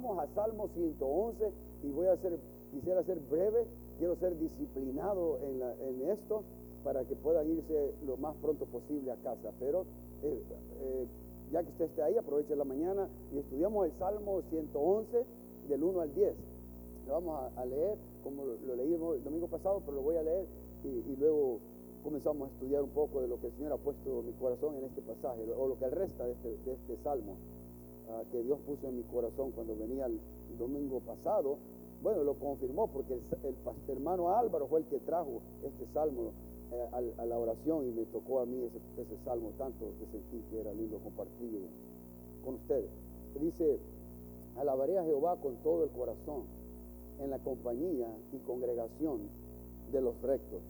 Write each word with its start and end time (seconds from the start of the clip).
vamos 0.00 0.18
a 0.20 0.28
Salmo 0.32 0.68
111 0.74 1.52
y 1.82 1.90
voy 1.90 2.06
a 2.06 2.12
hacer, 2.12 2.38
quisiera 2.70 3.02
ser 3.02 3.18
breve, 3.18 3.66
quiero 3.98 4.14
ser 4.16 4.38
disciplinado 4.38 5.40
en, 5.42 5.60
en 5.60 6.10
esto 6.10 6.44
para 6.84 7.04
que 7.04 7.16
puedan 7.16 7.50
irse 7.50 7.94
lo 8.06 8.16
más 8.16 8.36
pronto 8.36 8.64
posible 8.66 9.10
a 9.10 9.16
casa. 9.16 9.50
Pero 9.58 9.86
eh, 10.22 10.40
eh, 10.80 11.06
ya 11.50 11.64
que 11.64 11.70
usted 11.70 11.86
esté 11.86 12.02
ahí, 12.02 12.16
aproveche 12.16 12.54
la 12.54 12.64
mañana 12.64 13.08
y 13.34 13.38
estudiamos 13.38 13.86
el 13.86 13.92
Salmo 13.98 14.40
111 14.50 15.24
del 15.68 15.82
1 15.82 16.00
al 16.00 16.14
10. 16.14 16.34
Lo 17.08 17.14
vamos 17.14 17.50
a, 17.56 17.64
leer 17.64 17.98
como 18.22 18.44
lo, 18.44 18.76
leímos 18.76 19.16
el 19.16 19.24
domingo 19.24 19.48
pasado, 19.48 19.82
pero 19.84 19.96
lo 19.96 20.02
voy 20.02 20.16
a 20.16 20.22
leer 20.22 20.46
y, 20.84 21.16
luego 21.16 21.58
comenzamos 22.04 22.48
a 22.48 22.52
estudiar 22.52 22.82
un 22.82 22.90
poco 22.90 23.20
de 23.20 23.26
lo 23.26 23.40
que 23.40 23.48
el 23.48 23.52
Señor 23.54 23.72
ha 23.72 23.76
puesto 23.78 24.20
en 24.20 24.26
mi 24.26 24.32
corazón 24.34 24.76
en 24.76 24.84
este 24.84 25.02
pasaje, 25.02 25.42
o 25.58 25.66
lo 25.66 25.76
que 25.76 25.90
resta 25.90 26.24
de 26.24 26.32
este, 26.32 26.56
de 26.64 26.72
este 26.74 26.96
salmo 27.02 27.34
ah, 28.10 28.22
que 28.30 28.42
Dios 28.42 28.58
puso 28.66 28.88
en 28.88 28.96
mi 28.96 29.02
corazón 29.04 29.52
cuando 29.52 29.76
venía 29.76 30.06
el, 30.06 30.20
domingo 30.58 30.98
pasado. 31.00 31.56
Bueno, 32.02 32.24
lo 32.24 32.34
confirmó 32.34 32.88
porque 32.88 33.14
el, 33.14 33.54
hermano 33.88 34.30
Álvaro 34.30 34.66
fue 34.66 34.80
el 34.80 34.86
que 34.86 34.98
trajo 34.98 35.40
este 35.62 35.86
salmo 35.92 36.32
eh, 36.72 37.14
a, 37.18 37.24
la 37.24 37.38
oración 37.38 37.86
y 37.86 37.92
me 37.92 38.04
tocó 38.06 38.40
a 38.40 38.46
mí 38.46 38.64
ese, 38.64 38.78
ese, 39.00 39.16
salmo 39.24 39.52
tanto 39.56 39.92
que 40.00 40.06
sentí 40.06 40.42
que 40.50 40.60
era 40.60 40.72
lindo 40.72 40.98
compartir 40.98 41.68
con 42.44 42.54
ustedes. 42.54 42.90
Dice, 43.40 43.78
alabaré 44.56 44.98
a 44.98 45.04
Jehová 45.04 45.36
con 45.36 45.56
todo 45.62 45.84
el 45.84 45.90
corazón 45.90 46.42
en 47.20 47.30
la 47.30 47.38
compañía 47.38 48.08
y 48.32 48.38
congregación 48.38 49.28
de 49.92 50.00
los 50.00 50.20
rectos. 50.22 50.60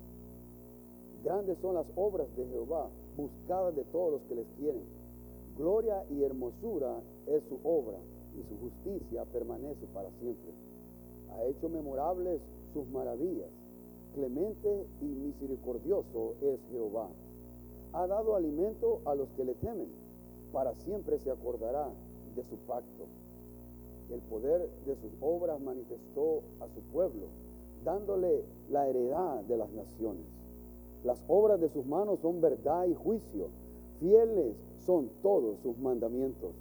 Grandes 1.24 1.58
son 1.58 1.74
las 1.74 1.86
obras 1.96 2.26
de 2.36 2.46
Jehová, 2.46 2.88
buscadas 3.16 3.74
de 3.74 3.84
todos 3.84 4.12
los 4.12 4.22
que 4.22 4.34
les 4.36 4.46
quieren. 4.58 4.82
Gloria 5.58 6.04
y 6.10 6.22
hermosura 6.22 7.00
es 7.26 7.42
su 7.44 7.58
obra 7.64 7.98
y 8.38 8.42
su 8.48 8.56
justicia 8.58 9.24
permanece 9.26 9.86
para 9.92 10.10
siempre. 10.20 10.52
Ha 11.32 11.44
hecho 11.44 11.68
memorables 11.68 12.40
sus 12.72 12.86
maravillas 12.88 13.50
Clemente 14.14 14.86
y 15.00 15.04
misericordioso 15.04 16.34
es 16.40 16.58
Jehová. 16.70 17.08
Ha 17.92 18.06
dado 18.06 18.34
alimento 18.34 19.00
a 19.04 19.14
los 19.14 19.28
que 19.36 19.44
le 19.44 19.54
temen. 19.54 19.88
Para 20.52 20.74
siempre 20.76 21.18
se 21.18 21.30
acordará 21.30 21.88
de 22.34 22.42
su 22.44 22.56
pacto. 22.66 23.04
El 24.10 24.20
poder 24.22 24.68
de 24.86 24.96
sus 24.96 25.12
obras 25.20 25.60
manifestó 25.60 26.42
a 26.60 26.66
su 26.74 26.80
pueblo, 26.92 27.26
dándole 27.84 28.44
la 28.70 28.88
heredad 28.88 29.42
de 29.42 29.56
las 29.56 29.70
naciones. 29.70 30.24
Las 31.04 31.22
obras 31.28 31.60
de 31.60 31.68
sus 31.68 31.86
manos 31.86 32.18
son 32.20 32.40
verdad 32.40 32.86
y 32.86 32.94
juicio. 32.94 33.50
Fieles 34.00 34.56
son 34.84 35.10
todos 35.22 35.58
sus 35.60 35.78
mandamientos, 35.78 36.52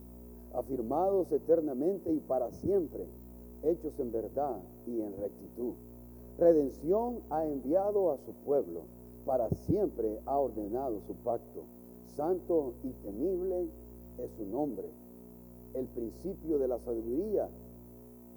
afirmados 0.53 1.31
eternamente 1.31 2.11
y 2.11 2.19
para 2.19 2.51
siempre, 2.51 3.05
hechos 3.63 3.99
en 3.99 4.11
verdad 4.11 4.57
y 4.85 5.01
en 5.01 5.15
rectitud. 5.17 5.73
Redención 6.37 7.19
ha 7.29 7.45
enviado 7.45 8.11
a 8.11 8.17
su 8.17 8.31
pueblo, 8.45 8.81
para 9.25 9.49
siempre 9.49 10.19
ha 10.25 10.37
ordenado 10.37 11.01
su 11.07 11.13
pacto. 11.15 11.63
Santo 12.15 12.73
y 12.83 12.89
temible 13.03 13.67
es 14.17 14.31
su 14.37 14.45
nombre. 14.45 14.87
El 15.73 15.85
principio 15.87 16.57
de 16.57 16.67
la 16.67 16.79
sabiduría, 16.79 17.49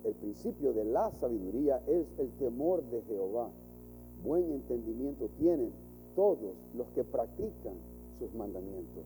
el 0.05 0.15
principio 0.15 0.73
de 0.73 0.85
la 0.85 1.11
sabiduría 1.13 1.83
es 1.87 2.07
el 2.19 2.31
temor 2.39 2.83
de 2.91 3.03
Jehová. 3.03 3.51
Buen 4.25 4.51
entendimiento 4.51 5.29
tienen 5.39 5.73
todos 6.15 6.55
los 6.75 6.89
que 6.91 7.05
practican 7.05 7.75
sus 8.19 8.33
mandamientos. 8.35 9.05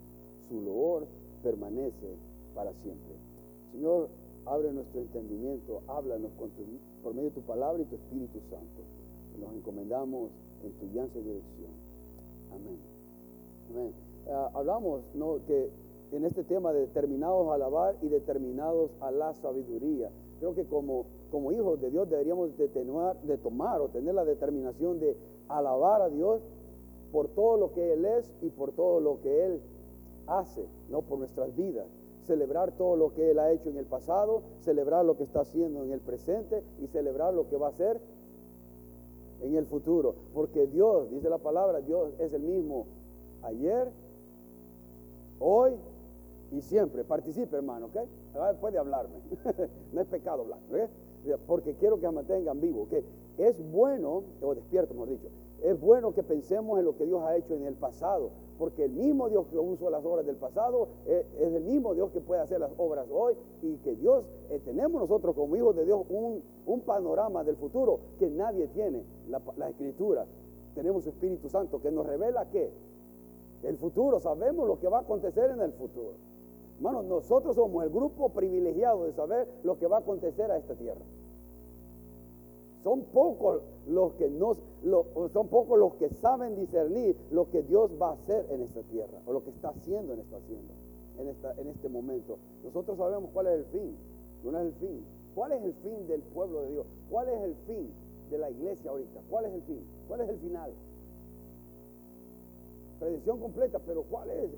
Su 0.48 0.60
loor 0.60 1.06
permanece 1.42 2.16
para 2.54 2.72
siempre. 2.82 3.14
Señor, 3.72 4.08
abre 4.46 4.72
nuestro 4.72 5.00
entendimiento, 5.00 5.82
háblanos 5.88 6.30
por 7.02 7.14
medio 7.14 7.30
de 7.30 7.34
tu 7.34 7.42
palabra 7.42 7.82
y 7.82 7.86
tu 7.86 7.96
Espíritu 7.96 8.40
Santo. 8.50 8.82
Nos 9.38 9.52
encomendamos 9.54 10.30
en 10.62 10.72
tu 10.72 10.90
guianza 10.92 11.18
y 11.18 11.22
dirección. 11.22 11.72
Amén. 12.52 12.78
Amén. 13.70 13.92
Ah, 14.30 14.50
hablamos 14.54 15.02
que 15.46 15.70
en 16.12 16.24
este 16.24 16.44
tema 16.44 16.72
de 16.72 16.80
determinados 16.80 17.48
a 17.48 17.54
alabar 17.54 17.96
y 18.00 18.08
determinados 18.08 18.90
a 19.00 19.10
la 19.10 19.34
sabiduría. 19.34 20.10
Creo 20.38 20.54
que 20.54 20.64
como, 20.64 21.06
hijos 21.52 21.80
de 21.80 21.90
Dios 21.90 22.08
deberíamos 22.08 22.56
de, 22.56 22.68
tomar 23.38 23.80
o 23.80 23.88
tener 23.88 24.14
la 24.14 24.24
determinación 24.24 25.00
de 25.00 25.16
alabar 25.48 26.02
a 26.02 26.08
Dios 26.08 26.40
por 27.12 27.28
todo 27.28 27.56
lo 27.56 27.72
que 27.72 27.92
Él 27.92 28.04
es 28.04 28.32
y 28.42 28.50
por 28.50 28.72
todo 28.72 29.00
lo 29.00 29.20
que 29.20 29.46
Él 29.46 29.60
hace, 30.26 30.66
no 30.90 31.02
por 31.02 31.18
nuestras 31.18 31.54
vidas 31.54 31.86
celebrar 32.24 32.72
todo 32.72 32.96
lo 32.96 33.12
que 33.12 33.30
Él 33.30 33.38
ha 33.38 33.52
hecho 33.52 33.70
en 33.70 33.76
el 33.76 33.86
pasado, 33.86 34.42
celebrar 34.60 35.04
lo 35.04 35.16
que 35.16 35.24
está 35.24 35.40
haciendo 35.40 35.84
en 35.84 35.92
el 35.92 36.00
presente 36.00 36.62
y 36.80 36.86
celebrar 36.88 37.34
lo 37.34 37.48
que 37.48 37.56
va 37.56 37.68
a 37.68 37.70
hacer 37.70 38.00
en 39.42 39.54
el 39.56 39.66
futuro. 39.66 40.14
Porque 40.32 40.66
Dios, 40.66 41.10
dice 41.10 41.28
la 41.28 41.38
palabra, 41.38 41.80
Dios 41.80 42.12
es 42.18 42.32
el 42.32 42.42
mismo 42.42 42.86
ayer, 43.42 43.90
hoy 45.38 45.74
y 46.50 46.60
siempre. 46.62 47.04
Participe, 47.04 47.56
hermano, 47.56 47.86
¿ok? 47.86 48.60
Puede 48.60 48.78
hablarme. 48.78 49.16
no 49.92 50.00
es 50.00 50.06
pecado 50.06 50.42
hablar, 50.42 50.58
¿ok? 50.70 51.38
Porque 51.46 51.74
quiero 51.74 51.98
que 52.00 52.10
mantengan 52.10 52.60
vivo, 52.60 52.88
que 52.88 53.02
es 53.38 53.62
bueno, 53.70 54.22
o 54.42 54.54
despierto, 54.54 54.94
hemos 54.94 55.08
dicho, 55.08 55.28
es 55.64 55.80
bueno 55.80 56.12
que 56.12 56.22
pensemos 56.22 56.78
en 56.78 56.84
lo 56.84 56.94
que 56.94 57.06
Dios 57.06 57.22
ha 57.22 57.34
hecho 57.36 57.54
en 57.54 57.64
el 57.64 57.74
pasado, 57.74 58.28
porque 58.58 58.84
el 58.84 58.92
mismo 58.92 59.30
Dios 59.30 59.46
que 59.46 59.58
usó 59.58 59.88
las 59.88 60.04
obras 60.04 60.26
del 60.26 60.36
pasado 60.36 60.88
eh, 61.06 61.26
es, 61.40 61.54
el 61.54 61.64
mismo 61.64 61.94
Dios 61.94 62.10
que 62.10 62.20
puede 62.20 62.42
hacer 62.42 62.60
las 62.60 62.70
obras 62.76 63.06
hoy 63.10 63.34
y 63.62 63.76
que 63.78 63.96
Dios, 63.96 64.26
eh, 64.50 64.60
tenemos 64.62 65.00
nosotros 65.00 65.34
como 65.34 65.56
hijos 65.56 65.74
de 65.74 65.86
Dios 65.86 66.04
un, 66.10 66.42
panorama 66.84 67.44
del 67.44 67.56
futuro 67.56 67.98
que 68.18 68.28
nadie 68.28 68.66
tiene, 68.68 69.04
la, 69.30 69.70
escritura. 69.70 70.26
Tenemos 70.74 71.06
Espíritu 71.06 71.48
Santo 71.48 71.80
que 71.80 71.90
nos 71.90 72.04
revela 72.04 72.50
que 72.50 72.70
el 73.62 73.78
futuro, 73.78 74.20
sabemos 74.20 74.68
lo 74.68 74.78
que 74.78 74.88
va 74.88 74.98
a 74.98 75.00
acontecer 75.00 75.50
en 75.50 75.62
el 75.62 75.72
futuro. 75.72 76.12
Hermanos, 76.76 77.06
nosotros 77.06 77.56
somos 77.56 77.82
el 77.84 77.88
grupo 77.88 78.28
privilegiado 78.28 79.04
de 79.04 79.12
saber 79.14 79.48
lo 79.62 79.78
que 79.78 79.86
va 79.86 79.96
a 79.96 80.00
acontecer 80.00 80.50
a 80.50 80.58
esta 80.58 80.74
tierra. 80.74 81.00
Son 82.84 83.00
pocos 83.04 83.62
los 83.88 84.12
que 84.12 84.28
no, 84.28 84.52
son 85.32 85.48
pocos 85.48 85.78
los 85.78 85.94
que 85.94 86.10
saben 86.10 86.54
discernir 86.54 87.16
lo 87.30 87.50
que 87.50 87.62
Dios 87.62 87.90
va 88.00 88.10
a 88.10 88.12
hacer 88.12 88.46
en 88.50 88.60
esta 88.60 88.82
tierra 88.82 89.18
o 89.26 89.32
lo 89.32 89.42
que 89.42 89.50
está 89.50 89.70
haciendo 89.70 90.12
en 90.12 90.20
esta 90.20 90.36
hacienda, 90.36 90.74
en, 91.18 91.28
esta, 91.28 91.54
en 91.54 91.68
este 91.68 91.88
momento. 91.88 92.36
Nosotros 92.62 92.98
sabemos 92.98 93.30
cuál 93.32 93.46
es 93.46 93.54
el 93.54 93.64
fin, 93.66 93.96
no 94.44 94.58
es 94.60 94.66
el 94.66 94.72
fin. 94.74 95.04
¿Cuál 95.34 95.52
es 95.52 95.62
el 95.64 95.72
fin 95.74 96.06
del 96.06 96.22
pueblo 96.22 96.62
de 96.62 96.72
Dios? 96.72 96.86
¿Cuál 97.10 97.28
es 97.28 97.40
el 97.40 97.54
fin 97.66 97.90
de 98.30 98.38
la 98.38 98.50
iglesia 98.50 98.90
ahorita? 98.90 99.20
¿Cuál 99.28 99.46
es 99.46 99.54
el 99.54 99.62
fin? 99.62 99.84
¿Cuál 100.06 100.20
es 100.20 100.28
el 100.28 100.38
final? 100.38 100.72
Predicción 103.00 103.40
completa, 103.40 103.80
pero 103.84 104.02
¿cuál 104.04 104.30
es 104.30 104.50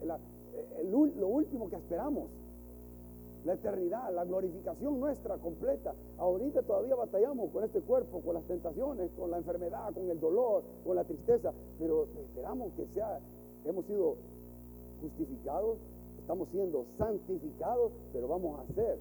lo 0.85 1.27
último 1.29 1.71
que 1.71 1.77
esperamos? 1.77 2.29
La 3.47 3.55
eternidad, 3.55 4.13
la 4.13 4.25
glorificación 4.25 4.99
nuestra 4.99 5.39
completa. 5.39 5.95
Ahorita 6.19 6.63
todavía 6.63 6.97
batallamos 6.97 7.51
con 7.53 7.63
este 7.63 7.81
cuerpo, 7.81 8.21
con 8.21 8.35
las 8.35 8.45
tentaciones, 8.45 9.11
con 9.17 9.31
la 9.31 9.39
enfermedad, 9.39 9.95
con 9.95 10.11
el 10.11 10.19
dolor, 10.19 10.65
con 10.85 10.97
la 10.97 11.05
tristeza, 11.05 11.53
pero 11.79 12.09
esperamos 12.21 12.73
que 12.73 12.87
sea, 12.89 13.21
hemos 13.65 13.87
sido 13.87 14.17
justificados, 15.01 15.79
estamos 16.19 16.49
siendo 16.51 16.87
santificados, 16.99 17.93
pero 18.13 18.27
vamos 18.27 18.59
a 18.59 18.75
ser 18.75 18.99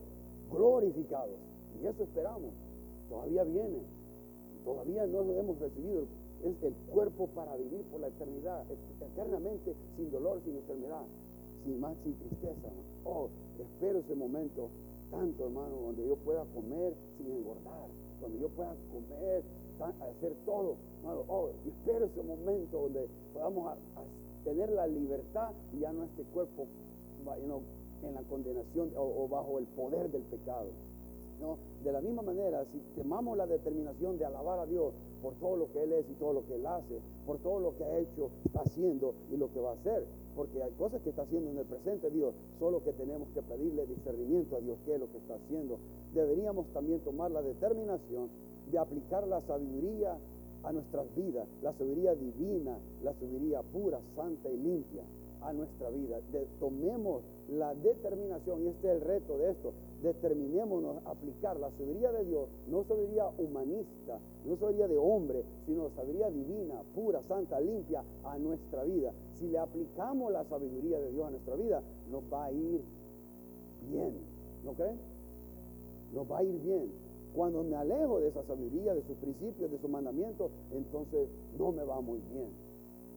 glorificados. 0.51 1.35
Y 1.81 1.88
eso 1.88 2.03
esperamos. 2.03 2.51
Todavía 3.09 3.44
viene. 3.44 3.79
Todavía 4.63 5.07
no 5.07 5.22
hemos 5.22 5.59
recibido 5.59 6.05
es 6.44 6.61
el 6.61 6.73
cuerpo 6.91 7.28
para 7.28 7.55
vivir 7.55 7.81
por 7.85 8.01
la 8.01 8.07
eternidad, 8.07 8.66
eternamente 9.01 9.73
sin 9.95 10.11
dolor, 10.11 10.41
sin 10.44 10.55
enfermedad, 10.57 11.03
sin 11.66 11.80
más, 11.80 11.98
sin 12.03 12.14
tristeza. 12.16 12.70
Oh, 13.03 13.28
espero 13.59 14.00
ese 14.00 14.16
momento 14.16 14.70
tanto, 15.12 15.46
hermano, 15.46 15.76
donde 15.85 16.08
yo 16.08 16.16
pueda 16.17 16.46
comer 16.53 16.94
sin 17.17 17.32
engordar, 17.32 17.88
donde 18.22 18.40
yo 18.40 18.50
pueda 18.50 18.76
comer, 18.91 19.44
hacer 19.79 20.34
todo. 20.46 20.76
Hermano, 21.00 21.23
oh, 21.28 21.50
espero 21.66 22.06
ese 22.06 22.23
momento 22.23 22.82
donde 22.82 23.08
podamos 23.34 23.78
tener 24.44 24.70
la 24.70 24.88
libertad 24.88 25.52
y 25.73 25.79
ya 25.79 25.91
no 25.91 26.03
este 26.03 26.23
cuerpo 26.34 26.67
en 28.03 28.14
la 28.14 28.22
condenación 28.23 28.91
o, 28.96 29.28
bajo 29.28 29.58
el 29.58 29.66
poder 29.66 30.11
del 30.11 30.22
pecado. 30.23 30.68
¿no? 31.41 31.58
De 31.84 31.91
la 31.91 32.02
misma 32.02 32.22
manera, 32.22 32.64
si 32.72 32.79
temamos 32.96 33.38
la 33.38 33.46
determinación 33.46 34.18
de 34.18 34.26
alabar 34.26 34.59
a 34.59 34.66
Dios 34.66 34.94
por 35.22 35.34
todo 35.35 35.58
lo 35.58 35.72
que 35.72 35.84
Él 35.84 35.94
es 35.94 36.09
y 36.09 36.14
todo 36.14 36.34
lo 36.34 36.46
que 36.46 36.56
Él 36.56 36.66
hace, 36.66 37.00
por 37.26 37.40
todo 37.40 37.59
lo 37.59 37.76
que 37.76 37.84
ha 37.84 37.97
hecho, 37.97 38.29
está 38.46 38.61
haciendo 38.61 39.14
y 39.32 39.38
lo 39.38 39.52
que 39.52 39.59
va 39.59 39.72
a 39.72 39.73
hacer, 39.73 40.06
porque 40.35 40.61
hay 40.61 40.72
cosas 40.73 41.02
que 41.02 41.09
está 41.09 41.23
haciendo 41.23 41.52
en 41.52 41.58
el 41.58 41.66
presente 41.66 42.09
Dios, 42.11 42.34
solo 42.59 42.84
que 42.84 42.91
tenemos 42.93 43.28
que 43.34 43.41
pedirle 43.41 43.85
discernimiento 43.87 44.58
a 44.58 44.59
Dios 44.59 44.78
qué 44.85 44.96
es 44.96 44.99
lo 44.99 45.09
que 45.11 45.17
está 45.17 45.35
haciendo. 45.35 45.78
Deberíamos 46.14 46.67
también 46.73 46.99
tomar 47.02 47.32
la 47.32 47.41
determinación 47.41 48.29
de 48.72 48.78
aplicar 48.78 49.28
la 49.28 49.41
sabiduría 49.41 50.17
a 50.64 50.72
nuestras 50.73 51.05
vidas, 51.16 51.47
la 51.61 51.73
sabiduría 51.73 52.16
divina, 52.16 52.78
la 53.03 53.14
sabiduría 53.14 53.61
pura, 53.61 53.99
santa 54.16 54.49
y 54.49 54.58
limpia 54.58 55.03
a 55.41 55.53
nuestra 55.53 55.90
vida. 55.90 56.20
tomemos 56.59 57.22
la 57.50 57.74
determinación, 57.76 58.64
y 58.64 58.68
este 58.68 58.88
es 58.88 58.96
el 58.96 59.02
reto 59.02 59.38
de 59.38 59.52
esto, 59.52 59.74
determinémonos 60.02 60.97
a 61.06 61.12
aplicar 61.12 61.59
la 61.59 61.70
sabiduría 61.72 62.12
de 62.12 62.26
Dios, 62.26 62.47
no 62.68 62.84
sabiduría 62.84 63.28
humanista, 63.38 64.20
no 64.46 64.56
sabiduría 64.58 64.88
de 64.88 64.97
hombre, 64.97 65.44
sino 65.66 65.90
sabiduría 65.96 66.30
divina, 66.30 66.82
pura, 66.94 67.22
santa, 67.28 67.59
limpia 67.59 68.03
a 68.24 68.38
nuestra 68.38 68.84
vida. 68.84 69.12
Si 69.40 69.47
le 69.47 69.59
aplicamos 69.59 70.32
la 70.32 70.44
sabiduría 70.46 71.00
de 71.00 71.12
Dios 71.12 71.28
a 71.28 71.32
nuestra 71.32 71.56
vida, 71.56 71.84
nos 72.12 72.24
va 72.32 72.46
a 72.46 72.52
ir 72.52 72.82
bien, 73.90 74.14
¿no 74.64 74.74
creen? 74.74 74.97
Nos 76.14 76.30
va 76.30 76.40
a 76.40 76.44
ir 76.44 76.59
bien. 76.62 76.92
Cuando 77.36 77.64
me 77.64 77.76
alejo 77.76 78.20
de 78.22 78.30
esa 78.30 78.44
sabiduría, 78.44 78.94
de 78.94 79.03
sus 79.03 79.18
principios, 79.18 79.70
de 79.70 79.78
sus 79.80 79.90
mandamientos, 79.90 80.50
entonces 80.72 81.28
no 81.58 81.72
me 81.72 81.84
va 81.84 82.00
muy 82.00 82.20
bien. 82.32 82.50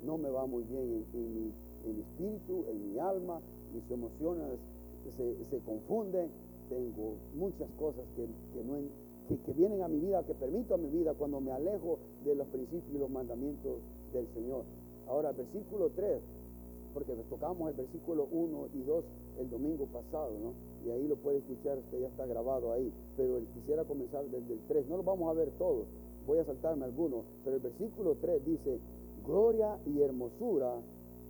No 0.04 0.18
me 0.18 0.28
va 0.28 0.46
muy 0.46 0.64
bien 0.64 1.04
en, 1.14 1.34
mi, 1.34 2.00
espíritu, 2.00 2.64
en 2.68 2.92
mi 2.92 2.98
alma, 2.98 3.40
mis 3.72 3.90
emociones 3.90 4.58
se 5.50 5.58
confunden, 5.60 6.30
tengo 6.68 7.16
muchas 7.34 7.68
cosas 7.78 8.04
que, 8.14 8.26
que, 9.44 9.52
vienen 9.52 9.82
a 9.82 9.88
mi 9.88 9.98
vida, 9.98 10.22
que 10.24 10.34
permito 10.34 10.74
a 10.74 10.78
mi 10.78 10.88
vida 10.88 11.14
cuando 11.14 11.40
me 11.40 11.52
alejo 11.52 11.98
de 12.24 12.34
los 12.34 12.46
principios 12.48 12.94
y 12.94 12.98
los 12.98 13.10
mandamientos 13.10 13.78
del 14.12 14.26
Señor. 14.34 14.64
Ahora, 15.08 15.32
versículo 15.32 15.90
3, 15.94 16.20
porque 16.94 17.14
tocamos 17.30 17.70
el 17.70 17.76
versículo 17.76 18.28
1 18.30 18.68
y 18.74 18.82
2 18.82 19.04
el 19.40 19.50
domingo 19.50 19.86
pasado, 19.86 20.32
¿no? 20.38 20.52
Y 20.86 20.90
ahí 20.90 21.06
lo 21.08 21.16
puede 21.16 21.38
escuchar, 21.38 21.78
usted 21.78 22.00
ya 22.00 22.08
está 22.08 22.26
grabado 22.26 22.72
ahí, 22.72 22.92
pero 23.16 23.40
quisiera 23.54 23.84
comenzar 23.84 24.24
desde 24.26 24.54
el 24.54 24.60
3. 24.68 24.88
No 24.88 24.98
lo 24.98 25.02
vamos 25.02 25.30
a 25.30 25.34
ver 25.34 25.50
todos, 25.58 25.86
voy 26.26 26.38
a 26.38 26.44
saltarme 26.44 26.84
algunos, 26.84 27.24
pero 27.44 27.56
el 27.56 27.62
versículo 27.62 28.16
3 28.20 28.44
dice, 28.44 28.78
gloria 29.24 29.78
y 29.86 30.00
hermosura 30.00 30.74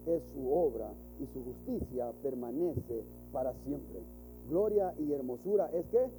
es 0.06 0.22
su 0.32 0.52
obra 0.52 0.92
y 1.20 1.26
su 1.26 1.42
justicia 1.44 2.12
permanece 2.22 3.04
para 3.32 3.52
siempre 3.64 4.00
gloria 4.48 4.94
y 4.98 5.12
hermosura 5.12 5.70
es 5.72 5.86
que 5.86 6.10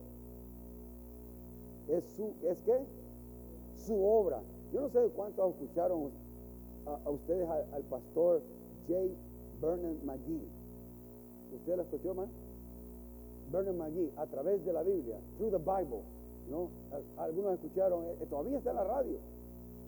es 1.88 2.04
su 2.16 2.34
es 2.44 2.62
que 2.62 2.78
su 3.76 4.06
obra. 4.06 4.42
Yo 4.72 4.82
no 4.82 4.90
sé 4.90 5.00
cuántos 5.16 5.52
escucharon 5.54 6.12
a, 6.86 7.10
ustedes 7.10 7.50
al, 7.50 7.84
pastor 7.84 8.42
J. 8.88 9.00
Vernon 9.62 9.98
McGee. 10.06 10.48
¿Usted 11.56 11.76
lo 11.76 11.84
escuchó, 11.84 12.14
man? 12.14 12.30
Vernon 13.52 13.78
McGee, 13.78 14.12
a 14.18 14.28
través 14.28 14.64
de 14.64 14.74
la 14.74 14.84
Biblia, 14.84 15.18
through 15.38 15.52
the 15.52 15.58
Bible. 15.58 16.04
¿no? 16.52 16.70
Algunos 17.18 17.54
escucharon, 17.54 18.06
eh, 18.06 18.28
todavía 18.30 18.58
está 18.58 18.72
en 18.72 18.76
la 18.76 18.84
radio. 18.84 19.18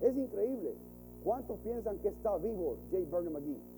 Es 0.01 0.15
increíble. 0.17 0.73
¿Cuántos 1.23 1.59
piensan 1.59 1.99
que 1.99 2.07
está 2.07 2.37
vivo 2.37 2.77
J. 2.91 3.03
Vernon 3.11 3.33
McGee? 3.33 3.70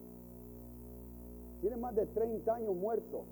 Tiene 1.64 1.78
más 1.78 1.96
de 1.96 2.06
30 2.08 2.56
años 2.56 2.76
muerto 2.76 3.24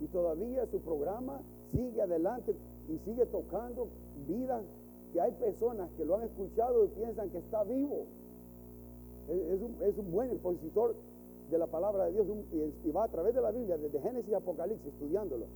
y 0.00 0.06
todavía 0.06 0.64
su 0.66 0.78
programa 0.82 1.42
sigue 1.72 2.00
adelante 2.00 2.54
y 2.88 2.96
sigue 2.98 3.26
tocando 3.26 3.88
vidas 4.28 4.62
que 5.12 5.20
hay 5.20 5.32
personas 5.32 5.90
que 5.96 6.04
lo 6.04 6.14
han 6.14 6.22
escuchado 6.22 6.84
y 6.84 6.88
piensan 6.90 7.28
que 7.30 7.38
está 7.38 7.64
vivo. 7.64 8.06
Es, 9.28 9.98
un, 9.98 10.12
buen 10.12 10.30
expositor 10.30 10.94
de 11.50 11.58
la 11.58 11.66
palabra 11.66 12.04
de 12.04 12.12
Dios 12.12 12.28
y, 12.84 12.90
va 12.92 13.02
a 13.02 13.08
través 13.08 13.34
de 13.34 13.40
la 13.40 13.50
Biblia, 13.50 13.76
desde 13.78 13.98
Génesis 13.98 14.30
y 14.30 14.34
Apocalipsis, 14.34 14.86
estudiándolo. 14.86 15.46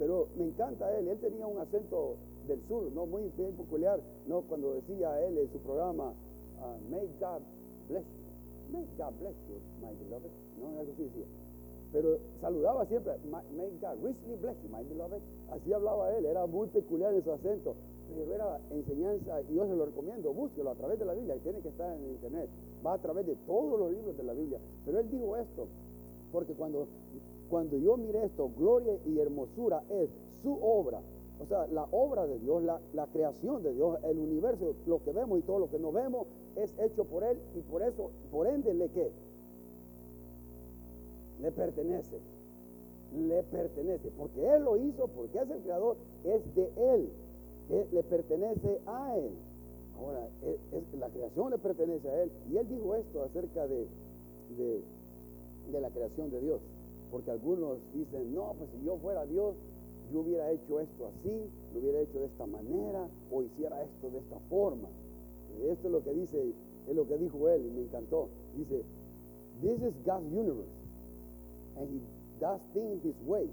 Pero 0.00 0.26
me 0.36 0.46
encanta 0.46 0.98
él, 0.98 1.06
él 1.06 1.18
tenía 1.20 1.46
un 1.46 1.58
acento 1.58 2.16
del 2.48 2.60
sur, 2.66 2.90
no 2.90 3.06
muy 3.06 3.30
bien 3.36 3.52
peculiar, 3.52 4.00
no 4.26 4.40
cuando 4.42 4.74
decía 4.74 5.24
él 5.24 5.38
en 5.38 5.52
su 5.52 5.60
programa, 5.60 6.12
uh, 6.58 6.90
May 6.90 7.06
God 7.20 7.42
bless 7.88 8.04
you, 8.04 8.72
May 8.72 8.84
God 8.98 9.14
bless 9.20 9.36
you, 9.46 9.60
my 9.80 9.94
beloved, 9.94 10.45
no, 10.58 10.80
algo 10.80 10.92
así 10.92 11.04
decía 11.04 11.26
pero 11.92 12.18
saludaba 12.42 12.84
siempre, 12.86 13.12
may 13.30 13.70
God 13.80 14.04
richly 14.04 14.36
bless 14.36 14.56
you, 14.62 14.68
my 14.68 14.82
beloved. 14.84 15.20
Así 15.50 15.72
hablaba 15.72 16.14
él, 16.16 16.26
era 16.26 16.44
muy 16.46 16.68
peculiar 16.68 17.14
en 17.14 17.24
su 17.24 17.32
acento, 17.32 17.74
pero 18.08 18.34
era 18.34 18.60
enseñanza, 18.70 19.40
y 19.48 19.54
yo 19.54 19.66
se 19.66 19.74
lo 19.74 19.86
recomiendo, 19.86 20.32
búsquelo 20.34 20.70
a 20.70 20.74
través 20.74 20.98
de 20.98 21.04
la 21.04 21.14
Biblia, 21.14 21.36
tiene 21.42 21.60
que 21.60 21.68
estar 21.68 21.96
en 21.96 22.04
el 22.04 22.10
internet, 22.10 22.50
va 22.84 22.94
a 22.94 22.98
través 22.98 23.26
de 23.26 23.36
todos 23.46 23.78
los 23.78 23.92
libros 23.92 24.16
de 24.16 24.24
la 24.24 24.34
Biblia. 24.34 24.58
Pero 24.84 24.98
él 24.98 25.10
dijo 25.10 25.36
esto, 25.36 25.68
porque 26.32 26.52
cuando, 26.54 26.86
cuando 27.48 27.78
yo 27.78 27.96
miré 27.96 28.24
esto, 28.24 28.50
gloria 28.58 28.98
y 29.06 29.18
hermosura 29.18 29.82
es 29.88 30.10
su 30.42 30.52
obra, 30.62 31.00
o 31.40 31.46
sea, 31.46 31.66
la 31.68 31.86
obra 31.92 32.26
de 32.26 32.38
Dios, 32.40 32.62
la, 32.62 32.80
la, 32.94 33.06
creación 33.06 33.62
de 33.62 33.72
Dios, 33.72 33.98
el 34.04 34.18
universo, 34.18 34.74
lo 34.86 35.02
que 35.02 35.12
vemos 35.12 35.38
y 35.38 35.42
todo 35.42 35.60
lo 35.60 35.70
que 35.70 35.78
no 35.78 35.92
vemos 35.92 36.26
es 36.56 36.74
hecho 36.78 37.04
por 37.04 37.24
Él 37.24 37.38
y 37.54 37.60
por 37.60 37.82
eso, 37.82 38.10
por 38.30 38.46
ende, 38.46 38.72
¿le 38.72 38.88
qué? 38.88 39.12
Le 41.40 41.52
pertenece. 41.52 42.18
Le 43.14 43.42
pertenece. 43.44 44.10
Porque 44.16 44.54
Él 44.54 44.64
lo 44.64 44.76
hizo, 44.76 45.08
porque 45.08 45.38
es 45.38 45.50
el 45.50 45.60
creador, 45.62 45.96
es 46.24 46.54
de 46.54 46.70
Él. 46.76 47.10
le 47.92 48.02
pertenece 48.02 48.80
a 48.86 49.16
Él. 49.16 49.30
Ahora, 49.98 50.28
la 50.98 51.08
creación 51.08 51.50
le 51.50 51.58
pertenece 51.58 52.08
a 52.08 52.22
Él. 52.22 52.30
Y 52.50 52.56
Él 52.56 52.68
dijo 52.68 52.94
esto 52.94 53.22
acerca 53.22 53.66
de, 53.66 53.86
de, 54.56 55.80
la 55.80 55.90
creación 55.90 56.30
de 56.30 56.40
Dios. 56.40 56.60
Porque 57.10 57.30
algunos 57.30 57.78
dicen, 57.94 58.34
no, 58.34 58.54
pues 58.58 58.70
si 58.70 58.84
yo 58.84 58.96
fuera 58.98 59.24
Dios, 59.26 59.54
yo 60.12 60.20
hubiera 60.20 60.50
hecho 60.50 60.80
esto 60.80 61.06
así, 61.06 61.50
lo 61.72 61.80
hubiera 61.80 62.00
hecho 62.00 62.18
de 62.20 62.26
esta 62.26 62.46
manera, 62.46 63.08
o 63.30 63.42
hiciera 63.42 63.82
esto 63.82 64.10
de 64.10 64.18
esta 64.18 64.38
forma. 64.48 64.88
Esto 65.64 65.86
es 65.88 65.92
lo 65.92 66.02
que 66.02 66.12
dice, 66.12 66.52
es 66.88 66.94
lo 66.94 67.06
que 67.06 67.16
dijo 67.16 67.48
él 67.48 67.64
y 67.66 67.70
me 67.70 67.82
encantó. 67.82 68.28
Dice, 68.56 68.82
this 69.62 69.80
is 69.82 69.94
God's 70.04 70.26
universe 70.26 70.85
and 71.78 71.88
he 71.88 72.00
does 72.40 72.60
things 72.72 73.02
his 73.02 73.16
way. 73.22 73.46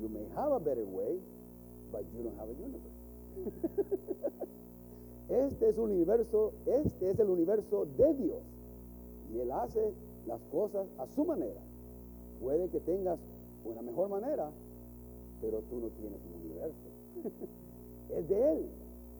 You 0.00 0.08
may 0.08 0.26
have 0.36 0.52
a 0.52 0.60
better 0.60 0.84
way, 0.84 1.18
but 1.92 2.04
you 2.14 2.22
don't 2.22 2.38
have 2.38 2.48
a 2.48 2.56
universe. 2.58 2.98
este 5.28 5.68
es 5.68 5.78
un 5.78 5.90
universo, 5.90 6.52
este 6.66 7.10
es 7.10 7.18
el 7.18 7.30
universo 7.30 7.86
de 7.96 8.14
Dios. 8.14 8.42
Y 9.32 9.40
Él 9.40 9.52
hace 9.52 9.92
las 10.26 10.40
cosas 10.50 10.86
a 10.98 11.06
su 11.14 11.24
manera. 11.24 11.60
Puede 12.40 12.68
que 12.68 12.80
tengas 12.80 13.18
una 13.64 13.82
mejor 13.82 14.08
manera, 14.08 14.50
pero 15.40 15.60
tú 15.62 15.80
no 15.80 15.88
tienes 15.88 16.20
un 16.24 16.40
universo. 16.46 16.88
es 18.16 18.28
de 18.28 18.52
Él 18.52 18.68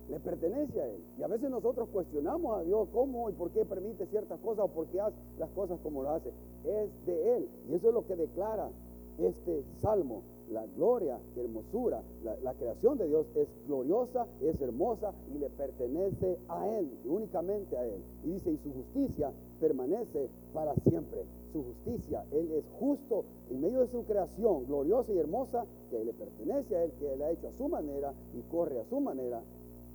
le 0.09 0.21
pertenece 0.21 0.81
a 0.81 0.87
Él. 0.87 1.01
Y 1.19 1.23
a 1.23 1.27
veces 1.29 1.51
nosotros 1.51 1.89
cuestionamos 1.93 2.59
a 2.59 2.63
Dios 2.63 2.89
cómo 2.93 3.29
y 3.31 3.33
por 3.35 3.51
qué 3.51 3.65
permite 3.65 4.07
ciertas 4.07 4.39
cosas 4.41 4.65
o 4.65 4.69
por 4.69 4.87
qué 4.87 5.01
hace 5.01 5.17
las 5.39 5.51
cosas 5.51 5.79
como 5.83 6.03
lo 6.03 6.11
hace. 6.11 6.31
Es 6.65 6.89
de 7.07 7.37
Él. 7.37 7.49
Y 7.69 7.75
eso 7.75 7.89
es 7.89 7.95
lo 7.95 8.07
que 8.07 8.17
declara 8.17 8.71
este 9.19 9.65
salmo. 9.83 10.23
La 10.51 10.65
gloria, 10.65 11.19
hermosura, 11.37 12.01
la, 12.25 12.55
creación 12.55 12.97
de 12.97 13.07
Dios 13.07 13.27
es 13.35 13.49
gloriosa, 13.67 14.27
es 14.41 14.59
hermosa 14.63 15.13
y 15.35 15.39
le 15.39 15.51
pertenece 15.51 16.39
a 16.49 16.67
Él, 16.67 16.89
únicamente 17.05 17.77
a 17.77 17.85
Él. 17.85 18.03
Y 18.25 18.31
dice, 18.31 18.53
y 18.53 18.57
su 18.57 18.73
justicia 18.73 19.31
permanece 19.61 20.31
para 20.55 20.75
siempre. 20.89 21.27
Su 21.53 21.65
justicia, 21.65 22.25
Él 22.31 22.51
es 22.53 22.65
justo 22.81 23.25
en 23.51 23.61
medio 23.61 23.81
de 23.81 23.89
su 23.89 24.05
creación, 24.05 24.65
gloriosa 24.65 25.13
y 25.13 25.19
hermosa, 25.19 25.67
que 25.91 26.03
le 26.03 26.15
pertenece 26.15 26.77
a 26.77 26.85
Él, 26.85 26.93
que 26.99 27.13
Él 27.13 27.21
ha 27.21 27.31
hecho 27.31 27.49
a 27.49 27.53
su 27.53 27.69
manera 27.69 28.15
y 28.35 28.41
corre 28.51 28.81
a 28.81 28.87
su 28.87 29.01
manera 29.01 29.43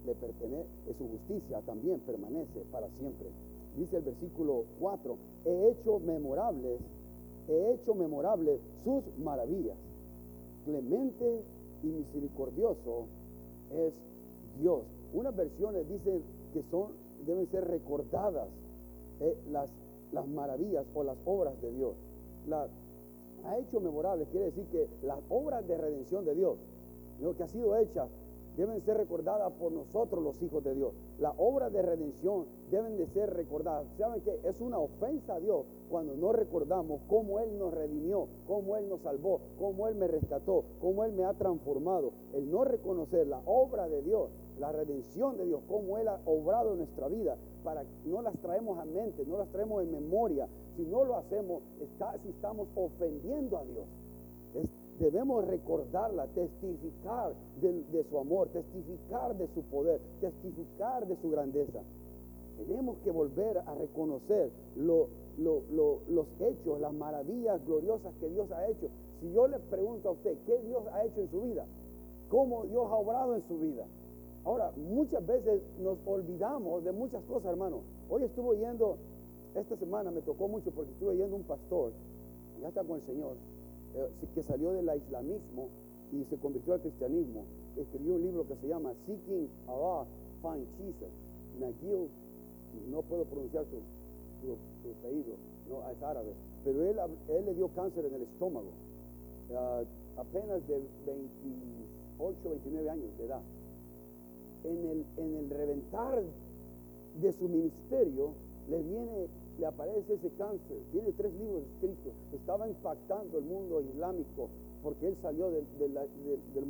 le 0.05 0.15
pertenece, 0.15 0.67
su 0.97 1.07
justicia 1.07 1.61
también 1.61 1.99
permanece 2.01 2.61
para 2.71 2.89
siempre. 2.99 3.27
Dice 3.77 3.97
el 3.97 4.03
versículo 4.03 4.65
4, 4.79 5.17
he 5.45 5.69
hecho 5.69 5.99
memorables, 5.99 6.79
he 7.47 7.73
hecho 7.73 7.95
memorables 7.95 8.59
sus 8.83 9.03
maravillas. 9.17 9.77
Clemente 10.65 11.43
y 11.83 11.87
misericordioso 11.87 13.07
es 13.71 13.93
Dios. 14.59 14.83
Unas 15.13 15.35
versiones 15.35 15.87
dicen 15.89 16.21
que 16.53 16.63
son, 16.69 16.91
deben 17.25 17.47
ser 17.47 17.65
recordadas 17.65 18.47
eh, 19.19 19.35
las, 19.51 19.69
las 20.11 20.27
maravillas 20.27 20.85
o 20.93 21.03
las 21.03 21.17
obras 21.25 21.59
de 21.61 21.71
Dios. 21.71 21.95
Ha 23.45 23.57
hecho 23.57 23.79
memorables, 23.79 24.27
quiere 24.29 24.45
decir 24.47 24.65
que 24.67 24.87
las 25.03 25.19
obras 25.29 25.67
de 25.67 25.77
redención 25.77 26.25
de 26.25 26.35
Dios, 26.35 26.57
lo 27.21 27.35
que 27.35 27.43
ha 27.43 27.47
sido 27.47 27.75
hecha 27.77 28.07
deben 28.57 28.81
ser 28.81 28.97
recordadas 28.97 29.51
por 29.53 29.71
nosotros 29.71 30.23
los 30.23 30.41
hijos 30.41 30.63
de 30.63 30.75
Dios. 30.75 30.93
La 31.19 31.31
obra 31.37 31.69
de 31.69 31.81
redención 31.81 32.45
deben 32.69 32.97
de 32.97 33.07
ser 33.07 33.33
recordadas. 33.33 33.85
¿Saben 33.97 34.21
que 34.21 34.39
Es 34.43 34.61
una 34.61 34.79
ofensa 34.79 35.35
a 35.35 35.39
Dios 35.39 35.65
cuando 35.89 36.15
no 36.15 36.31
recordamos 36.33 37.01
cómo 37.07 37.39
Él 37.39 37.57
nos 37.57 37.73
redimió, 37.73 38.27
cómo 38.47 38.75
Él 38.77 38.89
nos 38.89 39.01
salvó, 39.01 39.41
cómo 39.59 39.87
Él 39.87 39.95
me 39.95 40.07
rescató, 40.07 40.63
cómo 40.81 41.03
Él 41.03 41.13
me 41.13 41.25
ha 41.25 41.33
transformado. 41.33 42.11
El 42.33 42.51
no 42.51 42.63
reconocer 42.63 43.27
la 43.27 43.41
obra 43.45 43.87
de 43.87 44.01
Dios, 44.01 44.29
la 44.59 44.71
redención 44.71 45.37
de 45.37 45.45
Dios, 45.45 45.61
cómo 45.67 45.97
Él 45.97 46.07
ha 46.07 46.19
obrado 46.25 46.71
en 46.71 46.79
nuestra 46.79 47.07
vida, 47.07 47.37
para 47.63 47.83
no 48.05 48.21
las 48.21 48.37
traemos 48.39 48.79
a 48.79 48.85
mente, 48.85 49.25
no 49.25 49.37
las 49.37 49.49
traemos 49.49 49.83
en 49.83 49.91
memoria. 49.91 50.47
Si 50.75 50.83
no 50.83 51.03
lo 51.03 51.17
hacemos, 51.17 51.63
está, 51.79 52.17
si 52.19 52.29
estamos 52.29 52.67
ofendiendo 52.75 53.57
a 53.57 53.63
Dios 53.65 53.85
debemos 54.99 55.45
recordarla, 55.47 56.27
testificar 56.27 57.33
de, 57.61 58.05
su 58.09 58.19
amor, 58.19 58.49
testificar 58.49 59.35
de 59.37 59.47
su 59.53 59.61
poder, 59.63 59.99
testificar 60.21 61.07
de 61.07 61.15
su 61.17 61.29
grandeza. 61.29 61.81
Tenemos 62.57 62.97
que 63.03 63.11
volver 63.11 63.57
a 63.57 63.75
reconocer 63.75 64.51
lo, 64.75 65.09
los 65.37 66.27
hechos, 66.39 66.79
las 66.79 66.93
maravillas 66.93 67.65
gloriosas 67.65 68.13
que 68.19 68.29
Dios 68.29 68.51
ha 68.51 68.67
hecho. 68.67 68.89
Si 69.21 69.31
yo 69.31 69.47
le 69.47 69.59
pregunto 69.59 70.09
a 70.09 70.11
usted, 70.11 70.37
¿qué 70.45 70.59
Dios 70.59 70.83
ha 70.93 71.03
hecho 71.05 71.21
en 71.21 71.31
su 71.31 71.41
vida? 71.41 71.65
¿Cómo 72.29 72.65
Dios 72.65 72.85
ha 72.89 72.95
obrado 72.95 73.35
en 73.35 73.43
su 73.47 73.57
vida? 73.59 73.85
Ahora, 74.45 74.71
muchas 74.75 75.25
veces 75.25 75.61
nos 75.79 75.97
olvidamos 76.05 76.83
de 76.83 76.91
muchas 76.91 77.23
cosas, 77.23 77.51
hermano. 77.51 77.81
Hoy 78.09 78.23
estuve 78.23 78.57
yendo, 78.57 78.97
esta 79.55 79.75
semana 79.77 80.11
me 80.11 80.21
tocó 80.21 80.47
mucho 80.47 80.69
porque 80.71 80.91
estuve 80.91 81.15
yendo 81.15 81.35
un 81.35 81.43
pastor, 81.43 81.93
ya 82.61 82.67
está 82.67 82.83
con 82.83 82.97
el 82.97 83.03
Señor, 83.03 83.35
eh, 83.95 84.09
que 84.33 84.43
salió 84.43 84.71
del 84.71 84.89
islamismo 84.97 85.69
y 86.11 86.23
se 86.25 86.37
convirtió 86.37 86.73
al 86.73 86.81
cristianismo. 86.81 87.43
Escribió 87.77 88.15
un 88.15 88.21
libro 88.21 88.47
que 88.47 88.55
se 88.57 88.67
llama 88.67 88.93
Seeking 89.05 89.49
Allah, 89.67 90.05
Find 90.41 90.67
Jesus. 90.77 91.09
Nagil, 91.59 92.09
no 92.89 93.01
puedo 93.03 93.25
pronunciar 93.25 93.65
su, 93.65 93.77
su, 94.41 94.89
apellido, 94.99 95.35
no, 95.69 95.89
es 95.89 96.01
árabe, 96.01 96.33
pero 96.63 96.83
él, 96.83 96.97
él 97.29 97.45
le 97.45 97.53
dio 97.53 97.67
cáncer 97.69 98.05
en 98.05 98.15
el 98.15 98.23
estómago, 98.23 98.71
ah, 99.55 99.83
apenas 100.17 100.67
de 100.67 100.81
28, 101.05 102.49
29 102.49 102.89
años 102.89 103.17
de 103.17 103.25
edad. 103.25 103.41
En 104.63 104.77
el, 104.85 105.05
en 105.17 105.35
el 105.35 105.49
reventar 105.49 106.23
de 107.21 107.31
su 107.33 107.47
ministerio 107.47 108.31
le 108.69 108.81
viene, 108.81 109.27
le 109.59 109.65
aparece 109.65 110.13
ese 110.13 110.29
cáncer, 110.31 110.77
tiene 110.91 111.11
tres 111.13 111.33
libros 111.33 111.63
escritos, 111.75 112.13
estaba 112.33 112.67
impactando 112.67 113.37
el 113.37 113.45
mundo 113.45 113.81
islámico 113.81 114.49
porque 114.81 115.07
él 115.07 115.17
salió 115.21 115.49
de, 115.49 115.63
de 115.79 115.89
los 115.89 116.67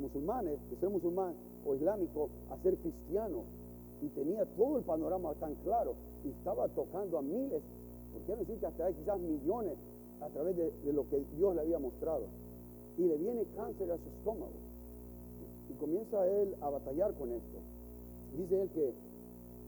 musulmanes, 0.00 0.58
de 0.70 0.76
ser 0.76 0.88
musulmán 0.88 1.34
o 1.66 1.74
islámico 1.74 2.30
a 2.50 2.56
ser 2.62 2.76
cristiano 2.78 3.42
y 4.02 4.08
tenía 4.08 4.46
todo 4.56 4.78
el 4.78 4.84
panorama 4.84 5.34
tan 5.34 5.54
claro 5.56 5.94
y 6.24 6.28
estaba 6.28 6.68
tocando 6.68 7.18
a 7.18 7.22
miles, 7.22 7.62
por 8.12 8.22
qué 8.22 8.36
decir 8.36 8.58
que 8.58 8.66
hasta 8.66 8.92
quizás 8.92 9.20
millones 9.20 9.76
a 10.20 10.28
través 10.28 10.56
de, 10.56 10.92
lo 10.92 11.08
que 11.08 11.22
Dios 11.36 11.54
le 11.54 11.60
había 11.62 11.78
mostrado. 11.78 12.24
Y 12.98 13.02
le 13.02 13.16
viene 13.16 13.44
cáncer 13.56 13.90
a 13.90 13.96
su 13.96 14.08
estómago. 14.18 14.52
Y 15.70 15.74
comienza 15.74 16.26
él 16.26 16.54
a 16.60 16.70
batallar 16.70 17.14
con 17.14 17.32
esto. 17.32 17.58
Dice 18.36 18.62
él 18.62 18.68
que, 18.70 18.92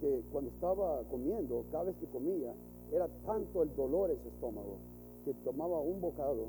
que 0.02 0.20
cuando 0.32 0.50
estaba 0.50 1.00
comiendo, 1.04 1.64
cada 1.70 1.84
vez 1.84 1.96
que 1.98 2.06
comía, 2.06 2.52
era 2.90 3.06
tanto 3.24 3.62
el 3.62 3.72
dolor 3.76 4.10
en 4.10 4.20
su 4.20 4.28
estómago, 4.28 4.78
que 5.24 5.32
tomaba 5.44 5.78
un 5.78 6.00
bocado, 6.00 6.48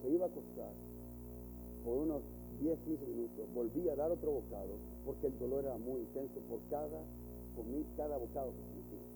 se 0.00 0.08
iba 0.08 0.24
a 0.24 0.28
acostar 0.28 0.72
por 1.84 1.98
unos 1.98 2.22
10, 2.60 2.78
15 2.80 3.06
minutos, 3.08 3.44
volvía 3.54 3.92
a 3.92 3.96
dar 3.96 4.10
otro 4.10 4.32
bocado, 4.32 4.72
porque 5.04 5.26
el 5.26 5.38
dolor 5.38 5.64
era 5.66 5.76
muy 5.76 6.00
intenso 6.00 6.40
por 6.48 6.60
cada 6.70 7.04
comí 7.54 7.84
cada 7.94 8.16
bocado 8.16 8.52
que 8.52 8.62
se 8.62 8.72
metía. 8.72 9.06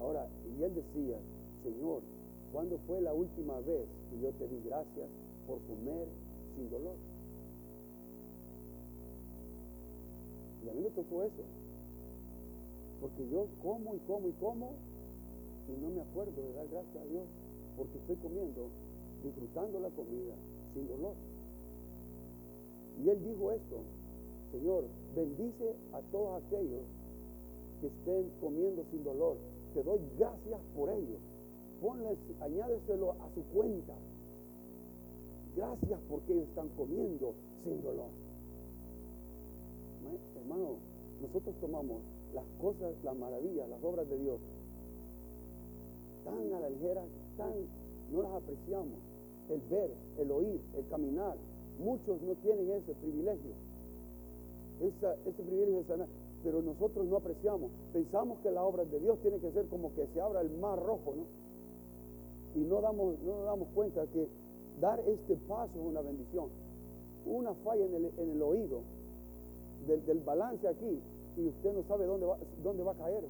Ahora, 0.00 0.28
y 0.44 0.62
él 0.62 0.74
decía, 0.74 1.16
Señor, 1.62 2.02
¿cuándo 2.52 2.76
fue 2.86 3.00
la 3.00 3.14
última 3.14 3.58
vez 3.60 3.88
que 4.10 4.20
yo 4.20 4.30
te 4.32 4.46
di 4.48 4.60
gracias 4.66 5.08
por 5.46 5.60
comer 5.62 6.08
sin 6.56 6.68
dolor? 6.68 6.96
Y 10.64 10.68
a 10.68 10.72
mí 10.72 10.80
me 10.80 10.90
tocó 10.90 11.22
eso. 11.22 11.42
Porque 13.00 13.28
yo 13.28 13.46
como 13.62 13.94
y 13.94 13.98
como 14.00 14.28
y 14.28 14.32
como 14.32 14.70
y 15.68 15.80
no 15.80 15.90
me 15.90 16.02
acuerdo 16.02 16.32
de 16.32 16.52
dar 16.52 16.68
gracias 16.68 16.96
a 16.96 17.06
Dios 17.06 17.24
porque 17.76 17.98
estoy 17.98 18.16
comiendo, 18.16 18.68
disfrutando 19.22 19.80
la 19.80 19.90
comida 19.90 20.34
sin 20.74 20.88
dolor. 20.88 21.14
Y 23.02 23.08
él 23.08 23.24
dijo 23.24 23.50
esto, 23.52 23.76
Señor, 24.52 24.84
bendice 25.16 25.74
a 25.92 26.00
todos 26.12 26.42
aquellos 26.44 26.82
que 27.80 27.88
estén 27.88 28.30
comiendo 28.40 28.84
sin 28.90 29.02
dolor. 29.02 29.36
Te 29.74 29.82
doy 29.82 29.98
gracias 30.16 30.60
por 30.76 30.88
ello. 30.90 31.18
Ponles, 31.80 32.18
añádeselo 32.40 33.12
a 33.12 33.28
su 33.34 33.42
cuenta. 33.52 33.94
Gracias 35.56 36.00
porque 36.08 36.32
ellos 36.32 36.48
están 36.48 36.68
comiendo 36.76 37.34
sin 37.64 37.82
dolor. 37.82 38.08
Hermano, 40.36 40.76
nosotros 41.22 41.54
tomamos 41.60 42.02
las 42.34 42.44
cosas, 42.60 42.92
las 43.02 43.16
maravillas, 43.16 43.68
las 43.68 43.82
obras 43.82 44.08
de 44.08 44.18
Dios 44.18 44.40
tan 46.24 46.52
a 46.54 46.60
la 46.60 46.70
ligera, 46.70 47.02
tan 47.36 47.52
no 48.12 48.22
las 48.22 48.32
apreciamos. 48.32 48.98
El 49.50 49.60
ver, 49.68 49.90
el 50.18 50.30
oír, 50.30 50.60
el 50.74 50.86
caminar. 50.88 51.36
Muchos 51.78 52.20
no 52.22 52.34
tienen 52.36 52.70
ese 52.70 52.94
privilegio. 52.94 53.52
ese 54.80 55.42
privilegio 55.42 55.78
de 55.78 55.84
sanar 55.84 56.08
pero 56.44 56.60
nosotros 56.60 57.06
no 57.06 57.16
apreciamos. 57.16 57.70
Pensamos 57.94 58.38
que 58.40 58.50
la 58.50 58.62
obra 58.62 58.84
de 58.84 59.00
Dios 59.00 59.18
tiene 59.22 59.38
que 59.38 59.50
ser 59.52 59.66
como 59.68 59.94
que 59.94 60.06
se 60.12 60.20
abra 60.20 60.42
el 60.42 60.50
mar 60.58 60.78
rojo, 60.78 61.14
¿no? 61.16 61.24
Y 62.60 62.64
no, 62.64 62.82
damos, 62.82 63.18
no 63.22 63.36
nos 63.36 63.46
damos 63.46 63.68
cuenta 63.74 64.06
que 64.08 64.28
dar 64.80 65.00
este 65.08 65.36
paso 65.48 65.72
es 65.74 65.86
una 65.86 66.02
bendición. 66.02 66.50
Una 67.24 67.54
falla 67.64 67.86
en 67.86 67.94
el, 67.94 68.12
en 68.18 68.30
el 68.30 68.42
oído 68.42 68.82
del, 69.86 70.20
balance 70.20 70.66
aquí 70.66 71.00
y 71.36 71.46
usted 71.46 71.74
no 71.74 71.82
sabe 71.84 72.06
dónde 72.06 72.26
va, 72.26 72.38
dónde 72.62 72.82
va 72.82 72.92
a 72.92 72.96
caer. 72.96 73.24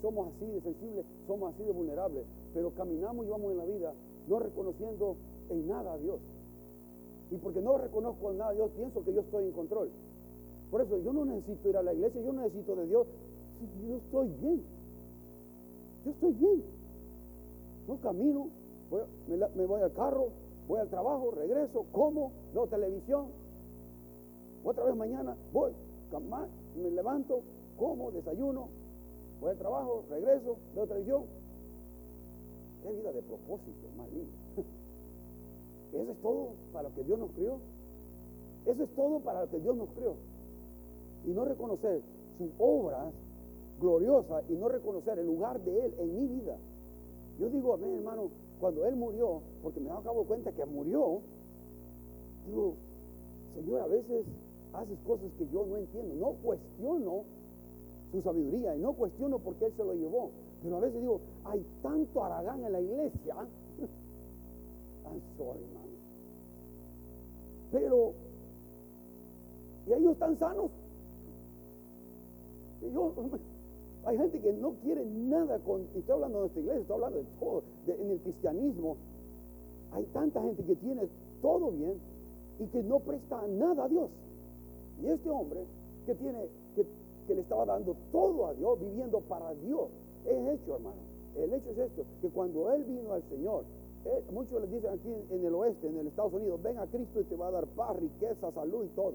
somos 0.00 0.28
así 0.34 0.46
de 0.46 0.60
sensibles, 0.60 1.04
somos 1.26 1.54
así 1.54 1.64
de 1.64 1.72
vulnerables, 1.72 2.24
pero 2.54 2.70
caminamos 2.74 3.26
y 3.26 3.28
vamos 3.28 3.52
en 3.52 3.58
la 3.58 3.64
vida 3.64 3.92
no 4.28 4.38
reconociendo 4.38 5.16
en 5.50 5.68
nada 5.68 5.94
a 5.94 5.98
Dios. 5.98 6.20
Y 7.30 7.36
porque 7.36 7.60
no 7.60 7.78
reconozco 7.78 8.30
en 8.30 8.38
nada 8.38 8.50
a 8.50 8.54
Dios, 8.54 8.70
pienso 8.76 9.02
que 9.04 9.12
yo 9.12 9.20
estoy 9.20 9.44
en 9.44 9.52
control. 9.52 9.90
Por 10.70 10.80
eso 10.80 10.98
yo 10.98 11.12
no 11.12 11.24
necesito 11.24 11.68
ir 11.68 11.76
a 11.76 11.82
la 11.82 11.92
iglesia, 11.92 12.20
yo 12.20 12.32
necesito 12.32 12.76
de 12.76 12.86
Dios. 12.86 13.06
Yo 13.88 13.96
estoy 13.96 14.28
bien. 14.40 14.62
Yo 16.04 16.10
estoy 16.10 16.32
bien. 16.32 16.62
No 17.88 17.96
camino, 18.00 18.48
me, 19.28 19.66
voy 19.66 19.80
al 19.80 19.92
carro, 19.92 20.28
voy 20.68 20.80
al 20.80 20.88
trabajo, 20.88 21.32
regreso, 21.32 21.84
como, 21.92 22.32
veo 22.54 22.66
televisión. 22.66 23.26
Otra 24.64 24.84
vez 24.84 24.94
mañana 24.94 25.36
voy, 25.52 25.72
me 26.76 26.90
levanto, 26.90 27.42
como, 27.78 28.10
desayuno, 28.12 28.68
voy 29.40 29.50
al 29.50 29.58
trabajo, 29.58 30.04
regreso, 30.10 30.56
veo 30.74 30.86
televisión. 30.86 31.24
Qué 32.82 32.92
vida 32.92 33.12
de 33.12 33.22
propósito, 33.22 33.88
más 33.96 34.08
linda. 34.12 34.32
Eso 35.92 36.12
es 36.12 36.18
todo 36.22 36.54
para 36.72 36.88
lo 36.88 36.94
que 36.94 37.04
Dios 37.04 37.18
nos 37.18 37.30
crió. 37.32 37.58
Eso 38.66 38.84
es 38.84 38.94
todo 38.94 39.20
para 39.20 39.42
lo 39.42 39.50
que 39.50 39.58
Dios 39.60 39.76
nos 39.76 39.88
crió 39.90 40.14
y 41.24 41.30
no 41.30 41.44
reconocer 41.44 42.02
sus 42.38 42.50
obras 42.58 43.12
gloriosas 43.80 44.44
y 44.48 44.54
no 44.54 44.68
reconocer 44.68 45.18
el 45.18 45.26
lugar 45.26 45.60
de 45.60 45.86
Él 45.86 45.94
en 45.98 46.14
mi 46.14 46.26
vida. 46.26 46.56
Yo 47.38 47.48
digo, 47.50 47.74
amén, 47.74 47.96
hermano, 47.96 48.30
cuando 48.60 48.84
Él 48.86 48.96
murió, 48.96 49.40
porque 49.62 49.80
me 49.80 49.90
acabo 49.90 50.20
de 50.20 50.26
cuenta 50.26 50.52
que 50.52 50.64
murió, 50.66 51.20
digo, 52.46 52.74
Señor, 53.54 53.80
a 53.80 53.86
veces 53.86 54.24
haces 54.74 54.98
cosas 55.06 55.30
que 55.38 55.48
yo 55.48 55.66
no 55.66 55.76
entiendo, 55.76 56.14
no 56.14 56.32
cuestiono 56.42 57.24
su 58.10 58.20
sabiduría 58.22 58.76
y 58.76 58.80
no 58.80 58.92
cuestiono 58.92 59.38
por 59.38 59.54
qué 59.56 59.66
Él 59.66 59.72
se 59.76 59.84
lo 59.84 59.94
llevó, 59.94 60.30
pero 60.62 60.76
a 60.76 60.80
veces 60.80 61.00
digo, 61.00 61.20
hay 61.44 61.64
tanto 61.82 62.24
aragán 62.24 62.64
en 62.64 62.72
la 62.72 62.80
iglesia. 62.80 63.34
I'm 65.04 65.20
sorry, 65.36 65.62
hermano. 65.64 65.92
Pero, 67.72 68.12
¿y 69.86 69.92
ellos 69.92 70.12
están 70.12 70.36
sanos? 70.36 70.70
yo, 72.90 73.12
hay 74.04 74.18
gente 74.18 74.40
que 74.40 74.52
no 74.52 74.72
quiere 74.82 75.04
nada 75.04 75.58
con, 75.60 75.82
y 75.94 75.98
estoy 75.98 76.14
hablando 76.14 76.40
de 76.40 76.46
esta 76.46 76.60
iglesia, 76.60 76.80
estoy 76.80 76.94
hablando 76.94 77.18
de 77.18 77.24
todo, 77.38 77.62
en 77.86 78.10
el 78.10 78.18
cristianismo, 78.20 78.96
hay 79.92 80.04
tanta 80.12 80.42
gente 80.42 80.64
que 80.64 80.76
tiene 80.76 81.08
todo 81.40 81.70
bien 81.70 81.98
y 82.58 82.66
que 82.66 82.82
no 82.82 83.00
presta 83.00 83.46
nada 83.48 83.84
a 83.84 83.88
Dios. 83.88 84.10
Y 85.02 85.08
este 85.08 85.30
hombre 85.30 85.64
que 86.06 86.14
tiene, 86.14 86.48
que, 86.74 87.34
le 87.34 87.40
estaba 87.40 87.64
dando 87.66 87.96
todo 88.10 88.46
a 88.46 88.54
Dios, 88.54 88.80
viviendo 88.80 89.20
para 89.20 89.54
Dios, 89.54 89.88
es 90.24 90.48
hecho, 90.54 90.74
hermano. 90.74 91.00
El 91.36 91.52
hecho 91.52 91.70
es 91.70 91.78
esto, 91.78 92.04
que 92.20 92.28
cuando 92.28 92.70
él 92.72 92.84
vino 92.84 93.12
al 93.12 93.22
Señor, 93.24 93.64
muchos 94.32 94.60
le 94.60 94.66
dicen 94.66 94.90
aquí 94.92 95.14
en 95.30 95.44
el 95.44 95.54
oeste, 95.54 95.88
en 95.88 95.96
el 95.98 96.08
Estados 96.08 96.32
Unidos, 96.32 96.62
ven 96.62 96.78
a 96.78 96.86
Cristo 96.86 97.20
y 97.20 97.24
te 97.24 97.36
va 97.36 97.48
a 97.48 97.50
dar 97.52 97.66
paz, 97.68 97.96
riqueza, 97.96 98.52
salud 98.52 98.84
y 98.84 98.88
todo 98.88 99.14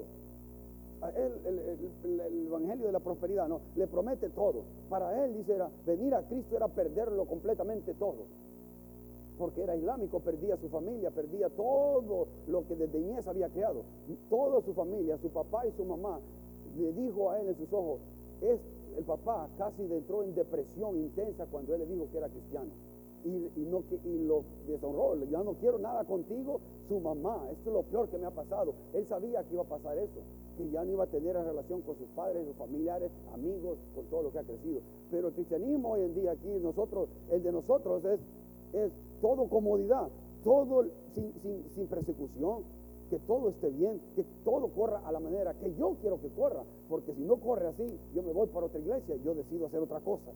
el, 1.16 2.48
evangelio 2.48 2.88
de 2.88 2.92
la 2.92 3.00
prosperidad, 3.00 3.48
no, 3.48 3.62
le 3.76 3.88
promete 3.88 4.30
todo. 4.30 4.64
Para 4.90 5.26
él, 5.26 5.36
dice, 5.36 5.56
era, 5.56 5.70
venir 5.86 6.14
a 6.16 6.24
Cristo 6.24 6.56
era 6.56 6.68
perderlo 6.68 7.26
completamente 7.26 7.94
todo. 7.94 8.26
Porque 9.38 9.64
era 9.64 9.76
islámico, 9.76 10.20
perdía 10.20 10.58
su 10.58 10.70
familia, 10.70 11.12
perdía 11.12 11.50
todo 11.50 12.28
lo 12.48 12.68
que 12.68 12.76
desde 12.76 13.00
niñez 13.00 13.28
había 13.28 13.50
creado. 13.50 13.84
Toda 14.30 14.62
su 14.62 14.74
familia, 14.74 15.18
su 15.18 15.30
papá 15.30 15.66
y 15.68 15.72
su 15.74 15.86
mamá, 15.86 16.20
le 16.78 16.92
dijo 16.94 17.32
a 17.32 17.40
él 17.40 17.50
en 17.50 17.56
sus 17.58 17.72
ojos, 17.72 18.00
el 18.42 19.04
papá 19.04 19.50
casi 19.58 19.84
entró 19.84 20.24
en 20.24 20.34
depresión 20.34 20.98
intensa 20.98 21.46
cuando 21.46 21.74
él 21.74 21.82
le 21.82 21.86
dijo 21.86 22.08
que 22.12 22.18
era 22.18 22.30
cristiano. 22.30 22.72
Y, 23.26 23.52
y 23.56 24.26
lo 24.26 24.44
deshonró, 24.68 25.16
ya 25.26 25.44
no 25.44 25.54
quiero 25.56 25.80
nada 25.80 26.04
contigo, 26.06 26.62
su 26.88 27.00
mamá, 27.00 27.48
esto 27.52 27.70
es 27.70 27.74
lo 27.74 27.84
peor 27.84 28.10
que 28.10 28.18
me 28.18 28.26
ha 28.26 28.32
pasado. 28.32 28.74
Él 28.94 29.06
sabía 29.06 29.44
que 29.44 29.54
iba 29.54 29.64
a 29.64 29.68
pasar 29.68 29.98
eso 29.98 30.22
que 30.58 30.70
ya 30.72 30.84
no 30.84 30.92
iba 30.92 31.04
a 31.04 31.08
tener 31.08 31.36
relación 31.36 31.82
con 31.82 31.96
sus 31.98 32.08
padres, 32.10 32.46
sus 32.46 32.56
familiares, 32.56 33.12
amigos, 33.34 33.78
con 33.96 34.06
todo 34.06 34.24
lo 34.24 34.32
que 34.32 34.40
ha 34.40 34.44
crecido. 34.44 34.82
Pero 35.12 35.28
el 35.28 35.34
cristianismo 35.36 35.92
hoy 35.92 36.02
en 36.02 36.16
día 36.16 36.32
aquí, 36.32 36.50
nosotros, 36.62 37.08
el 37.32 37.44
de 37.44 37.52
nosotros 37.52 38.04
es, 38.06 38.20
es 38.74 38.92
todo 39.22 39.48
comodidad, 39.48 40.08
todo 40.44 40.86
sin, 41.14 41.34
sin 41.74 41.88
persecución, 41.88 42.64
que 43.10 43.20
todo 43.20 43.50
esté 43.50 43.70
bien, 43.70 44.02
que 44.16 44.26
todo 44.44 44.68
corra 44.70 45.02
a 45.06 45.12
la 45.12 45.20
manera 45.20 45.54
que 45.54 45.74
yo 45.76 45.96
quiero 46.02 46.20
que 46.20 46.30
corra, 46.30 46.64
porque 46.90 47.14
si 47.14 47.22
no 47.22 47.38
corre 47.38 47.68
así, 47.68 47.88
yo 48.14 48.22
me 48.22 48.34
voy 48.34 48.48
para 48.48 48.66
otra 48.66 48.80
iglesia 48.80 49.16
yo 49.24 49.34
decido 49.34 49.68
hacer 49.68 49.80
otra 49.80 50.00
cosa. 50.02 50.32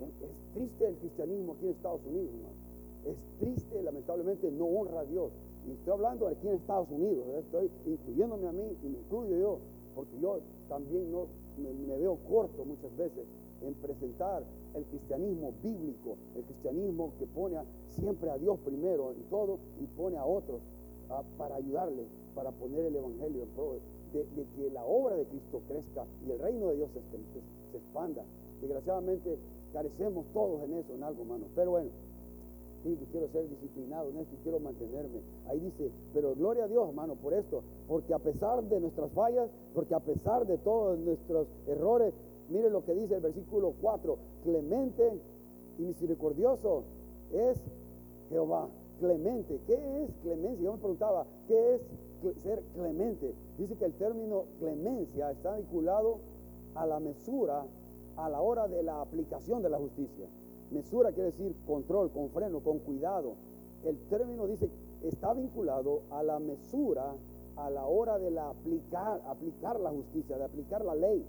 Es 0.00 0.52
triste 0.54 0.86
el 0.86 0.96
cristianismo 0.96 1.52
aquí 1.52 1.66
en 1.66 1.72
Estados 1.72 2.00
Unidos, 2.06 2.30
Es 3.04 3.16
triste, 3.38 3.82
lamentablemente, 3.82 4.50
no 4.50 4.66
honra 4.66 5.00
a 5.00 5.04
Dios. 5.04 5.32
Y 5.66 5.72
estoy 5.72 5.92
hablando 5.92 6.26
aquí 6.26 6.48
en 6.48 6.54
Estados 6.54 6.88
Unidos, 6.90 7.24
¿eh? 7.28 7.38
estoy 7.38 7.70
incluyéndome 7.86 8.48
a 8.48 8.52
mí 8.52 8.76
y 8.82 8.88
me 8.88 8.98
incluyo 8.98 9.36
yo, 9.36 9.58
porque 9.94 10.18
yo 10.20 10.40
también 10.68 11.10
no 11.10 11.26
me, 11.58 11.98
veo 11.98 12.18
corto 12.28 12.64
muchas 12.64 12.94
veces 12.96 13.24
en 13.64 13.74
presentar 13.74 14.42
el 14.74 14.84
cristianismo 14.84 15.52
bíblico, 15.62 16.16
el 16.36 16.44
cristianismo 16.44 17.12
que 17.18 17.26
pone 17.26 17.58
siempre 17.88 18.30
a 18.30 18.38
Dios 18.38 18.58
primero 18.64 19.12
en 19.12 19.22
todo 19.24 19.58
y 19.80 19.86
pone 19.86 20.16
a 20.16 20.24
otros 20.24 20.60
para 21.36 21.56
ayudarle, 21.56 22.06
para 22.34 22.50
poner 22.52 22.86
el 22.86 22.96
Evangelio 22.96 23.42
en 23.42 23.48
pro 23.50 23.76
de, 24.12 24.46
que 24.56 24.70
la 24.70 24.84
obra 24.84 25.16
de 25.16 25.24
Cristo 25.26 25.60
crezca 25.68 26.04
y 26.26 26.30
el 26.30 26.38
reino 26.38 26.68
de 26.68 26.76
Dios 26.76 26.90
se, 26.92 27.76
expanda. 27.76 28.22
Desgraciadamente 28.60 29.38
carecemos 29.72 30.26
todos 30.32 30.62
en 30.64 30.74
eso, 30.74 30.94
en 30.94 31.02
algo, 31.02 31.22
hermano. 31.22 31.46
Pero 31.54 31.72
bueno, 31.72 31.90
sí, 32.82 32.98
quiero 33.10 33.28
ser 33.28 33.48
disciplinado 33.48 34.10
en 34.10 34.18
esto 34.18 34.34
y 34.34 34.42
quiero 34.42 34.60
mantenerme. 34.60 35.20
Ahí 35.48 35.60
dice, 35.60 35.90
pero 36.12 36.34
gloria 36.34 36.64
a 36.64 36.68
Dios, 36.68 36.88
hermano, 36.88 37.14
por 37.16 37.32
esto, 37.32 37.62
porque 37.88 38.14
a 38.14 38.18
pesar 38.18 38.62
de 38.62 38.80
nuestras 38.80 39.10
fallas, 39.12 39.48
porque 39.74 39.94
a 39.94 40.00
pesar 40.00 40.46
de 40.46 40.58
todos 40.58 40.98
nuestros 40.98 41.48
errores, 41.66 42.12
mire 42.52 42.70
lo 42.70 42.84
que 42.84 42.94
dice 42.94 43.16
el 43.16 43.20
versículo 43.20 43.74
4, 43.80 44.18
clemente 44.44 45.20
y 45.78 45.82
misericordioso 45.82 46.84
es 47.32 47.58
Jehová 48.28 48.68
clemente. 49.00 49.60
¿Qué 49.66 50.04
es 50.04 50.10
clemencia? 50.22 50.64
Yo 50.64 50.72
me 50.72 50.78
preguntaba, 50.78 51.26
¿qué 51.48 51.74
es 51.74 51.82
ser 52.42 52.62
clemente? 52.74 53.34
Dice 53.58 53.76
que 53.76 53.84
el 53.84 53.94
término 53.94 54.44
clemencia 54.60 55.30
está 55.32 55.56
vinculado 55.56 56.18
a 56.74 56.86
la 56.86 57.00
mesura 57.00 57.64
a 58.16 58.28
la 58.28 58.40
hora 58.40 58.68
de 58.68 58.82
la 58.82 59.00
aplicación 59.00 59.62
de 59.62 59.70
la 59.70 59.78
justicia. 59.78 60.26
Mesura 60.70 61.12
quiere 61.12 61.30
decir 61.30 61.54
control, 61.66 62.10
con 62.10 62.30
freno, 62.30 62.60
con 62.60 62.78
cuidado. 62.78 63.34
El 63.84 63.98
término 64.08 64.46
dice 64.46 64.70
está 65.02 65.34
vinculado 65.34 66.02
a 66.10 66.22
la 66.22 66.38
mesura 66.38 67.14
a 67.56 67.70
la 67.70 67.84
hora 67.84 68.18
de 68.18 68.30
la 68.30 68.50
aplicar, 68.50 69.20
aplicar 69.26 69.80
la 69.80 69.90
justicia, 69.90 70.38
de 70.38 70.44
aplicar 70.44 70.84
la 70.84 70.94
ley. 70.94 71.24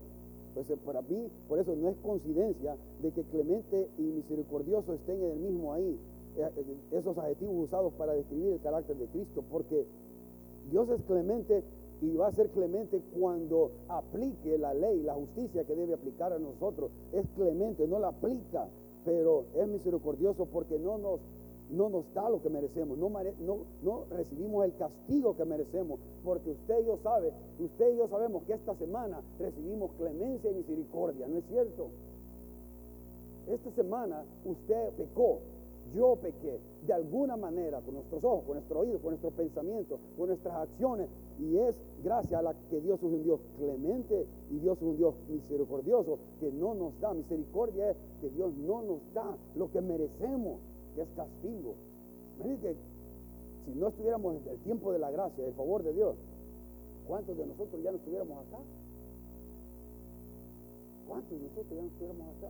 Pues 0.54 0.68
para 0.86 1.02
mí, 1.02 1.30
por 1.48 1.60
eso 1.60 1.76
no 1.76 1.90
es 1.90 1.98
coincidencia 1.98 2.76
de 3.02 3.12
que 3.12 3.24
clemente 3.24 3.90
y 3.98 4.04
misericordioso 4.04 4.94
estén 4.94 5.24
en 5.24 5.32
el 5.32 5.40
mismo 5.40 5.74
ahí. 5.74 6.00
Eh, 6.38 6.50
eh, 6.58 6.98
esos 6.98 7.18
adjetivos 7.18 7.56
usados 7.66 7.94
para 7.94 8.14
describir 8.14 8.54
el 8.54 8.62
carácter 8.62 8.98
de 8.98 9.08
Cristo, 9.08 9.44
porque 9.52 9.86
Dios 10.72 10.90
es 10.90 11.02
clemente 11.04 11.64
y 12.02 12.16
va 12.16 12.28
a 12.28 12.32
ser 12.32 12.50
clemente 12.50 13.02
cuando 13.18 13.72
aplique 13.88 14.58
la 14.58 14.74
ley, 14.74 15.02
la 15.04 15.14
justicia 15.14 15.64
que 15.64 15.76
debe 15.76 15.94
aplicar 15.94 16.34
a 16.34 16.40
nosotros. 16.40 16.92
Es 17.14 17.26
clemente, 17.36 17.88
no 17.88 18.00
la 18.00 18.10
aplica, 18.10 18.68
pero 19.06 19.46
es 19.56 19.68
misericordioso 19.68 20.46
porque 20.46 20.78
no 20.80 20.98
nos, 20.98 21.20
no 21.74 21.90
nos 21.90 22.14
da 22.14 22.30
lo 22.30 22.42
que 22.42 22.50
merecemos, 22.50 22.98
no, 22.98 24.06
recibimos 24.10 24.66
el 24.66 24.76
castigo 24.76 25.36
que 25.36 25.46
merecemos, 25.46 26.00
porque 26.24 26.52
usted 26.52 26.82
y 26.82 26.86
yo 26.86 26.98
sabe, 27.04 27.32
usted 27.60 27.94
y 27.94 27.98
yo 27.98 28.08
sabemos 28.08 28.44
que 28.44 28.54
esta 28.54 28.76
semana 28.76 29.22
recibimos 29.40 29.92
clemencia 29.98 30.52
y 30.52 30.56
misericordia, 30.56 31.28
¿no 31.28 31.38
es 31.40 31.46
cierto? 31.46 31.88
Esta 33.48 33.72
semana 33.72 34.24
usted 34.46 34.94
pecó, 34.94 35.40
yo 35.94 36.16
pequé 36.16 36.60
de 36.88 36.94
alguna 36.94 37.38
manera 37.38 37.82
con 37.82 37.96
nuestros 37.96 38.24
ojos, 38.24 38.44
con 38.46 38.56
nuestro 38.56 38.80
oído, 38.80 39.00
con 39.00 39.10
nuestro 39.12 39.32
pensamiento, 39.32 40.00
con 40.18 40.28
nuestras 40.28 40.56
acciones. 40.56 41.10
Y 41.40 41.58
es 41.58 41.76
gracias 42.04 42.40
a 42.40 42.42
la 42.42 42.54
que 42.70 42.80
Dios 42.82 43.00
es 43.00 43.12
un 43.12 43.24
Dios 43.24 43.40
clemente 43.58 44.26
y 44.50 44.60
Dios 44.60 44.78
es 44.78 44.84
un 44.84 44.98
Dios 44.98 45.14
misericordioso 45.30 46.20
que 46.40 46.52
no 46.52 46.74
nos 46.74 47.00
da. 47.00 47.14
Misericordia 47.14 47.92
es 47.92 47.98
que 48.22 48.30
Dios 48.30 48.54
no 48.56 48.82
nos 48.82 49.00
da 49.14 49.38
lo 49.56 49.72
que 49.72 49.82
merecemos, 49.82 50.60
que 50.96 51.02
es 51.02 51.10
castigo. 51.16 51.76
Miren 52.40 52.58
que 52.58 52.76
si 53.66 53.72
no 53.76 53.88
estuviéramos 53.88 54.36
en 54.36 54.48
el 54.50 54.58
tiempo 54.60 54.92
de 54.92 55.00
la 55.00 55.12
gracia, 55.12 55.46
el 55.46 55.54
favor 55.54 55.84
de 55.84 55.94
Dios, 55.94 56.16
¿cuántos 57.08 57.38
de 57.38 57.46
nosotros 57.46 57.82
ya 57.84 57.92
no 57.92 57.98
estuviéramos 57.98 58.38
acá? 58.48 58.58
¿Cuántos 61.08 61.32
de 61.32 61.48
nosotros 61.48 61.70
ya 61.70 61.82
no 61.82 61.88
estuviéramos 61.88 62.38
acá? 62.38 62.50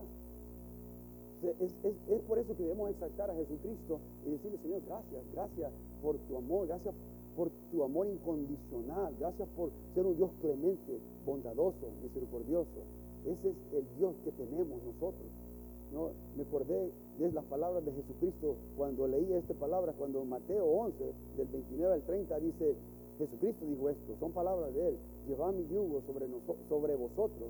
es, 1.59 2.21
por 2.27 2.39
eso 2.39 2.55
que 2.55 2.63
debemos 2.63 2.89
exaltar 2.91 3.29
a 3.29 3.35
Jesucristo 3.35 3.99
y 4.25 4.31
decirle, 4.31 4.57
Señor, 4.59 4.81
gracias, 4.85 5.23
gracias 5.33 5.71
por 6.01 6.17
tu 6.17 6.37
amor, 6.37 6.67
gracias 6.67 6.95
por 7.35 7.49
tu 7.71 7.83
amor 7.83 8.07
incondicional, 8.07 9.13
gracias 9.19 9.49
por 9.57 9.71
ser 9.93 10.05
un 10.05 10.15
Dios 10.15 10.31
clemente, 10.39 10.99
bondadoso, 11.25 11.91
misericordioso. 12.01 12.79
Ese 13.25 13.49
es 13.49 13.55
el 13.73 13.85
Dios 13.97 14.15
que 14.23 14.31
tenemos 14.31 14.81
nosotros. 14.83 15.27
¿no? 15.91 16.11
Me 16.37 16.43
acordé 16.43 16.91
de 17.19 17.31
las 17.31 17.45
palabras 17.45 17.85
de 17.85 17.91
Jesucristo 17.91 18.55
cuando 18.75 19.07
leí 19.07 19.33
esta 19.33 19.53
palabra, 19.53 19.93
cuando 19.93 20.23
Mateo 20.25 20.65
11, 20.65 21.13
del 21.37 21.47
29 21.47 21.93
al 21.93 22.01
30, 22.03 22.39
dice, 22.39 22.75
Jesucristo 23.17 23.65
dijo 23.65 23.89
esto, 23.89 24.15
son 24.19 24.31
palabras 24.31 24.73
de 24.73 24.89
Él, 24.89 24.97
llevad 25.27 25.53
mi 25.53 25.67
yugo 25.67 26.01
sobre, 26.07 26.27
sobre 26.67 26.95
vosotros 26.95 27.49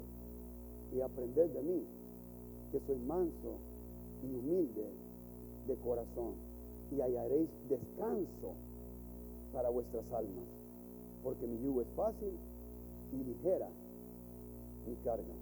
y 0.94 1.02
aprended 1.02 1.50
de 1.52 1.62
mí, 1.62 1.84
que 2.72 2.80
soy 2.82 2.98
manso 2.98 3.56
y 4.24 4.34
humilde 4.36 4.86
de 5.68 5.76
corazón, 5.78 6.34
y 6.92 7.02
hallaréis 7.02 7.50
descanso 7.70 8.54
para 9.54 9.70
vuestras 9.70 10.06
almas, 10.12 10.46
porque 11.24 11.48
mi 11.48 11.64
yugo 11.64 11.82
es 11.82 11.88
fácil 11.96 12.34
y 13.14 13.24
ligera 13.24 13.70
mi 14.88 14.96
carga. 14.98 15.34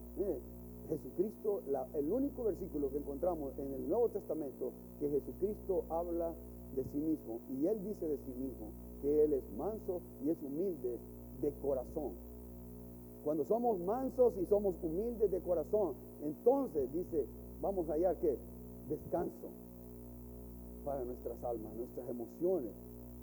Jesucristo, 0.91 1.61
el 1.93 2.11
único 2.11 2.43
versículo 2.43 2.91
que 2.91 2.97
encontramos 2.97 3.57
en 3.57 3.73
el 3.73 3.87
Nuevo 3.87 4.09
Testamento 4.09 4.71
que 4.99 5.09
Jesucristo 5.09 5.85
habla 5.89 6.33
de 6.75 6.83
sí 6.91 6.97
mismo, 6.97 7.39
y 7.49 7.65
él 7.65 7.81
dice 7.83 8.07
de 8.07 8.17
sí 8.17 8.31
mismo 8.37 8.67
que 9.01 9.23
él 9.23 9.33
es 9.33 9.43
manso 9.57 10.01
y 10.23 10.29
es 10.29 10.37
humilde 10.43 10.97
de 11.41 11.51
corazón. 11.61 12.11
Cuando 13.23 13.45
somos 13.45 13.79
mansos 13.79 14.33
y 14.41 14.45
somos 14.47 14.75
humildes 14.83 15.31
de 15.31 15.39
corazón, 15.39 15.93
entonces 16.23 16.91
dice, 16.91 17.25
vamos 17.61 17.87
a 17.89 17.93
hallar 17.93 18.17
que 18.17 18.37
descanso 18.89 19.47
para 20.83 21.03
nuestras 21.05 21.41
almas, 21.43 21.73
nuestras 21.75 22.09
emociones. 22.09 22.71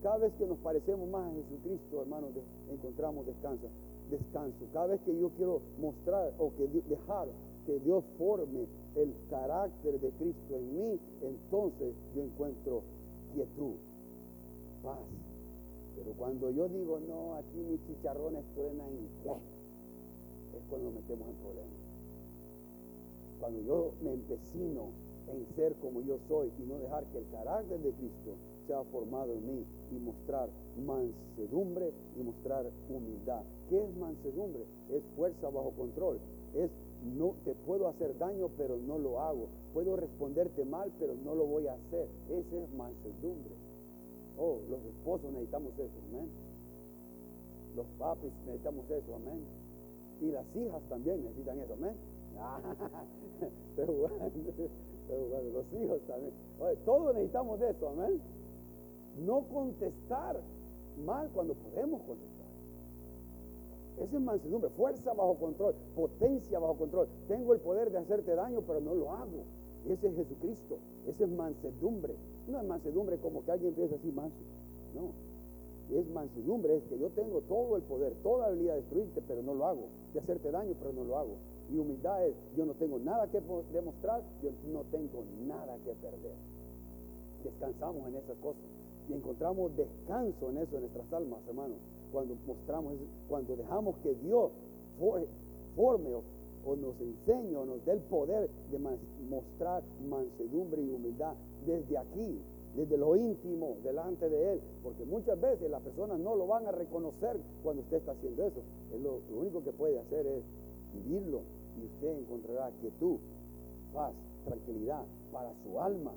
Cada 0.02 0.18
vez 0.18 0.32
que 0.38 0.46
nos 0.46 0.58
parecemos 0.58 1.08
más 1.10 1.30
a 1.30 1.34
Jesucristo, 1.34 2.00
hermanos, 2.00 2.30
encontramos 2.70 3.26
descanso. 3.26 3.66
Descanso. 4.10 4.64
Cada 4.72 4.86
vez 4.86 5.00
que 5.02 5.18
yo 5.18 5.28
quiero 5.36 5.60
mostrar 5.80 6.32
o 6.38 6.50
que 6.56 6.66
dejar 6.88 7.28
que 7.68 7.78
Dios 7.80 8.02
forme 8.16 8.66
el 8.96 9.14
carácter 9.28 10.00
de 10.00 10.08
Cristo 10.12 10.56
en 10.56 10.74
mí, 10.74 10.98
entonces 11.20 11.94
yo 12.16 12.22
encuentro 12.22 12.82
quietud, 13.34 13.74
paz. 14.82 14.96
Pero 15.94 16.12
cuando 16.16 16.50
yo 16.50 16.66
digo, 16.70 16.98
no, 16.98 17.34
aquí 17.34 17.58
mis 17.58 17.84
chicharrones 17.86 18.42
truenan, 18.54 18.88
¿qué? 19.22 19.32
Es 20.56 20.64
cuando 20.70 20.92
metemos 20.92 21.28
en 21.28 21.34
problemas. 21.34 21.80
Cuando 23.38 23.60
yo 23.60 23.92
me 24.02 24.14
empecino 24.14 24.86
en 25.30 25.54
ser 25.54 25.74
como 25.74 26.00
yo 26.00 26.16
soy 26.26 26.50
y 26.58 26.62
no 26.62 26.78
dejar 26.78 27.04
que 27.12 27.18
el 27.18 27.28
carácter 27.28 27.80
de 27.80 27.92
Cristo 27.92 28.32
sea 28.66 28.82
formado 28.84 29.34
en 29.34 29.46
mí 29.46 29.66
y 29.92 29.98
mostrar 29.98 30.48
mansedumbre 30.86 31.92
y 32.18 32.22
mostrar 32.22 32.64
humildad. 32.88 33.42
¿Qué 33.68 33.84
es 33.84 33.94
mansedumbre? 33.98 34.64
Es 34.90 35.02
fuerza 35.16 35.50
bajo 35.50 35.72
control. 35.72 36.18
Es 36.54 36.70
no 37.04 37.34
te 37.44 37.54
puedo 37.54 37.88
hacer 37.88 38.16
daño, 38.18 38.48
pero 38.56 38.76
no 38.76 38.98
lo 38.98 39.20
hago. 39.20 39.48
Puedo 39.72 39.96
responderte 39.96 40.64
mal, 40.64 40.90
pero 40.98 41.14
no 41.24 41.34
lo 41.34 41.46
voy 41.46 41.66
a 41.66 41.74
hacer. 41.74 42.08
Ese 42.28 42.64
es 42.64 42.70
mansedumbre. 42.74 43.54
Oh, 44.36 44.58
los 44.68 44.84
esposos 44.84 45.30
necesitamos 45.32 45.72
eso, 45.74 45.98
amén. 46.10 46.28
Los 47.76 47.86
papis 47.98 48.32
necesitamos 48.46 48.90
eso, 48.90 49.14
amén. 49.14 49.44
Y 50.20 50.30
las 50.30 50.44
hijas 50.56 50.82
también 50.88 51.22
necesitan 51.24 51.60
eso, 51.60 51.74
amén. 51.74 51.94
los 55.52 55.72
hijos 55.72 56.00
también. 56.06 56.32
todos 56.84 57.14
necesitamos 57.14 57.60
eso, 57.60 57.88
amén. 57.88 58.20
No 59.24 59.42
contestar 59.52 60.40
mal 61.04 61.28
cuando 61.34 61.54
podemos 61.54 62.00
contestar. 62.02 62.37
Esa 64.00 64.16
es 64.16 64.22
mansedumbre, 64.22 64.70
fuerza 64.70 65.12
bajo 65.12 65.34
control, 65.34 65.74
potencia 65.94 66.58
bajo 66.58 66.76
control. 66.76 67.08
Tengo 67.26 67.52
el 67.54 67.60
poder 67.60 67.90
de 67.90 67.98
hacerte 67.98 68.34
daño, 68.34 68.62
pero 68.66 68.80
no 68.80 68.94
lo 68.94 69.12
hago. 69.12 69.44
Ese 69.88 70.08
es 70.08 70.14
Jesucristo, 70.14 70.78
ese 71.06 71.24
es 71.24 71.30
mansedumbre. 71.30 72.14
No 72.48 72.60
es 72.60 72.66
mansedumbre 72.66 73.18
como 73.18 73.44
que 73.44 73.52
alguien 73.52 73.70
empieza 73.70 73.96
así 73.96 74.12
manso. 74.12 74.36
No, 74.94 75.12
es 75.96 76.08
mansedumbre, 76.10 76.76
es 76.76 76.84
que 76.84 76.98
yo 76.98 77.08
tengo 77.10 77.40
todo 77.42 77.76
el 77.76 77.82
poder, 77.82 78.14
toda 78.22 78.46
habilidad 78.46 78.74
de 78.74 78.80
destruirte, 78.80 79.22
pero 79.26 79.42
no 79.42 79.54
lo 79.54 79.66
hago, 79.66 79.88
de 80.12 80.20
hacerte 80.20 80.50
daño, 80.50 80.74
pero 80.78 80.92
no 80.92 81.04
lo 81.04 81.18
hago. 81.18 81.36
Y 81.70 81.78
humildad 81.78 82.26
es, 82.26 82.34
yo 82.56 82.66
no 82.66 82.74
tengo 82.74 82.98
nada 82.98 83.26
que 83.28 83.40
demostrar, 83.72 84.22
yo 84.42 84.50
no 84.72 84.82
tengo 84.90 85.24
nada 85.46 85.76
que 85.84 85.92
perder. 85.94 86.34
Descansamos 87.44 88.06
en 88.08 88.16
esas 88.16 88.36
cosas 88.38 88.62
y 89.08 89.14
encontramos 89.14 89.74
descanso 89.76 90.50
en 90.50 90.58
eso, 90.58 90.76
en 90.76 90.82
nuestras 90.82 91.12
almas, 91.12 91.40
hermanos, 91.48 91.78
cuando 92.12 92.36
mostramos, 92.46 92.94
cuando 93.28 93.56
dejamos 93.56 93.96
que 93.98 94.14
Dios 94.14 94.50
forme 95.76 96.14
o, 96.14 96.22
nos 96.76 97.00
enseñe 97.00 97.56
o 97.56 97.64
nos 97.64 97.84
dé 97.86 97.92
el 97.92 98.00
poder 98.00 98.50
de 98.70 98.78
mostrar 99.30 99.82
mansedumbre 100.08 100.82
y 100.82 100.90
humildad 100.90 101.34
desde 101.64 101.96
aquí, 101.96 102.40
desde 102.76 102.96
lo 102.98 103.16
íntimo, 103.16 103.76
delante 103.82 104.28
de 104.28 104.52
Él, 104.52 104.60
porque 104.82 105.04
muchas 105.06 105.40
veces 105.40 105.70
las 105.70 105.80
personas 105.80 106.18
no 106.20 106.36
lo 106.36 106.46
van 106.46 106.66
a 106.66 106.72
reconocer 106.72 107.40
cuando 107.62 107.82
usted 107.82 107.98
está 107.98 108.12
haciendo 108.12 108.44
eso. 108.44 108.60
Él 108.92 109.02
lo, 109.02 109.20
lo 109.30 109.38
único 109.38 109.64
que 109.64 109.72
puede 109.72 109.98
hacer 109.98 110.26
es 110.26 110.42
vivirlo 110.92 111.40
y 111.80 111.86
usted 111.86 112.18
encontrará 112.18 112.70
quietud, 112.80 113.16
paz, 113.94 114.12
tranquilidad 114.44 115.04
para 115.32 115.52
su 115.62 115.80
alma. 115.80 116.12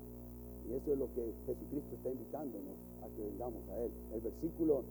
Y 0.67 0.73
eso 0.73 0.93
es 0.93 0.99
lo 0.99 1.07
que 1.13 1.33
Jesucristo 1.45 1.95
está 1.95 2.09
invitándonos 2.11 2.75
a 3.03 3.07
que 3.15 3.23
vengamos 3.23 3.61
a 3.69 3.77
Él. 3.79 3.91
El 4.13 4.21
versículo 4.21 4.83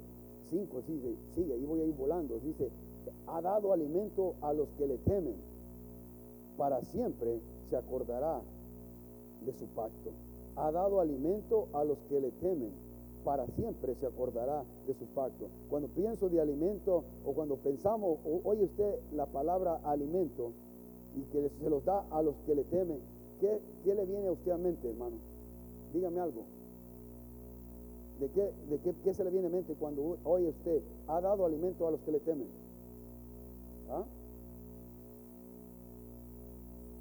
5 0.50 0.82
sigue, 0.82 1.16
sigue, 1.34 1.56
y 1.56 1.64
voy 1.64 1.80
a 1.80 1.84
ir 1.84 1.94
volando, 1.94 2.38
dice, 2.40 2.70
ha 3.26 3.40
dado 3.40 3.72
alimento 3.72 4.34
a 4.42 4.52
los 4.52 4.68
que 4.76 4.86
le 4.86 4.98
temen, 4.98 5.36
para 6.56 6.82
siempre 6.82 7.40
se 7.70 7.76
acordará 7.76 8.42
de 9.44 9.52
su 9.54 9.66
pacto. 9.68 10.10
Ha 10.56 10.70
dado 10.72 11.00
alimento 11.00 11.68
a 11.72 11.84
los 11.84 11.98
que 12.08 12.20
le 12.20 12.30
temen, 12.32 12.72
para 13.24 13.46
siempre 13.48 13.94
se 13.94 14.06
acordará 14.06 14.64
de 14.86 14.94
su 14.94 15.06
pacto. 15.06 15.46
Cuando 15.68 15.88
pienso 15.88 16.28
de 16.28 16.40
alimento 16.40 17.04
o 17.24 17.32
cuando 17.32 17.56
pensamos, 17.56 18.18
o 18.24 18.40
oye 18.44 18.64
usted 18.64 18.98
la 19.12 19.26
palabra 19.26 19.80
alimento 19.84 20.52
y 21.16 21.22
que 21.32 21.50
se 21.60 21.70
los 21.70 21.84
da 21.84 22.04
a 22.10 22.22
los 22.22 22.34
que 22.46 22.54
le 22.54 22.64
temen, 22.64 22.98
¿qué, 23.40 23.60
qué 23.84 23.94
le 23.94 24.04
viene 24.06 24.28
a 24.28 24.32
usted 24.32 24.52
a 24.52 24.58
mente, 24.58 24.88
hermano? 24.88 25.16
Dígame 25.92 26.20
algo. 26.20 26.44
¿De, 28.20 28.28
qué, 28.28 28.52
de 28.68 28.92
qué, 29.02 29.14
se 29.14 29.24
le 29.24 29.30
viene 29.30 29.46
a 29.46 29.50
mente 29.50 29.74
cuando 29.74 30.18
oye 30.24 30.48
usted 30.48 30.82
ha 31.08 31.20
dado 31.20 31.46
alimento 31.46 31.88
a 31.88 31.90
los 31.90 32.00
que 32.00 32.12
le 32.12 32.20
temen? 32.20 32.48
¿Ah? 33.90 34.04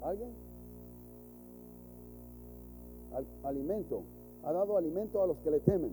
¿Alguien? 0.02 0.30
alimento. 3.42 4.02
Ha 4.44 4.52
dado 4.52 4.76
alimento 4.76 5.22
a 5.22 5.26
los 5.26 5.36
que 5.38 5.50
le 5.50 5.60
temen 5.60 5.92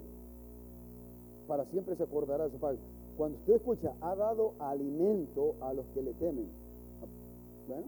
para 1.47 1.65
siempre 1.65 1.95
se 1.95 2.03
acordará 2.03 2.45
de 2.45 2.51
su 2.51 2.57
padre. 2.57 2.77
Cuando 3.15 3.37
usted 3.39 3.55
escucha, 3.55 3.93
ha 4.01 4.15
dado 4.15 4.53
alimento 4.59 5.55
a 5.61 5.73
los 5.73 5.85
que 5.87 6.03
le 6.03 6.13
temen. 6.13 6.47
Bueno, 7.67 7.85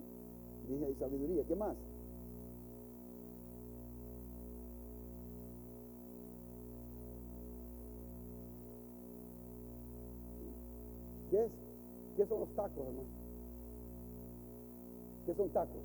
dije 0.67 0.95
sabiduría. 0.99 1.43
¿Qué 1.47 1.56
más? 1.56 1.75
¿Qué 11.30 11.46
es? 11.46 11.52
¿Qué 12.18 12.26
son 12.26 12.42
los 12.42 12.50
tacos, 12.56 12.86
hermano? 12.86 13.08
¿Qué 15.26 15.36
son 15.36 15.50
tacos? 15.50 15.82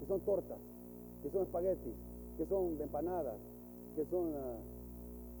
¿Qué 0.00 0.06
son 0.06 0.20
tortas? 0.20 0.58
¿Qué 1.22 1.30
son 1.30 1.42
espaguetis? 1.42 1.94
¿Qué 2.36 2.46
son 2.46 2.80
empanadas? 2.80 3.36
¿Qué 3.96 4.04
son... 4.06 4.32
Ah, 4.36 4.58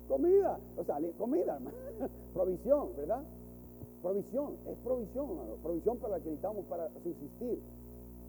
Comida, 0.08 0.58
o 0.78 0.84
sea, 0.84 0.98
comida, 1.18 1.56
hermano. 1.56 1.76
provisión, 2.32 2.88
¿verdad? 2.96 3.22
Provisión, 4.00 4.56
es 4.66 4.76
provisión, 4.78 5.30
hermano. 5.30 5.54
Provisión 5.62 5.98
para 5.98 6.16
la 6.16 6.20
que 6.20 6.30
necesitamos 6.30 6.64
para 6.64 6.88
subsistir, 7.02 7.60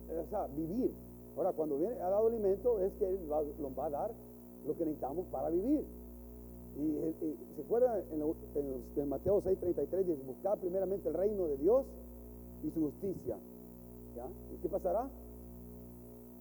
o 0.10 0.30
sea, 0.30 0.48
vivir. 0.48 0.94
Ahora, 1.38 1.54
cuando 1.54 1.78
viene, 1.78 1.96
ha 2.02 2.10
dado 2.10 2.28
alimento, 2.28 2.80
es 2.80 2.92
que 2.96 3.08
Él 3.08 3.20
nos 3.30 3.72
va 3.80 3.86
a 3.86 3.90
dar 3.90 4.12
lo 4.68 4.76
que 4.76 4.84
necesitamos 4.84 5.26
para 5.32 5.50
vivir. 5.50 5.86
Y, 6.80 7.36
se 7.56 7.62
acuerdan 7.62 8.02
en, 8.12 8.84
en, 8.96 9.10
Mateo 9.10 9.42
6:33 9.42 10.06
dice, 10.06 10.24
buscar 10.26 10.58
primeramente 10.60 11.10
el 11.10 11.16
reino 11.16 11.48
de 11.48 11.58
Dios 11.58 11.86
y 12.64 12.72
su 12.72 12.82
justicia. 12.82 13.38
¿Y 14.54 14.62
qué 14.62 14.70
pasará? 14.70 15.10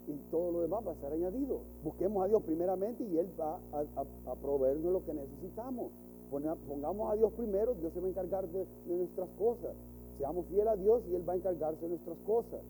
y 0.08 0.16
todo 0.30 0.50
lo 0.50 0.60
demás 0.62 0.86
va 0.86 0.92
a 0.92 0.96
ser 0.96 1.12
añadido. 1.12 1.60
Busquemos 1.84 2.24
a 2.24 2.28
Dios 2.28 2.42
primeramente 2.42 3.04
y 3.04 3.18
Él 3.18 3.28
va 3.38 3.60
a, 3.72 4.34
proveernos 4.36 4.92
lo 4.92 5.04
que 5.04 5.12
necesitamos. 5.12 5.92
Pongamos 6.30 7.12
a 7.12 7.16
Dios 7.16 7.32
primero, 7.34 7.74
Dios 7.74 7.92
se 7.92 8.00
va 8.00 8.06
a 8.06 8.10
encargar 8.10 8.48
de, 8.48 8.66
nuestras 8.86 9.28
cosas. 9.38 9.76
Seamos 10.16 10.46
fieles 10.46 10.68
a 10.68 10.76
Dios 10.76 11.02
y 11.10 11.14
Él 11.14 11.28
va 11.28 11.34
a 11.34 11.36
encargarse 11.36 11.82
de 11.82 11.88
nuestras 11.90 12.16
cosas. 12.26 12.60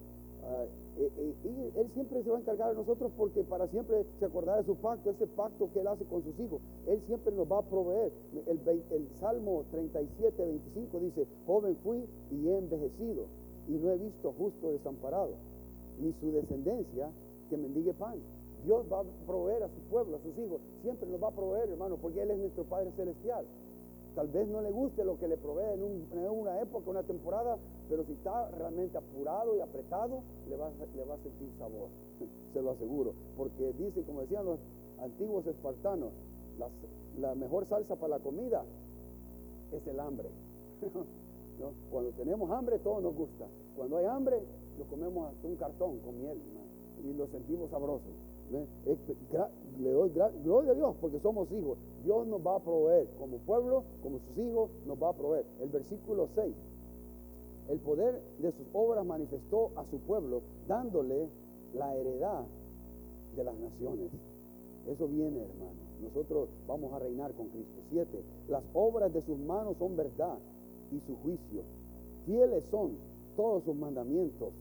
Ah, 0.44 0.64
eh, 0.98 1.10
eh, 1.16 1.34
y 1.44 1.78
Él 1.78 1.90
siempre 1.94 2.22
se 2.22 2.30
va 2.30 2.38
a 2.38 2.40
encargar 2.40 2.70
de 2.70 2.76
nosotros 2.76 3.12
porque 3.16 3.42
para 3.44 3.68
siempre 3.68 4.04
se 4.18 4.24
acordará 4.24 4.58
de 4.58 4.64
su 4.64 4.76
pacto, 4.76 5.10
ese 5.10 5.26
pacto 5.26 5.70
que 5.72 5.80
Él 5.80 5.86
hace 5.86 6.04
con 6.04 6.22
sus 6.22 6.38
hijos. 6.40 6.60
Él 6.86 7.00
siempre 7.06 7.32
nos 7.32 7.50
va 7.50 7.58
a 7.58 7.62
proveer. 7.62 8.12
El, 8.46 8.60
el 8.68 9.08
Salmo 9.20 9.64
37, 9.70 10.44
25 10.44 11.00
dice, 11.00 11.26
joven 11.46 11.76
fui 11.82 12.04
y 12.30 12.48
he 12.48 12.58
envejecido 12.58 13.26
y 13.68 13.72
no 13.72 13.90
he 13.90 13.98
visto 13.98 14.32
justo 14.32 14.72
desamparado, 14.72 15.34
ni 16.00 16.12
su 16.14 16.32
descendencia 16.32 17.10
que 17.50 17.56
mendigue 17.56 17.92
pan. 17.94 18.18
Dios 18.64 18.84
va 18.90 19.00
a 19.00 19.04
proveer 19.26 19.62
a 19.62 19.68
su 19.68 19.80
pueblo, 19.90 20.16
a 20.16 20.20
sus 20.20 20.36
hijos. 20.38 20.60
Siempre 20.82 21.08
nos 21.08 21.22
va 21.22 21.28
a 21.28 21.32
proveer, 21.32 21.70
hermano, 21.70 21.96
porque 22.00 22.22
Él 22.22 22.30
es 22.30 22.38
nuestro 22.38 22.64
Padre 22.64 22.90
Celestial. 22.96 23.44
Tal 24.14 24.28
vez 24.28 24.48
no 24.48 24.60
le 24.60 24.70
guste 24.70 25.04
lo 25.04 25.18
que 25.18 25.28
le 25.28 25.36
provee 25.36 25.74
en, 25.74 26.28
una 26.30 26.60
época, 26.60 26.90
una 26.90 27.02
temporada, 27.02 27.56
pero 27.88 28.04
si 28.04 28.12
está 28.12 28.50
realmente 28.50 28.98
apurado 28.98 29.56
y 29.56 29.60
apretado, 29.60 30.22
le 30.48 30.56
va, 30.56 30.70
le 30.96 31.04
va 31.04 31.14
a 31.14 31.18
sentir 31.18 31.48
sabor, 31.58 31.88
se 32.52 32.62
lo 32.62 32.72
aseguro. 32.72 33.14
Porque 33.36 33.72
dice, 33.74 34.02
como 34.02 34.22
decían 34.22 34.44
los 34.44 34.58
antiguos 35.00 35.46
espartanos, 35.46 36.10
la 37.18 37.34
mejor 37.34 37.66
salsa 37.66 37.96
para 37.96 38.18
la 38.18 38.18
comida 38.18 38.64
es 39.72 39.86
el 39.86 40.00
hambre. 40.00 40.28
Cuando 41.90 42.10
tenemos 42.12 42.50
hambre, 42.50 42.78
todo 42.78 43.00
nos 43.00 43.14
gusta. 43.14 43.46
Cuando 43.76 43.96
hay 43.96 44.06
hambre, 44.06 44.40
lo 44.78 44.84
comemos 44.84 45.32
hasta 45.32 45.46
un 45.46 45.56
cartón 45.56 45.98
con 46.00 46.18
miel 46.18 46.38
y 47.04 47.12
lo 47.14 47.26
sentimos 47.28 47.70
sabroso. 47.70 48.06
Le 48.50 49.92
doy 49.92 50.10
gloria 50.42 50.72
a 50.72 50.74
Dios 50.74 50.96
porque 51.00 51.20
somos 51.20 51.50
hijos. 51.52 51.78
Dios 52.04 52.26
nos 52.26 52.44
va 52.44 52.56
a 52.56 52.60
proveer 52.60 53.08
como 53.18 53.38
pueblo, 53.38 53.84
como 54.02 54.18
sus 54.18 54.38
hijos, 54.38 54.70
nos 54.86 55.00
va 55.00 55.10
a 55.10 55.12
proveer. 55.12 55.44
El 55.60 55.68
versículo 55.68 56.28
6. 56.34 56.54
El 57.68 57.78
poder 57.80 58.20
de 58.38 58.50
sus 58.52 58.66
obras 58.72 59.04
manifestó 59.04 59.70
a 59.76 59.84
su 59.90 59.98
pueblo, 60.00 60.42
dándole 60.66 61.28
la 61.74 61.94
heredad 61.94 62.44
de 63.36 63.44
las 63.44 63.54
naciones. 63.56 64.10
Eso 64.86 65.06
viene, 65.06 65.42
hermano. 65.42 65.88
Nosotros 66.02 66.48
vamos 66.66 66.92
a 66.92 66.98
reinar 66.98 67.32
con 67.34 67.48
Cristo. 67.48 67.82
7. 67.90 68.22
Las 68.48 68.62
obras 68.72 69.12
de 69.12 69.20
sus 69.22 69.38
manos 69.38 69.76
son 69.78 69.96
verdad 69.96 70.38
y 70.90 71.00
su 71.00 71.14
juicio. 71.16 71.62
Fieles 72.24 72.64
son 72.70 72.96
todos 73.36 73.64
sus 73.64 73.76
mandamientos 73.76 74.52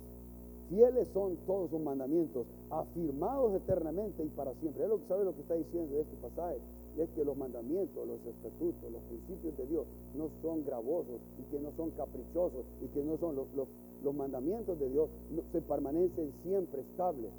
Fieles 0.70 1.08
son 1.14 1.38
todos 1.48 1.70
sus 1.70 1.80
mandamientos, 1.80 2.46
afirmados 2.70 3.54
eternamente 3.56 4.24
y 4.24 4.28
para 4.30 4.54
siempre. 4.56 4.84
Es 4.84 4.90
lo 4.90 4.98
que 4.98 5.08
sabe 5.08 5.24
lo 5.24 5.34
que 5.34 5.42
está 5.42 5.56
diciendo 5.56 5.96
de 5.96 6.02
este 6.02 6.18
pasaje. 6.18 6.58
Es 6.98 7.10
que 7.12 7.24
los 7.24 7.38
mandamientos, 7.38 8.08
los 8.08 8.20
estatutos, 8.26 8.92
los 8.92 9.02
principios 9.04 9.56
de 9.56 9.66
Dios 9.68 9.86
no 10.16 10.30
son 10.42 10.66
gravosos 10.66 11.22
y 11.40 11.44
que 11.52 11.60
no 11.60 11.72
son 11.78 11.92
caprichosos 11.92 12.66
y 12.82 12.88
que 12.88 13.04
no 13.04 13.18
son 13.18 13.36
los, 13.36 14.16
mandamientos 14.16 14.80
de 14.80 14.90
Dios 14.90 15.10
se 15.52 15.62
permanecen 15.62 16.34
siempre 16.44 16.82
estables. 16.82 17.32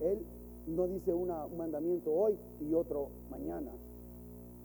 Él 0.00 0.18
no 0.66 0.86
dice 0.86 1.14
un 1.14 1.28
mandamiento 1.56 2.12
hoy 2.12 2.36
y 2.60 2.74
otro 2.74 3.08
mañana. 3.30 3.72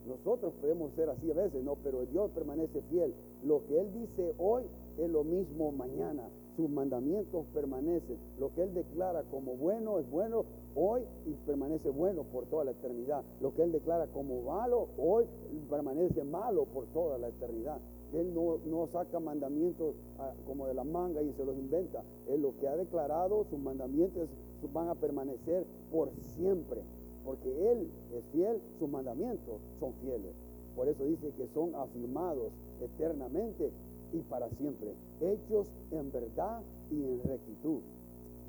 Nosotros 0.07 0.53
podemos 0.59 0.91
ser 0.93 1.09
así 1.09 1.31
a 1.31 1.35
veces, 1.35 1.63
no, 1.63 1.75
pero 1.83 2.05
Dios 2.05 2.29
permanece 2.31 2.81
fiel. 2.89 3.13
Lo 3.43 3.65
que 3.65 3.79
Él 3.79 3.93
dice 3.93 4.33
hoy 4.37 4.63
es 4.97 5.09
lo 5.09 5.23
mismo 5.23 5.71
mañana 5.71 6.29
sus 6.55 6.69
mandamientos 6.69 7.45
permanecen. 7.53 8.17
Lo 8.39 8.53
que 8.53 8.63
Él 8.63 8.73
declara 8.73 9.23
como 9.23 9.55
bueno 9.55 9.99
es 9.99 10.09
bueno 10.09 10.45
hoy 10.75 11.01
y 11.25 11.31
permanece 11.45 11.89
bueno 11.89 12.23
por 12.23 12.45
toda 12.45 12.65
la 12.65 12.71
eternidad. 12.71 13.23
Lo 13.39 13.53
que 13.53 13.63
Él 13.63 13.71
declara 13.71 14.07
como 14.07 14.41
malo 14.41 14.89
hoy 14.97 15.25
permanece 15.69 16.23
malo 16.23 16.65
por 16.65 16.85
toda 16.87 17.17
la 17.17 17.29
eternidad. 17.29 17.77
Él 18.13 18.33
no, 18.33 18.87
saca 18.87 19.21
mandamientos 19.21 19.95
ah, 20.19 20.33
como 20.45 20.67
de 20.67 20.73
la 20.73 20.83
manga 20.83 21.21
y 21.21 21.31
se 21.33 21.45
los 21.45 21.57
inventa. 21.57 22.03
Él 22.27 22.41
lo 22.41 22.57
que 22.57 22.67
ha 22.67 22.75
declarado, 22.75 23.45
sus 23.49 23.59
mandamientos 23.59 24.29
van 24.73 24.89
a 24.89 24.95
permanecer 24.95 25.65
por 25.91 26.11
siempre. 26.35 26.81
Porque 27.23 27.71
Él 27.71 27.87
es 28.13 28.23
fiel, 28.33 28.59
sus 28.79 28.89
mandamientos 28.89 29.61
son 29.79 29.93
fieles. 30.01 30.33
Por 30.75 30.87
eso 30.87 31.05
dice 31.05 31.31
que 31.37 31.47
son 31.53 31.73
afirmados 31.75 32.51
eternamente 32.85 33.71
y 34.13 34.19
para 34.21 34.49
siempre, 34.49 34.93
hechos 35.21 35.67
en 35.91 36.11
verdad 36.11 36.61
y 36.91 37.03
en 37.03 37.23
rectitud. 37.23 37.79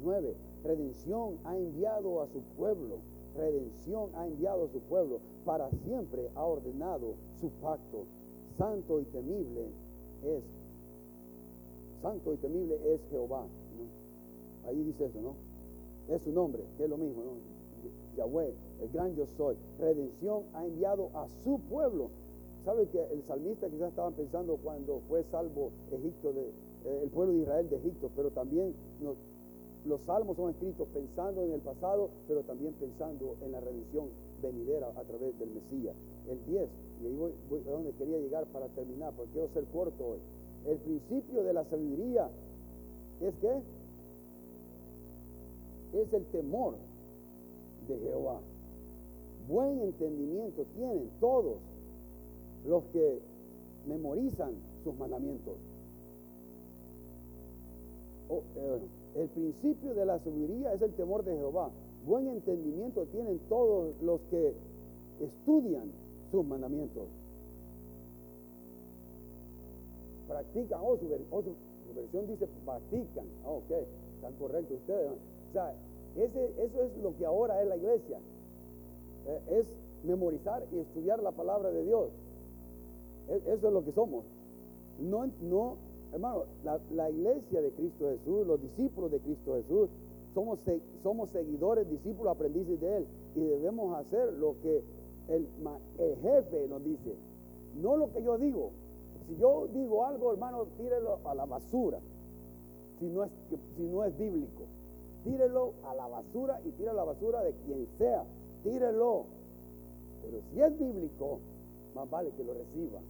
9. 0.02 0.34
Redención 0.64 1.38
ha 1.44 1.56
enviado 1.56 2.22
a 2.22 2.26
su 2.28 2.40
pueblo, 2.56 2.96
redención 3.36 4.10
ha 4.14 4.26
enviado 4.26 4.64
a 4.64 4.68
su 4.68 4.80
pueblo, 4.80 5.20
para 5.44 5.70
siempre 5.84 6.28
ha 6.34 6.44
ordenado 6.44 7.14
su 7.40 7.48
pacto. 7.62 8.04
santo 8.58 9.00
y 9.00 9.04
temible 9.04 9.66
es, 10.24 10.42
santo 12.02 12.34
y 12.34 12.36
temible 12.36 12.76
es 12.94 13.00
Jehová. 13.10 13.46
Ahí 14.66 14.82
dice 14.84 15.06
eso, 15.06 15.20
¿no? 15.20 15.34
Es 16.08 16.22
su 16.22 16.32
nombre, 16.32 16.62
que 16.76 16.84
es 16.84 16.90
lo 16.90 16.96
mismo, 16.96 17.22
¿no? 17.22 17.32
Yahweh, 18.16 18.52
el 18.80 18.88
gran 18.90 19.14
yo 19.14 19.26
soy. 19.26 19.56
Redención 19.78 20.42
ha 20.54 20.64
enviado 20.64 21.10
a 21.14 21.26
su 21.42 21.58
pueblo. 21.70 22.10
¿Sabe 22.64 22.86
que 22.88 23.02
el 23.12 23.22
salmista 23.26 23.68
quizás 23.68 23.90
estaban 23.90 24.12
pensando 24.14 24.56
cuando 24.62 25.00
fue 25.08 25.24
salvo 25.32 25.72
Egipto 25.90 26.32
eh, 26.84 27.00
el 27.02 27.10
pueblo 27.10 27.34
de 27.34 27.40
Israel 27.40 27.68
de 27.68 27.76
Egipto, 27.76 28.10
pero 28.14 28.30
también 28.30 28.74
los 29.84 30.00
salmos 30.02 30.36
son 30.36 30.50
escritos 30.50 30.86
pensando 30.94 31.42
en 31.42 31.52
el 31.52 31.60
pasado, 31.60 32.10
pero 32.28 32.42
también 32.42 32.72
pensando 32.74 33.36
en 33.42 33.52
la 33.52 33.60
redención 33.60 34.06
venidera 34.40 34.88
a 34.88 35.02
través 35.02 35.36
del 35.40 35.50
Mesías. 35.50 35.94
El 36.28 36.44
10, 36.46 36.68
y 37.02 37.06
ahí 37.06 37.16
voy, 37.16 37.32
voy 37.50 37.60
a 37.66 37.70
donde 37.72 37.92
quería 37.92 38.18
llegar 38.18 38.46
para 38.46 38.68
terminar, 38.68 39.12
porque 39.16 39.32
quiero 39.32 39.48
ser 39.48 39.64
corto 39.66 40.04
hoy. 40.04 40.18
El 40.66 40.78
principio 40.78 41.42
de 41.42 41.52
la 41.52 41.64
sabiduría 41.64 42.30
es 43.20 43.34
que 43.36 43.62
es 46.00 46.12
el 46.12 46.24
temor 46.26 46.74
de 47.88 47.98
Jehová. 47.98 48.40
Buen 49.48 49.80
entendimiento 49.80 50.64
tienen 50.76 51.10
todos 51.20 51.56
los 52.66 52.84
que 52.92 53.20
memorizan 53.86 54.54
sus 54.84 54.96
mandamientos. 54.96 55.54
Oh, 58.28 58.42
eh, 58.56 58.80
el 59.16 59.28
principio 59.28 59.94
de 59.94 60.06
la 60.06 60.18
sabiduría 60.18 60.72
es 60.72 60.82
el 60.82 60.92
temor 60.94 61.24
de 61.24 61.36
Jehová. 61.36 61.70
Buen 62.06 62.28
entendimiento 62.28 63.06
tienen 63.06 63.38
todos 63.48 64.00
los 64.02 64.20
que 64.30 64.54
estudian 65.20 65.92
sus 66.30 66.44
mandamientos. 66.44 67.04
Practican, 70.28 70.80
oh, 70.82 70.96
su, 70.96 71.06
oh, 71.30 71.42
versión 71.94 72.26
dice 72.26 72.48
practican. 72.64 73.26
Oh, 73.44 73.56
ok, 73.56 73.70
están 74.16 74.32
correctos 74.38 74.78
ustedes. 74.78 75.10
O 75.10 75.52
sea, 75.52 75.74
ese, 76.16 76.52
eso 76.58 76.82
es 76.82 76.96
lo 77.02 77.16
que 77.16 77.26
ahora 77.26 77.60
es 77.62 77.68
la 77.68 77.76
iglesia. 77.76 78.18
Eh, 79.26 79.40
es 79.50 79.66
memorizar 80.04 80.64
y 80.72 80.78
estudiar 80.78 81.22
la 81.22 81.32
palabra 81.32 81.70
de 81.70 81.84
Dios. 81.84 82.08
E, 83.28 83.36
eso 83.52 83.68
es 83.68 83.72
lo 83.72 83.84
que 83.84 83.92
somos. 83.92 84.24
No, 85.00 85.28
no 85.42 85.76
hermano, 86.12 86.44
la, 86.64 87.10
iglesia 87.10 87.62
de 87.62 87.70
Cristo 87.72 88.10
Jesús, 88.10 88.46
los 88.46 88.60
discípulos 88.60 89.10
de 89.10 89.18
Cristo 89.20 89.54
Jesús, 89.54 89.88
somos, 90.34 90.58
somos 91.02 91.30
seguidores, 91.30 91.88
discípulos, 91.88 92.32
aprendices 92.32 92.80
de 92.80 92.98
Él. 92.98 93.06
Y 93.34 93.40
debemos 93.40 93.96
hacer 93.96 94.32
lo 94.34 94.54
que 94.62 94.82
el, 95.28 95.46
el 95.98 96.16
jefe 96.16 96.68
nos 96.68 96.84
dice. 96.84 97.14
No 97.80 97.96
lo 97.96 98.12
que 98.12 98.22
yo 98.22 98.38
digo. 98.38 98.70
Si 99.28 99.36
yo 99.36 99.68
digo 99.72 100.04
algo, 100.04 100.32
hermano, 100.32 100.66
tírelo 100.76 101.18
a 101.24 101.34
la 101.34 101.46
basura. 101.46 101.98
Si 102.98 103.06
no 103.06 103.24
es, 103.24 103.30
si 103.76 103.82
no 103.82 104.04
es 104.04 104.16
bíblico 104.18 104.64
tírelo 105.24 105.72
a 105.84 105.94
la 105.94 106.06
basura 106.08 106.60
y 106.64 106.70
tira 106.72 106.92
a 106.92 106.94
la 106.94 107.04
basura 107.04 107.42
de 107.42 107.52
quien 107.64 107.86
sea, 107.98 108.24
tírelo. 108.62 109.24
Pero 110.22 110.40
si 110.52 110.60
es 110.60 110.78
bíblico, 110.78 111.40
más 111.94 112.08
vale 112.10 112.30
que 112.36 112.44
lo 112.44 112.54
reciba. 112.54 113.00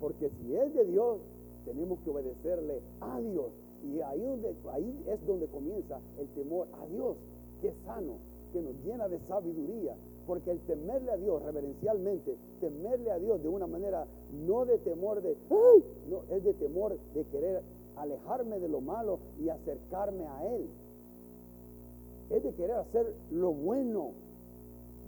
Porque 0.00 0.30
si 0.40 0.54
es 0.54 0.74
de 0.74 0.84
Dios, 0.84 1.18
tenemos 1.64 1.98
que 2.00 2.10
obedecerle 2.10 2.80
a 3.00 3.20
Dios. 3.20 3.46
Y 3.84 4.00
ahí, 4.00 4.20
donde, 4.20 4.54
ahí 4.72 5.04
es 5.06 5.26
donde 5.26 5.46
comienza 5.46 5.98
el 6.18 6.28
temor 6.28 6.68
a 6.72 6.86
Dios, 6.86 7.16
que 7.60 7.68
es 7.68 7.74
sano, 7.84 8.14
que 8.52 8.60
nos 8.60 8.74
llena 8.84 9.08
de 9.08 9.18
sabiduría. 9.28 9.94
Porque 10.26 10.50
el 10.50 10.60
temerle 10.60 11.12
a 11.12 11.16
Dios 11.16 11.42
reverencialmente, 11.42 12.36
temerle 12.60 13.10
a 13.12 13.18
Dios 13.18 13.42
de 13.42 13.48
una 13.48 13.66
manera 13.66 14.06
no 14.46 14.64
de 14.64 14.78
temor 14.78 15.22
de, 15.22 15.36
¡ay! 15.50 15.84
No, 16.10 16.22
es 16.34 16.42
de 16.42 16.54
temor 16.54 16.98
de 17.14 17.24
querer 17.26 17.62
alejarme 17.96 18.58
de 18.58 18.68
lo 18.68 18.80
malo 18.80 19.18
y 19.40 19.48
acercarme 19.48 20.26
a 20.26 20.54
Él. 20.54 20.68
Es 22.30 22.42
de 22.42 22.52
querer 22.54 22.76
hacer 22.76 23.14
lo 23.30 23.52
bueno. 23.52 24.10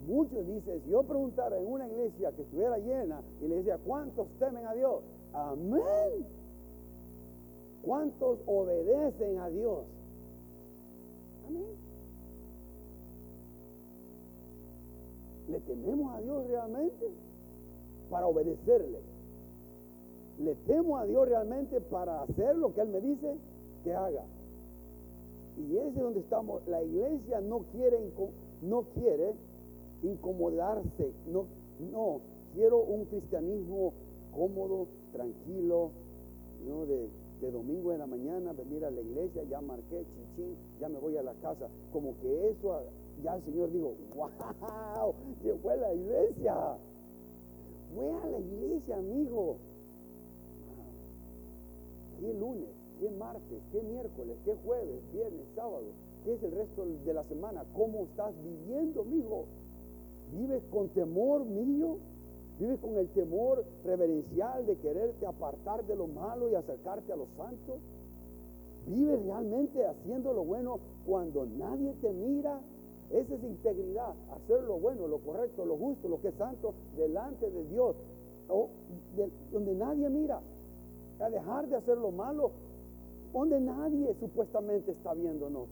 Muchos 0.07 0.47
dicen, 0.47 0.81
si 0.85 0.91
yo 0.91 1.03
preguntara 1.03 1.59
en 1.59 1.67
una 1.67 1.87
iglesia 1.87 2.33
que 2.33 2.43
estuviera 2.43 2.79
llena 2.79 3.21
y 3.43 3.49
le 3.49 3.57
decía, 3.57 3.79
¿cuántos 3.85 4.29
temen 4.39 4.67
a 4.67 4.75
Dios? 4.75 5.03
Amén. 5.33 6.27
¿Cuántos 7.83 8.39
obedecen 8.47 9.39
a 9.39 9.49
Dios? 9.49 9.85
Amén. 11.47 11.89
¿Le 15.49 15.61
tememos 15.61 16.15
a 16.15 16.21
Dios 16.21 16.47
realmente? 16.49 17.11
Para 18.11 18.27
obedecerle. 18.27 19.01
¿Le 20.39 20.55
temo 20.67 20.99
a 20.99 21.07
Dios 21.07 21.29
realmente 21.29 21.81
para 21.81 22.23
hacer 22.23 22.57
lo 22.57 22.73
que 22.75 22.83
Él 22.83 22.89
me 22.89 23.01
dice 23.01 23.37
que 23.85 23.93
haga? 23.95 24.25
Y 25.57 25.77
ese 25.77 25.89
es 25.89 25.95
donde 25.97 26.21
estamos. 26.21 26.67
La 26.69 26.83
iglesia 26.83 27.41
no 27.41 27.61
quiere, 27.73 27.99
no 28.63 28.83
quiere 28.95 29.35
incomodarse. 30.03 31.13
No, 31.27 31.47
no, 31.93 32.21
quiero 32.55 32.79
un 32.79 33.05
cristianismo 33.07 33.93
cómodo, 34.35 34.87
tranquilo, 35.13 35.91
¿no? 36.67 36.87
de, 36.87 37.09
de 37.41 37.51
domingo 37.51 37.93
en 37.93 37.99
la 37.99 38.07
mañana 38.07 38.53
venir 38.53 38.85
a 38.85 38.91
la 38.91 39.01
iglesia, 39.01 39.45
ya 39.45 39.61
marqué, 39.61 40.05
chichín, 40.15 40.57
ya 40.81 40.89
me 40.89 40.99
voy 40.99 41.17
a 41.17 41.23
la 41.23 41.35
casa. 41.35 41.69
Como 41.93 42.19
que 42.21 42.51
eso, 42.51 42.83
ya 43.23 43.37
el 43.37 43.45
Señor 43.45 43.71
dijo, 43.73 43.95
wow, 44.17 45.15
llegó 45.43 45.71
a 45.71 45.77
la 45.77 45.95
iglesia. 45.95 46.55
Fue 47.95 48.13
a 48.13 48.27
la 48.27 48.39
iglesia, 48.39 48.97
amigo. 48.99 49.57
¿Qué 52.21 52.35
lunes? 52.35 52.69
¿Qué 53.01 53.11
martes? 53.11 53.63
¿Qué 53.73 53.81
miércoles? 53.83 54.37
¿Qué 54.45 54.55
jueves? 54.65 55.01
Viernes, 55.13 55.47
sábado? 55.55 55.85
¿Qué 56.25 56.35
es 56.35 56.43
el 56.43 56.53
resto 56.53 56.85
de 56.85 57.15
la 57.15 57.25
semana? 57.25 57.65
¿Cómo 57.75 58.05
estás 58.05 58.35
viviendo, 58.43 59.03
amigo? 59.03 59.47
¿Vives 60.33 60.63
con 60.71 60.89
temor 60.89 61.45
mío? 61.45 61.97
¿Vives 62.59 62.79
con 62.81 62.97
el 62.97 63.09
temor 63.09 63.65
reverencial 63.85 64.67
de 64.67 64.77
quererte 64.77 65.27
apartar 65.27 65.87
de 65.87 65.97
lo 65.97 66.09
malo 66.09 66.51
y 66.51 66.55
acercarte 66.55 67.13
a 67.13 67.17
lo 67.17 67.27
santo? 67.37 67.79
¿Vives 68.87 69.23
realmente 69.25 69.87
haciendo 69.87 70.33
lo 70.33 70.45
bueno 70.45 70.79
cuando 71.07 71.47
nadie 71.47 71.93
te 72.01 72.13
mira? 72.13 72.61
Esa 73.11 73.35
es 73.35 73.43
integridad, 73.43 74.13
hacer 74.37 74.63
lo 74.65 74.79
bueno, 74.79 75.09
lo 75.09 75.19
correcto, 75.19 75.65
lo 75.65 75.77
justo, 75.79 76.09
lo 76.09 76.21
que 76.21 76.29
es 76.29 76.35
santo 76.35 76.75
delante 76.97 77.51
de 77.51 77.65
Dios, 77.69 77.97
o 78.49 78.69
donde 79.51 79.75
nadie 79.75 80.11
mira 80.11 80.41
a 81.21 81.31
dejar 81.31 81.69
de 81.69 81.77
hacer 81.77 81.97
lo 81.97 82.11
malo 82.11 82.51
donde 83.33 83.61
nadie 83.61 84.15
supuestamente 84.21 84.93
está 84.93 85.15
viéndonos. 85.15 85.69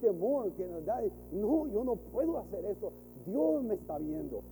Temor 0.00 0.50
que 0.52 0.66
nos 0.66 0.84
da. 0.84 1.00
No, 1.32 1.66
yo 1.66 1.84
no 1.84 1.96
puedo 1.96 2.38
hacer 2.38 2.64
eso. 2.66 2.92
Dios 3.26 3.62
me 3.62 3.74
está 3.74 3.98
viendo. 3.98 4.42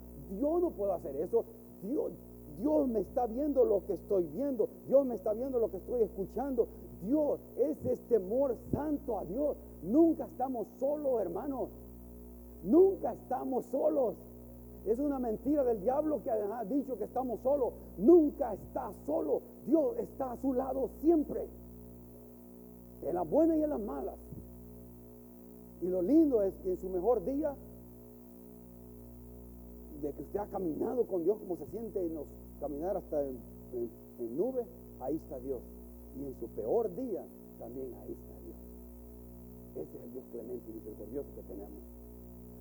Yo 0.40 0.58
no 0.60 0.70
puedo 0.70 0.92
hacer 0.94 1.16
eso. 1.16 1.44
Dios, 1.82 2.12
Dios 2.58 2.88
me 2.88 3.00
está 3.00 3.26
viendo 3.26 3.64
lo 3.64 3.84
que 3.86 3.94
estoy 3.94 4.24
viendo. 4.34 4.68
Dios 4.86 5.06
me 5.06 5.14
está 5.14 5.32
viendo 5.32 5.58
lo 5.58 5.70
que 5.70 5.78
estoy 5.78 6.02
escuchando. 6.02 6.68
Dios, 7.02 7.40
ese 7.56 7.92
es 7.92 8.00
temor 8.08 8.56
santo 8.70 9.18
a 9.18 9.24
Dios. 9.24 9.56
Nunca 9.82 10.26
estamos 10.26 10.66
solos, 10.78 11.20
hermanos. 11.20 11.68
Nunca 12.62 13.12
estamos 13.12 13.64
solos. 13.66 14.14
Es 14.86 14.98
una 14.98 15.18
mentira 15.18 15.62
del 15.64 15.80
diablo 15.80 16.22
que 16.22 16.30
ha 16.30 16.64
dicho 16.64 16.96
que 16.98 17.04
estamos 17.04 17.40
solos. 17.40 17.72
Nunca 17.98 18.52
está 18.54 18.90
solo. 19.06 19.42
Dios 19.66 19.96
está 19.98 20.32
a 20.32 20.36
su 20.36 20.52
lado 20.54 20.90
siempre. 21.00 21.46
En 23.02 23.14
las 23.14 23.28
buenas 23.28 23.56
y 23.58 23.62
en 23.62 23.70
las 23.70 23.80
malas. 23.80 24.14
Y 25.80 25.88
lo 25.88 26.02
lindo 26.02 26.42
es 26.42 26.54
que 26.62 26.70
en 26.70 26.78
su 26.78 26.88
mejor 26.88 27.24
día, 27.24 27.54
de 30.02 30.12
que 30.12 30.22
usted 30.22 30.38
ha 30.38 30.46
caminado 30.46 31.06
con 31.06 31.24
Dios 31.24 31.38
como 31.38 31.56
se 31.56 31.66
siente 31.66 32.04
en 32.04 32.18
caminar 32.58 32.96
hasta 32.96 33.22
en, 33.22 33.38
en 34.18 34.36
nube, 34.36 34.64
ahí 35.00 35.16
está 35.16 35.38
Dios. 35.40 35.60
Y 36.18 36.24
en 36.24 36.34
su 36.38 36.48
peor 36.48 36.94
día, 36.96 37.24
también 37.58 37.94
ahí 38.02 38.12
está 38.12 38.40
Dios. 38.44 38.56
Ese 39.76 39.96
es 39.96 40.04
el 40.04 40.12
Dios 40.12 40.24
clemente 40.32 40.70
y 40.70 40.74
misericordioso 40.74 41.28
que 41.34 41.42
tenemos 41.42 41.80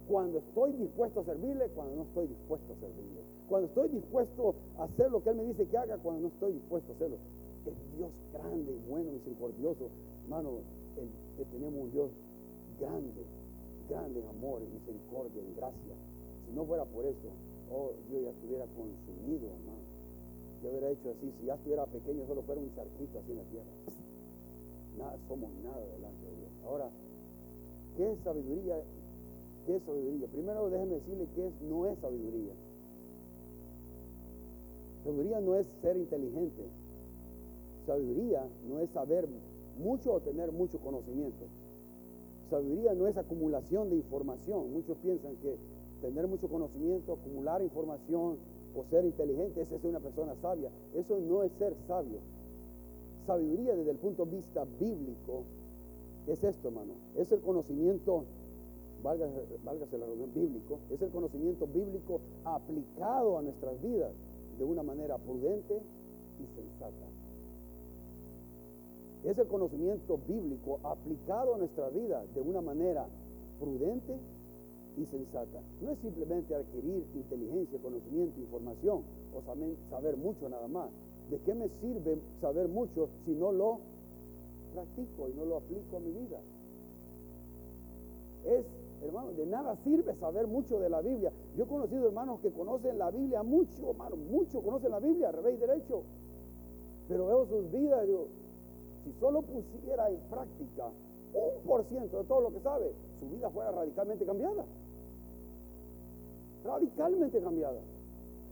cuando 0.09 0.39
estoy 0.39 0.73
dispuesto 0.73 1.19
a 1.19 1.23
servirle, 1.23 1.67
cuando 1.75 1.97
no 1.97 2.01
estoy 2.01 2.27
dispuesto 2.27 2.73
a 2.73 2.75
servirle. 2.77 3.21
Cuando 3.47 3.67
estoy 3.67 3.89
dispuesto 3.89 4.55
a 4.79 4.85
hacer 4.85 5.11
lo 5.11 5.21
que 5.21 5.29
Él 5.29 5.35
me 5.35 5.43
dice 5.43 5.67
que 5.67 5.77
haga, 5.77 5.99
cuando 5.99 6.21
no 6.21 6.27
estoy 6.29 6.53
dispuesto 6.53 6.91
a 6.91 6.95
hacerlo. 6.95 7.17
Es 7.67 7.95
Dios 7.95 8.09
grande 8.33 8.73
y 8.73 8.89
bueno, 8.89 9.11
misericordioso. 9.11 9.89
Hermano, 10.23 10.61
que 11.37 11.45
tenemos 11.45 11.79
un 11.79 11.91
Dios 11.91 12.09
grande, 12.79 13.25
grande 13.89 14.19
en 14.19 14.27
amor, 14.27 14.61
misericordia, 14.61 15.41
en 15.41 15.55
gracia. 15.55 15.95
Si 16.45 16.51
no 16.53 16.65
fuera 16.65 16.85
por 16.85 17.05
eso, 17.05 17.29
oh, 17.71 17.91
Dios 18.09 18.23
ya 18.23 18.29
estuviera 18.29 18.65
consumido, 18.67 19.47
hermano. 19.47 19.85
Yo 20.63 20.69
hubiera 20.69 20.89
hecho 20.89 21.11
así, 21.11 21.31
si 21.39 21.45
ya 21.45 21.55
estuviera 21.55 21.85
pequeño, 21.85 22.25
solo 22.27 22.41
fuera 22.43 22.61
un 22.61 22.73
charquito 22.73 23.19
así 23.19 23.31
en 23.31 23.37
la 23.37 23.43
tierra. 23.43 23.71
Nada, 24.97 25.17
somos 25.27 25.49
nada 25.63 25.79
delante 25.79 26.25
de 26.25 26.35
Dios. 26.35 26.51
Ahora, 26.65 26.89
¿qué 27.95 28.17
sabiduría 28.23 28.83
¿Qué 29.69 29.75
es 29.75 29.83
sabiduría? 29.83 30.27
Primero 30.27 30.67
déjeme 30.69 30.95
decirle 30.95 31.27
qué 31.35 31.45
es, 31.45 31.61
no 31.61 31.85
es 31.85 31.99
sabiduría. 31.99 32.53
Sabiduría 35.03 35.41
no 35.41 35.55
es 35.55 35.67
ser 35.83 35.95
inteligente. 35.95 36.63
Sabiduría 37.85 38.47
no 38.67 38.79
es 38.79 38.89
saber 38.89 39.27
mucho 39.77 40.13
o 40.13 40.21
tener 40.21 40.51
mucho 40.51 40.79
conocimiento. 40.79 41.45
Sabiduría 42.49 42.93
no 42.93 43.07
es 43.07 43.17
acumulación 43.17 43.89
de 43.89 43.97
información. 43.97 44.73
Muchos 44.73 44.97
piensan 44.97 45.35
que 45.37 45.55
tener 46.01 46.27
mucho 46.27 46.47
conocimiento, 46.47 47.13
acumular 47.13 47.61
información 47.61 48.37
o 48.75 48.83
ser 48.85 49.05
inteligente 49.05 49.61
es 49.61 49.67
ser 49.67 49.85
una 49.85 49.99
persona 49.99 50.35
sabia. 50.41 50.69
Eso 50.93 51.19
no 51.19 51.43
es 51.43 51.51
ser 51.53 51.75
sabio. 51.87 52.19
Sabiduría 53.25 53.75
desde 53.75 53.91
el 53.91 53.97
punto 53.97 54.25
de 54.25 54.37
vista 54.37 54.65
bíblico 54.79 55.43
es 56.27 56.43
esto, 56.43 56.69
hermano. 56.69 56.93
Es 57.15 57.31
el 57.31 57.41
conocimiento, 57.41 58.23
válgase, 59.03 59.97
la 59.97 60.05
reunión 60.05 60.33
bíblico, 60.33 60.79
es 60.89 61.01
el 61.01 61.09
conocimiento 61.09 61.67
bíblico 61.67 62.21
aplicado 62.43 63.37
a 63.37 63.41
nuestras 63.41 63.81
vidas 63.81 64.11
de 64.57 64.63
una 64.63 64.83
manera 64.83 65.17
prudente 65.17 65.81
y 66.39 66.47
sensata. 66.55 67.18
Es 69.23 69.37
el 69.37 69.47
conocimiento 69.47 70.17
bíblico 70.27 70.79
aplicado 70.83 71.55
a 71.55 71.57
nuestra 71.57 71.89
vida 71.89 72.23
de 72.33 72.41
una 72.41 72.61
manera 72.61 73.05
prudente 73.59 74.15
y 74.97 75.05
sensata. 75.05 75.59
No 75.81 75.91
es 75.91 75.99
simplemente 75.99 76.55
adquirir 76.55 77.05
inteligencia, 77.13 77.79
conocimiento, 77.79 78.39
información 78.39 79.03
o 79.35 79.41
saber 79.89 80.17
mucho 80.17 80.47
nada 80.47 80.67
más. 80.67 80.89
¿De 81.29 81.37
qué 81.39 81.53
me 81.53 81.69
sirve 81.81 82.19
saber 82.41 82.69
mucho 82.69 83.09
si 83.25 83.31
no 83.35 83.51
lo 83.51 83.79
practico 84.73 85.29
y 85.29 85.33
no 85.33 85.45
lo 85.45 85.57
aplico 85.57 85.97
a 85.97 85.99
mi 85.99 86.11
vida? 86.11 86.39
Es, 88.45 88.65
hermano, 89.03 89.33
de 89.33 89.45
nada 89.45 89.75
sirve 89.83 90.15
saber 90.15 90.47
mucho 90.47 90.79
de 90.79 90.89
la 90.89 91.01
Biblia. 91.01 91.31
Yo 91.57 91.65
he 91.65 91.67
conocido 91.67 92.07
hermanos 92.07 92.39
que 92.39 92.51
conocen 92.51 92.97
la 92.97 93.11
Biblia 93.11 93.43
mucho, 93.43 93.91
hermano, 93.91 94.15
mucho 94.15 94.61
conocen 94.61 94.91
la 94.91 94.99
Biblia, 94.99 95.31
revés 95.31 95.55
y 95.55 95.57
derecho. 95.57 96.03
Pero 97.07 97.27
veo 97.27 97.45
sus 97.47 97.71
vidas, 97.71 98.07
digo, 98.07 98.27
si 99.09 99.19
solo 99.19 99.41
pusiera 99.41 100.09
en 100.09 100.19
práctica 100.29 100.85
un 101.33 101.63
por 101.65 101.83
ciento 101.85 102.17
de 102.19 102.23
todo 102.25 102.41
lo 102.41 102.51
que 102.51 102.59
sabe, 102.59 102.91
su 103.19 103.27
vida 103.29 103.49
fuera 103.49 103.71
radicalmente 103.71 104.25
cambiada. 104.25 104.65
Radicalmente 106.63 107.41
cambiada. 107.41 107.79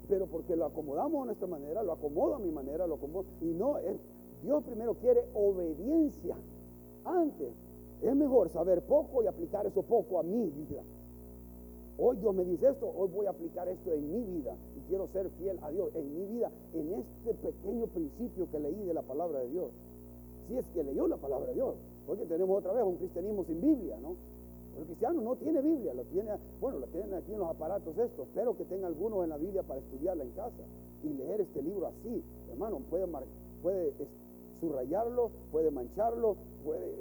Pero 0.08 0.26
porque 0.28 0.56
lo 0.56 0.66
acomodamos 0.66 1.24
a 1.24 1.26
nuestra 1.26 1.48
manera, 1.48 1.84
lo 1.84 1.92
acomodo 1.92 2.36
a 2.36 2.40
mi 2.40 2.52
manera, 2.52 2.88
lo 2.88 2.96
acomodo. 2.96 3.26
Y 3.42 3.54
no, 3.54 3.78
es, 3.78 3.98
Dios 4.44 4.64
primero 4.64 4.96
quiere 4.96 5.26
obediencia. 5.34 6.36
Antes, 7.06 7.54
es 8.02 8.16
mejor 8.16 8.50
saber 8.50 8.82
poco 8.84 9.24
y 9.24 9.28
aplicar 9.28 9.66
eso 9.66 9.84
poco 9.84 10.20
a 10.20 10.24
mi 10.24 10.50
vida. 10.50 10.82
Hoy 12.00 12.18
Dios 12.18 12.34
me 12.34 12.46
dice 12.46 12.70
esto, 12.70 12.92
hoy 12.96 13.10
voy 13.10 13.26
a 13.26 13.32
aplicar 13.32 13.68
esto 13.68 13.92
en 13.92 14.12
mi 14.12 14.24
vida 14.24 14.56
y 14.76 14.82
quiero 14.88 15.08
ser 15.08 15.30
fiel 15.32 15.58
a 15.64 15.72
Dios 15.72 15.90
en 15.96 16.14
mi 16.14 16.26
vida, 16.28 16.52
en 16.74 16.94
este 16.94 17.34
pequeño 17.34 17.88
principio 17.88 18.48
que 18.52 18.60
leí 18.60 18.84
de 18.84 18.94
la 18.94 19.02
palabra 19.02 19.40
de 19.40 19.50
Dios 19.50 19.72
si 20.48 20.58
es 20.58 20.66
que 20.70 20.84
leyó 20.84 21.08
la 21.08 21.18
palabra 21.18 21.48
de 21.48 21.56
Dios. 21.56 21.76
Porque 22.06 22.26
tenemos 22.26 22.58
otra 22.60 22.74
vez 22.74 22.84
un 22.84 22.98
cristianismo 22.98 23.44
sin 23.46 23.62
Biblia, 23.62 23.98
¿no? 24.02 24.16
El 24.78 24.86
cristiano 24.86 25.22
no 25.22 25.36
tiene 25.36 25.62
Biblia, 25.62 25.94
lo 25.94 26.04
tiene, 26.06 26.32
bueno, 26.62 26.80
lo 26.80 26.88
tienen 26.88 27.14
aquí 27.16 27.34
en 27.34 27.40
los 27.40 27.50
aparatos 27.50 27.98
estos. 27.98 28.28
Espero 28.28 28.56
que 28.56 28.66
tenga 28.66 28.88
algunos 28.88 29.24
en 29.24 29.30
la 29.30 29.38
Biblia 29.38 29.64
para 29.64 29.80
estudiarla 29.80 30.24
en 30.24 30.32
casa 30.32 30.64
y 31.04 31.10
leer 31.10 31.42
este 31.42 31.62
libro 31.64 31.88
así. 31.88 32.24
Hermano, 32.52 32.82
puede, 32.90 33.08
puede 33.64 33.94
subrayarlo, 34.60 35.32
puede 35.52 35.72
mancharlo, 35.72 36.36
puede, 36.64 36.94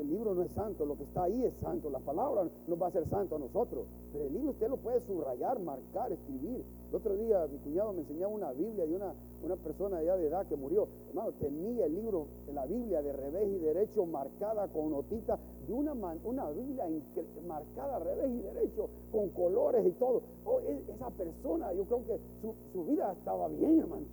el 0.00 0.08
libro 0.08 0.34
no 0.34 0.42
es 0.42 0.50
santo, 0.52 0.86
lo 0.86 0.96
que 0.96 1.04
está 1.04 1.24
ahí 1.24 1.44
es 1.44 1.54
santo, 1.54 1.90
la 1.90 1.98
palabra 1.98 2.48
no 2.66 2.78
va 2.78 2.88
a 2.88 2.90
ser 2.90 3.06
santo 3.06 3.36
a 3.36 3.38
nosotros, 3.38 3.86
pero 4.12 4.24
el 4.24 4.32
libro 4.32 4.50
usted 4.50 4.68
lo 4.68 4.76
puede 4.76 5.00
subrayar, 5.00 5.58
marcar, 5.60 6.12
escribir. 6.12 6.64
El 6.90 6.96
otro 6.96 7.16
día 7.16 7.46
mi 7.46 7.58
cuñado 7.58 7.92
me 7.92 8.00
enseñaba 8.00 8.32
una 8.32 8.52
Biblia 8.52 8.86
de 8.86 8.94
una, 8.94 9.14
una 9.42 9.56
persona 9.56 10.02
ya 10.02 10.16
de 10.16 10.26
edad 10.26 10.46
que 10.46 10.56
murió. 10.56 10.88
Hermano, 11.08 11.32
tenía 11.32 11.86
el 11.86 11.94
libro 11.94 12.26
la 12.52 12.66
Biblia 12.66 13.02
de 13.02 13.12
revés 13.12 13.48
y 13.48 13.58
derecho 13.58 14.04
marcada 14.06 14.68
con 14.68 14.90
notitas 14.90 15.38
de 15.66 15.72
una, 15.72 15.92
una 16.24 16.50
Biblia 16.50 16.84
marcada 17.46 17.98
revés 17.98 18.30
y 18.30 18.42
derecho 18.42 18.88
con 19.10 19.30
colores 19.30 19.86
y 19.86 19.92
todo. 19.92 20.22
Oh, 20.44 20.60
e, 20.60 20.82
esa 20.88 21.10
persona, 21.10 21.72
yo 21.72 21.84
creo 21.84 22.04
que 22.04 22.20
su, 22.40 22.54
su 22.72 22.84
vida 22.84 23.12
estaba 23.12 23.48
bien, 23.48 23.80
hermano. 23.80 24.06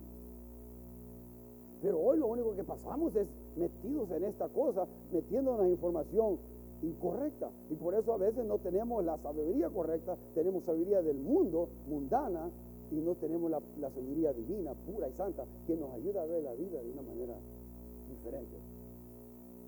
Pero 1.82 1.98
hoy 1.98 2.18
lo 2.18 2.26
único 2.26 2.54
que 2.54 2.64
pasamos 2.64 3.16
es 3.16 3.26
metidos 3.56 4.10
en 4.10 4.24
esta 4.24 4.48
cosa, 4.48 4.86
metiéndonos 5.12 5.68
información 5.68 6.38
incorrecta. 6.82 7.50
Y 7.70 7.74
por 7.74 7.94
eso 7.94 8.12
a 8.12 8.16
veces 8.16 8.44
no 8.44 8.58
tenemos 8.58 9.04
la 9.04 9.18
sabiduría 9.18 9.68
correcta, 9.68 10.16
tenemos 10.34 10.64
sabiduría 10.64 11.02
del 11.02 11.18
mundo, 11.18 11.68
mundana, 11.88 12.50
y 12.90 12.96
no 12.96 13.14
tenemos 13.14 13.50
la, 13.50 13.60
sabiduría 13.90 14.32
divina, 14.32 14.72
pura 14.74 15.08
y 15.08 15.12
santa, 15.12 15.44
que 15.66 15.76
nos 15.76 15.92
ayuda 15.92 16.22
a 16.22 16.26
ver 16.26 16.42
la 16.42 16.54
vida 16.54 16.82
de 16.82 16.90
una 16.90 17.02
manera 17.02 17.34
diferente. 18.08 18.56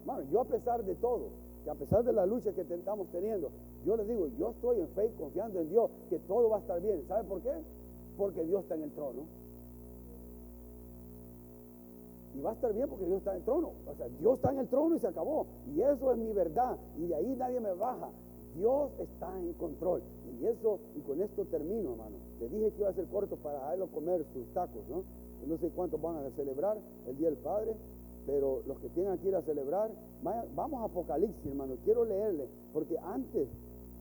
Bueno, 0.04 0.22
yo 0.30 0.40
a 0.40 0.44
pesar 0.44 0.84
de 0.84 0.94
todo, 0.96 1.28
que 1.62 1.70
a 1.70 1.74
pesar 1.74 2.04
de 2.04 2.12
la 2.12 2.26
lucha 2.26 2.52
que 2.52 2.62
estamos 2.62 3.06
teniendo, 3.12 3.50
yo 3.84 3.96
les 3.96 4.08
digo, 4.08 4.26
yo 4.38 4.50
estoy 4.50 4.80
en 4.80 4.88
fe, 4.88 5.12
confiando 5.16 5.60
en 5.60 5.68
Dios, 5.68 5.90
que 6.10 6.18
todo 6.20 6.48
va 6.50 6.56
a 6.56 6.60
estar 6.60 6.80
bien. 6.80 7.04
¿Sabe 7.06 7.24
por 7.28 7.40
qué? 7.40 7.52
Porque 8.16 8.44
Dios 8.44 8.62
está 8.62 8.74
en 8.74 8.82
el 8.82 8.90
trono. 8.92 9.22
Y 12.34 12.40
va 12.40 12.50
a 12.50 12.54
estar 12.54 12.72
bien 12.72 12.88
porque 12.88 13.04
Dios 13.06 13.18
está 13.18 13.32
en 13.32 13.38
el 13.38 13.44
trono. 13.44 13.72
O 13.86 13.94
sea, 13.94 14.08
Dios 14.08 14.34
está 14.36 14.52
en 14.52 14.58
el 14.58 14.68
trono 14.68 14.96
y 14.96 14.98
se 14.98 15.06
acabó. 15.06 15.46
Y 15.74 15.80
eso 15.80 16.12
es 16.12 16.18
mi 16.18 16.32
verdad. 16.32 16.76
Y 16.98 17.06
de 17.06 17.14
ahí 17.14 17.36
nadie 17.36 17.60
me 17.60 17.72
baja. 17.74 18.08
Dios 18.56 18.90
está 18.98 19.38
en 19.38 19.52
control. 19.54 20.02
Y 20.40 20.46
eso, 20.46 20.78
y 20.96 21.00
con 21.00 21.20
esto 21.20 21.44
termino, 21.46 21.92
hermano. 21.92 22.16
Le 22.40 22.48
dije 22.48 22.72
que 22.72 22.80
iba 22.80 22.90
a 22.90 22.94
ser 22.94 23.06
corto 23.06 23.36
para 23.36 23.60
darlo 23.60 23.86
comer 23.88 24.24
sus 24.32 24.46
tacos, 24.52 24.82
¿no? 24.88 25.04
No 25.46 25.58
sé 25.58 25.70
cuántos 25.70 26.00
van 26.00 26.16
a 26.16 26.30
celebrar 26.30 26.78
el 27.06 27.16
Día 27.16 27.28
del 27.28 27.38
Padre, 27.38 27.74
pero 28.26 28.62
los 28.66 28.78
que 28.78 28.88
tengan 28.90 29.18
que 29.18 29.28
ir 29.28 29.36
a 29.36 29.42
celebrar, 29.42 29.90
vamos 30.54 30.82
a 30.82 30.84
Apocalipsis, 30.84 31.46
hermano. 31.46 31.74
Quiero 31.84 32.04
leerle, 32.04 32.46
porque 32.72 32.98
antes, 32.98 33.48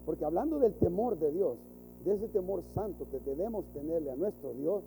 porque 0.06 0.24
hablando 0.24 0.60
del 0.60 0.74
temor 0.76 1.18
de 1.18 1.32
Dios, 1.32 1.58
de 2.06 2.14
ese 2.14 2.28
temor 2.28 2.64
santo 2.76 3.08
que 3.10 3.20
debemos 3.20 3.66
tenerle 3.74 4.12
a 4.12 4.16
nuestro 4.16 4.54
Dios, 4.54 4.84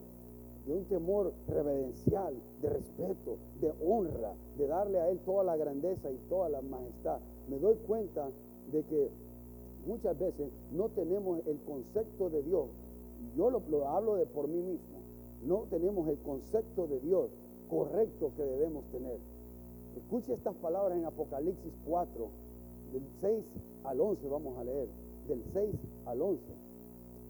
de 0.66 0.72
un 0.72 0.84
temor 0.84 1.32
reverencial, 1.48 2.34
de 2.62 2.68
respeto, 2.70 3.36
de 3.60 3.72
honra, 3.84 4.34
de 4.56 4.66
darle 4.66 4.98
a 4.98 5.10
Él 5.10 5.18
toda 5.24 5.44
la 5.44 5.56
grandeza 5.56 6.10
y 6.10 6.16
toda 6.28 6.48
la 6.48 6.62
majestad. 6.62 7.18
Me 7.48 7.58
doy 7.58 7.76
cuenta 7.86 8.28
de 8.72 8.82
que 8.84 9.10
muchas 9.86 10.18
veces 10.18 10.50
no 10.72 10.88
tenemos 10.88 11.40
el 11.46 11.58
concepto 11.60 12.30
de 12.30 12.42
Dios. 12.42 12.66
Yo 13.36 13.50
lo, 13.50 13.88
hablo 13.88 14.16
de 14.16 14.26
por 14.26 14.48
mí 14.48 14.62
mismo. 14.62 14.98
No 15.44 15.66
tenemos 15.68 16.08
el 16.08 16.18
concepto 16.18 16.86
de 16.86 17.00
Dios 17.00 17.28
correcto 17.68 18.32
que 18.36 18.44
debemos 18.44 18.84
tener. 18.86 19.18
Escuche 19.96 20.32
estas 20.32 20.54
palabras 20.56 20.96
en 20.98 21.04
Apocalipsis 21.04 21.72
4, 21.86 22.28
del 22.92 23.02
6 23.20 23.44
al 23.84 24.00
11 24.00 24.28
vamos 24.28 24.56
a 24.58 24.64
leer, 24.64 24.88
del 25.28 25.42
6 25.52 25.74
al 26.06 26.22
11. 26.22 26.42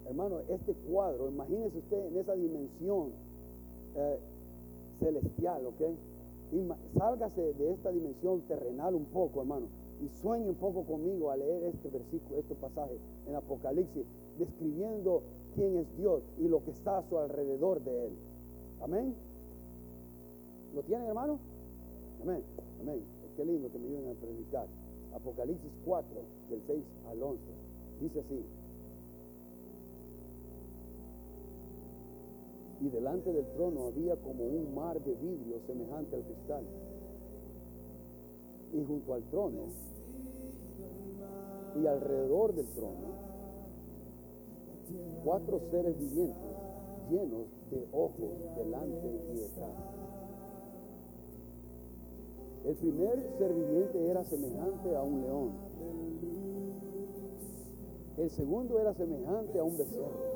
Hermano, 0.06 0.40
este 0.48 0.74
cuadro, 0.74 1.28
imagínese 1.28 1.78
usted 1.78 2.06
en 2.06 2.18
esa 2.18 2.34
dimensión 2.34 3.12
eh, 3.96 4.18
celestial, 5.00 5.66
¿ok? 5.66 5.82
Sálgase 6.96 7.54
de 7.54 7.72
esta 7.72 7.90
dimensión 7.90 8.42
terrenal 8.42 8.94
un 8.94 9.06
poco, 9.06 9.40
hermano, 9.40 9.66
y 10.00 10.08
sueñe 10.20 10.48
un 10.48 10.56
poco 10.56 10.84
conmigo 10.84 11.30
a 11.30 11.36
leer 11.36 11.64
este 11.64 11.88
versículo, 11.88 12.38
este 12.38 12.54
pasaje 12.54 12.98
en 13.26 13.34
Apocalipsis, 13.34 14.04
describiendo 14.38 15.22
quién 15.54 15.76
es 15.76 15.96
Dios 15.96 16.22
y 16.38 16.48
lo 16.48 16.62
que 16.64 16.70
está 16.70 16.98
a 16.98 17.08
su 17.08 17.18
alrededor 17.18 17.82
de 17.82 18.06
Él. 18.06 18.12
Amén. 18.80 19.14
¿Lo 20.74 20.82
tienen, 20.82 21.06
hermano? 21.08 21.38
Amén. 22.22 22.42
Amén. 22.80 23.02
Qué 23.36 23.44
lindo 23.44 23.70
que 23.70 23.78
me 23.78 23.86
ayuden 23.88 24.10
a 24.10 24.20
predicar. 24.20 24.66
Apocalipsis 25.14 25.72
4, 25.84 26.08
del 26.50 26.62
6 26.66 26.84
al 27.08 27.22
11. 27.22 27.42
Dice 28.00 28.20
así. 28.20 28.44
Y 32.84 32.90
delante 32.90 33.32
del 33.32 33.46
trono 33.54 33.86
había 33.86 34.14
como 34.16 34.44
un 34.44 34.74
mar 34.74 35.02
de 35.02 35.14
vidrio 35.14 35.58
semejante 35.66 36.16
al 36.16 36.22
cristal. 36.22 36.64
Y 38.74 38.84
junto 38.84 39.14
al 39.14 39.22
trono 39.30 39.68
y 41.80 41.86
alrededor 41.86 42.54
del 42.54 42.66
trono, 42.74 43.08
cuatro 45.24 45.60
seres 45.70 45.98
vivientes 45.98 46.56
llenos 47.10 47.46
de 47.70 47.86
ojos 47.92 48.30
delante 48.56 49.20
y 49.32 49.36
detrás. 49.38 49.70
El 52.66 52.74
primer 52.76 53.22
ser 53.38 53.54
viviente 53.54 54.10
era 54.10 54.24
semejante 54.24 54.94
a 54.94 55.02
un 55.02 55.22
león. 55.22 55.50
El 58.18 58.30
segundo 58.30 58.78
era 58.78 58.92
semejante 58.92 59.58
a 59.58 59.64
un 59.64 59.78
becerro. 59.78 60.33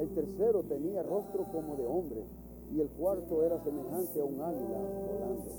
El 0.00 0.08
tercero 0.14 0.62
tenía 0.62 1.02
rostro 1.02 1.44
como 1.52 1.76
de 1.76 1.86
hombre 1.86 2.22
y 2.74 2.80
el 2.80 2.88
cuarto 2.88 3.42
era 3.44 3.62
semejante 3.62 4.20
a 4.20 4.24
un 4.24 4.40
águila 4.40 4.78
volando. 5.08 5.50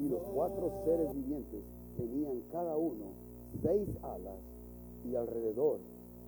Y 0.00 0.08
los 0.08 0.20
cuatro 0.34 0.72
seres 0.84 1.14
vivientes 1.14 1.62
tenían 1.96 2.42
cada 2.52 2.76
uno 2.76 3.26
seis 3.62 3.88
alas 4.02 4.38
y 5.04 5.16
alrededor 5.16 5.78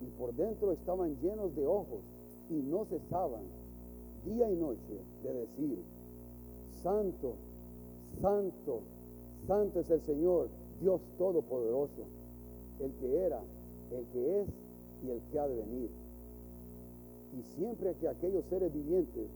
y 0.01 0.09
por 0.17 0.33
dentro 0.33 0.71
estaban 0.71 1.15
llenos 1.21 1.55
de 1.55 1.67
ojos 1.67 2.01
y 2.49 2.53
no 2.53 2.85
cesaban 2.85 3.43
día 4.25 4.49
y 4.49 4.55
noche 4.55 4.99
de 5.23 5.33
decir, 5.33 5.79
Santo, 6.81 7.33
Santo, 8.21 8.81
Santo 9.47 9.79
es 9.79 9.89
el 9.89 10.01
Señor, 10.01 10.47
Dios 10.81 11.01
Todopoderoso, 11.17 12.03
el 12.79 12.91
que 12.93 13.25
era, 13.25 13.41
el 13.91 14.05
que 14.07 14.41
es 14.41 14.47
y 15.03 15.09
el 15.11 15.21
que 15.31 15.39
ha 15.39 15.47
de 15.47 15.55
venir. 15.55 15.89
Y 17.37 17.43
siempre 17.55 17.95
que 17.95 18.07
aquellos 18.07 18.43
seres 18.45 18.73
vivientes 18.73 19.27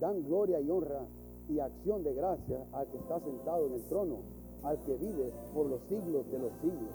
dan 0.00 0.24
gloria 0.24 0.60
y 0.60 0.70
honra 0.70 1.06
y 1.48 1.58
acción 1.60 2.02
de 2.02 2.14
gracia 2.14 2.64
al 2.72 2.86
que 2.88 2.98
está 2.98 3.20
sentado 3.20 3.66
en 3.66 3.74
el 3.74 3.82
trono, 3.84 4.16
al 4.62 4.78
que 4.84 4.96
vive 4.96 5.32
por 5.52 5.66
los 5.66 5.80
siglos 5.88 6.30
de 6.30 6.38
los 6.38 6.52
siglos. 6.60 6.94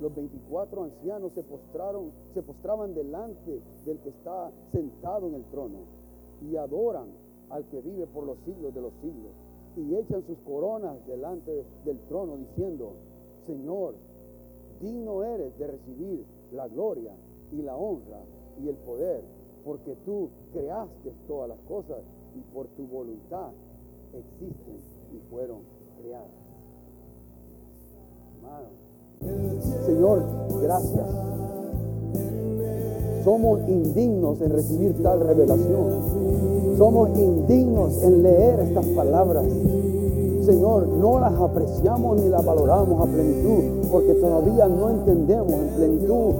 Los 0.00 0.14
24 0.14 0.84
ancianos 0.84 1.32
se 1.32 1.42
postraron, 1.42 2.10
se 2.34 2.42
postraban 2.42 2.94
delante 2.94 3.60
del 3.86 3.98
que 4.00 4.10
está 4.10 4.50
sentado 4.72 5.28
en 5.28 5.34
el 5.34 5.44
trono 5.44 5.78
y 6.42 6.56
adoran 6.56 7.08
al 7.48 7.64
que 7.66 7.80
vive 7.80 8.06
por 8.08 8.24
los 8.24 8.36
siglos 8.44 8.74
de 8.74 8.82
los 8.82 8.92
siglos 9.00 9.32
y 9.76 9.94
echan 9.94 10.22
sus 10.26 10.38
coronas 10.38 10.96
delante 11.06 11.64
del 11.84 11.98
trono 12.08 12.36
diciendo, 12.36 12.92
Señor, 13.46 13.94
digno 14.80 15.22
eres 15.22 15.56
de 15.58 15.66
recibir 15.66 16.24
la 16.52 16.68
gloria 16.68 17.12
y 17.52 17.62
la 17.62 17.76
honra 17.76 18.20
y 18.62 18.68
el 18.68 18.76
poder, 18.76 19.22
porque 19.64 19.96
tú 20.04 20.30
creaste 20.52 21.12
todas 21.26 21.48
las 21.48 21.58
cosas 21.68 21.98
y 22.34 22.40
por 22.54 22.66
tu 22.68 22.86
voluntad 22.86 23.50
existen 24.12 24.80
y 25.12 25.18
fueron 25.30 25.60
creadas. 26.00 26.46
Señor, 29.84 30.24
gracias. 30.62 31.06
Somos 33.24 33.68
indignos 33.68 34.40
en 34.40 34.50
recibir 34.50 35.02
tal 35.02 35.20
revelación. 35.20 36.76
Somos 36.78 37.18
indignos 37.18 38.02
en 38.04 38.22
leer 38.22 38.60
estas 38.60 38.86
palabras. 38.88 39.44
Señor, 40.46 40.86
no 40.86 41.18
las 41.18 41.34
apreciamos 41.40 42.20
ni 42.20 42.28
las 42.28 42.44
valoramos 42.44 43.00
a 43.00 43.10
plenitud, 43.10 43.88
porque 43.90 44.14
todavía 44.14 44.68
no 44.68 44.90
entendemos 44.90 45.52
en 45.52 45.68
plenitud 45.74 46.34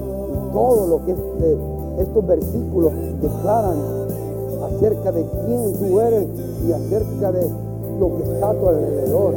todo 0.52 0.86
lo 0.86 1.04
que 1.04 1.10
este, 1.10 1.58
estos 1.98 2.24
versículos 2.24 2.92
declaran 3.20 3.76
acerca 4.62 5.10
de 5.10 5.26
quién 5.44 5.72
tú 5.72 5.98
eres 5.98 6.28
y 6.68 6.72
acerca 6.72 7.32
de 7.32 7.50
lo 7.98 8.16
que 8.16 8.32
está 8.32 8.50
a 8.50 8.54
tu 8.54 8.68
alrededor. 8.68 9.34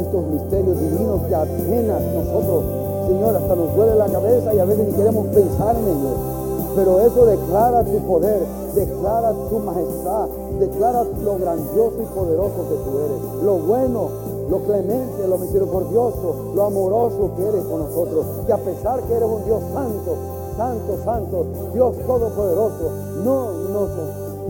Estos 0.00 0.26
misterios 0.26 0.80
divinos 0.80 1.22
que 1.28 1.34
apenas 1.36 2.02
nosotros, 2.02 2.64
Señor, 3.06 3.36
hasta 3.36 3.54
nos 3.54 3.76
duele 3.76 3.94
la 3.94 4.06
cabeza 4.06 4.52
y 4.52 4.58
a 4.58 4.64
veces 4.64 4.88
ni 4.88 4.94
queremos 4.94 5.28
pensar 5.28 5.76
en 5.76 5.84
ellos. 5.84 6.31
Pero 6.74 7.00
eso 7.00 7.26
declara 7.26 7.84
tu 7.84 7.98
poder, 8.06 8.46
declara 8.74 9.32
tu 9.50 9.58
majestad, 9.58 10.28
declara 10.58 11.04
lo 11.22 11.38
grandioso 11.38 11.96
y 12.00 12.14
poderoso 12.14 12.56
que 12.68 12.76
tú 12.76 12.98
eres, 12.98 13.44
lo 13.44 13.54
bueno, 13.58 14.08
lo 14.48 14.58
clemente, 14.60 15.28
lo 15.28 15.38
misericordioso, 15.38 16.52
lo 16.54 16.62
amoroso 16.64 17.30
que 17.36 17.46
eres 17.46 17.64
con 17.64 17.80
nosotros. 17.80 18.24
Que 18.46 18.52
a 18.52 18.58
pesar 18.58 19.00
que 19.02 19.14
eres 19.14 19.28
un 19.28 19.44
Dios 19.44 19.60
santo, 19.72 20.14
santo, 20.56 20.98
santo, 21.04 21.46
Dios 21.74 21.94
todopoderoso, 22.06 22.90
no 23.24 23.52
nos, 23.52 23.90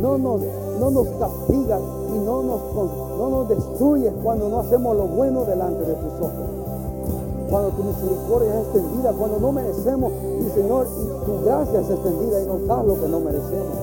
no 0.00 0.18
nos, 0.18 0.40
no 0.78 0.90
nos 0.90 1.08
castigas 1.18 1.80
y 2.14 2.18
no 2.18 2.42
nos, 2.42 2.60
no 3.18 3.30
nos 3.30 3.48
destruyes 3.48 4.12
cuando 4.22 4.48
no 4.48 4.60
hacemos 4.60 4.96
lo 4.96 5.06
bueno 5.06 5.44
delante 5.44 5.84
de 5.84 5.94
tus 5.94 6.12
ojos. 6.20 6.61
Cuando 7.52 7.68
tu 7.76 7.84
misericordia 7.84 8.48
es 8.48 8.64
extendida, 8.64 9.12
cuando 9.12 9.38
no 9.38 9.52
merecemos, 9.52 10.10
y 10.40 10.48
Señor, 10.56 10.86
y 10.88 11.26
tu 11.26 11.44
gracia 11.44 11.80
es 11.80 11.90
extendida 11.90 12.40
y 12.40 12.46
nos 12.46 12.66
da 12.66 12.82
lo 12.82 12.98
que 12.98 13.06
no 13.06 13.20
merecemos. 13.20 13.76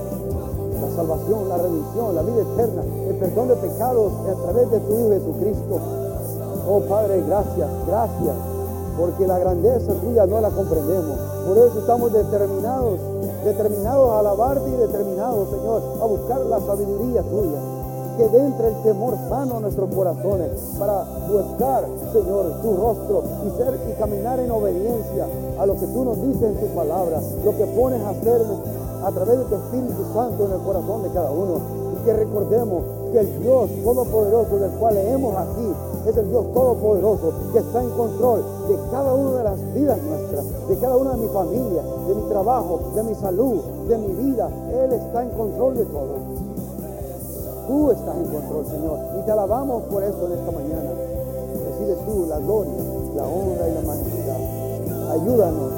La 0.82 0.89
salvación, 0.95 1.47
la 1.47 1.57
redención, 1.57 2.15
la 2.15 2.24
vida 2.24 2.41
eterna, 2.41 2.82
el 2.82 3.15
perdón 3.17 3.47
de 3.49 3.55
pecados 3.57 4.11
a 4.26 4.34
través 4.41 4.72
de 4.72 4.80
tu 4.80 4.93
Hijo 4.97 5.09
Jesucristo. 5.09 5.80
Oh 6.67 6.82
Padre, 6.89 7.22
gracias, 7.28 7.70
gracias, 7.86 8.36
porque 8.97 9.28
la 9.28 9.38
grandeza 9.38 9.93
tuya 10.01 10.26
no 10.26 10.41
la 10.41 10.49
comprendemos. 10.49 11.20
Por 11.47 11.57
eso 11.59 11.78
estamos 11.78 12.11
determinados 12.11 12.99
determinados 13.45 14.09
a 14.09 14.20
alabarte 14.20 14.67
y 14.67 14.78
determinados, 14.78 15.47
Señor, 15.47 15.82
a 16.01 16.05
buscar 16.05 16.41
la 16.41 16.59
sabiduría 16.59 17.22
tuya. 17.22 17.78
Que 18.20 18.26
entre 18.26 18.67
el 18.67 18.76
temor 18.84 19.15
sano 19.30 19.55
a 19.55 19.59
nuestros 19.61 19.95
corazones 19.95 20.49
para 20.78 21.05
buscar, 21.32 21.88
Señor, 22.11 22.51
tu 22.61 22.76
rostro 22.76 23.24
y 23.47 23.49
ser 23.55 23.80
y 23.89 23.93
caminar 23.93 24.41
en 24.41 24.51
obediencia 24.51 25.26
a 25.57 25.65
lo 25.65 25.80
que 25.80 25.88
tú 25.88 26.03
nos 26.03 26.22
dices 26.22 26.43
en 26.43 26.55
tu 26.59 26.67
palabra, 26.76 27.22
lo 27.45 27.55
que 27.55 27.65
pones 27.67 28.01
a 28.01 28.09
hacer 28.09 28.41
a 29.05 29.11
través 29.11 29.39
de 29.39 29.45
tu 29.45 29.55
Espíritu 29.55 30.03
Santo 30.13 30.43
en 30.43 30.51
el 30.51 30.59
corazón 30.59 31.03
de 31.03 31.09
cada 31.11 31.32
uno. 31.32 31.61
Y 31.95 32.03
que 32.03 32.11
recordemos 32.11 32.84
que 33.13 33.20
el 33.22 33.41
Dios 33.41 33.70
Todopoderoso 33.86 34.57
del 34.57 34.72
cual 34.72 34.95
leemos 34.95 35.36
aquí 35.38 35.72
es 36.05 36.17
el 36.17 36.30
Dios 36.30 36.53
Todopoderoso 36.53 37.32
que 37.53 37.59
está 37.59 37.82
en 37.82 37.89
control 37.91 38.43
de 38.67 38.76
cada 38.91 39.13
una 39.13 39.38
de 39.38 39.43
las 39.45 39.74
vidas 39.74 39.97
nuestras, 39.97 40.67
de 40.67 40.76
cada 40.76 40.97
una 40.97 41.11
de 41.11 41.22
mi 41.22 41.28
familia, 41.30 41.84
de 42.05 42.15
mi 42.15 42.24
trabajo, 42.28 42.82
de 42.95 43.03
mi 43.03 43.15
salud, 43.15 43.61
de 43.88 43.97
mi 43.97 44.11
vida. 44.11 44.49
Él 44.74 44.91
está 44.91 45.24
en 45.24 45.30
control 45.30 45.78
de 45.78 45.86
todo. 45.86 46.38
Tú 47.70 47.91
estás 47.91 48.17
en 48.17 48.26
control, 48.26 48.65
Señor, 48.65 48.97
y 49.13 49.22
te 49.22 49.32
alabamos 49.32 49.84
por 49.93 50.01
eso 50.01 50.26
en 50.26 50.32
esta 50.41 50.49
mañana. 50.49 50.89
Recibe 50.89 51.93
tú 52.01 52.26
la 52.26 52.39
gloria, 52.39 52.82
la 53.13 53.24
honra 53.30 53.70
y 53.70 53.74
la 53.78 53.82
majestad. 53.86 54.41
Ayúdanos, 55.13 55.70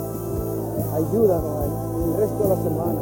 ayúdanos 0.95 1.51
el 2.07 2.15
resto 2.15 2.43
de 2.43 2.47
la 2.47 2.63
semana 2.63 3.01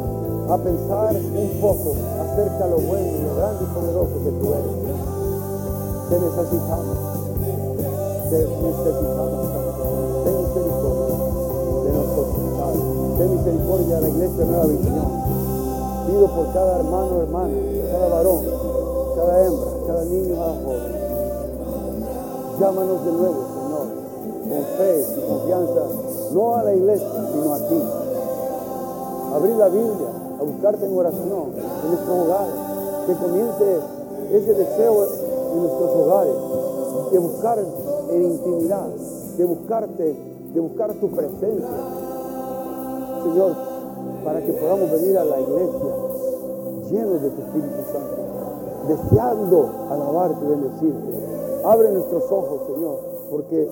a 0.50 0.58
pensar 0.58 1.14
un 1.14 1.62
poco 1.62 1.94
acerca 2.18 2.66
de 2.66 2.72
lo 2.72 2.78
bueno 2.82 3.06
y 3.14 3.22
lo 3.30 3.36
grande 3.38 3.62
y 3.62 3.68
poderoso 3.78 4.16
que 4.26 4.32
tú 4.42 4.58
eres. 4.58 4.74
Te 6.10 6.16
necesitamos. 6.26 6.98
Te 8.26 8.38
necesitamos. 8.42 9.54
Ten 10.26 10.34
misericordia 10.50 11.14
de 11.86 11.92
nosotros. 11.94 12.42
Ten 13.20 13.38
misericordia 13.38 13.96
de 13.98 14.02
la 14.02 14.10
iglesia 14.10 14.46
Nueva 14.46 14.66
Visión. 14.66 15.10
Pido 16.10 16.26
por 16.26 16.54
cada 16.54 16.80
hermano, 16.80 17.22
hermana, 17.22 17.54
cada 17.92 18.10
varón, 18.10 18.79
cada 19.20 19.46
hembra, 19.46 19.70
cada 19.86 20.06
niño, 20.06 20.36
cada 20.36 20.56
joven. 20.64 21.00
Llámanos 22.60 23.06
de 23.06 23.12
nuevo, 23.12 23.36
Señor, 23.54 23.88
con 24.48 24.64
fe 24.78 25.06
y 25.18 25.30
confianza, 25.30 25.82
no 26.34 26.56
a 26.56 26.64
la 26.64 26.74
iglesia, 26.74 27.08
sino 27.34 27.54
a 27.54 27.60
ti. 27.60 27.84
Abrir 29.36 29.56
la 29.56 29.68
Biblia, 29.68 30.10
a 30.40 30.44
buscarte 30.44 30.86
en 30.86 30.98
oración, 30.98 31.52
en 31.84 31.90
nuestros 31.92 32.18
hogares, 32.18 32.54
que 33.08 33.14
comience 33.16 33.80
ese 34.32 34.54
deseo 34.54 35.06
en 35.54 35.62
nuestros 35.64 35.92
hogares, 35.92 36.34
de 37.12 37.20
buscar 37.20 37.60
en 38.12 38.24
intimidad, 38.24 38.88
de 39.38 39.46
buscarte, 39.46 40.16
de 40.54 40.60
buscar 40.60 40.94
tu 40.94 41.10
presencia, 41.12 41.68
Señor, 43.24 43.54
para 44.24 44.42
que 44.42 44.54
podamos 44.54 44.92
venir 44.92 45.18
a 45.18 45.26
la 45.26 45.40
iglesia 45.42 46.10
llenos 46.90 47.22
de 47.22 47.30
tu 47.30 47.42
Espíritu 47.42 47.84
Santo, 47.92 48.19
deseando 48.90 49.70
alabarte 49.90 50.44
y 50.44 50.48
bendecirte. 50.48 51.62
Abre 51.64 51.92
nuestros 51.92 52.24
ojos, 52.32 52.62
Señor, 52.74 53.00
porque 53.30 53.70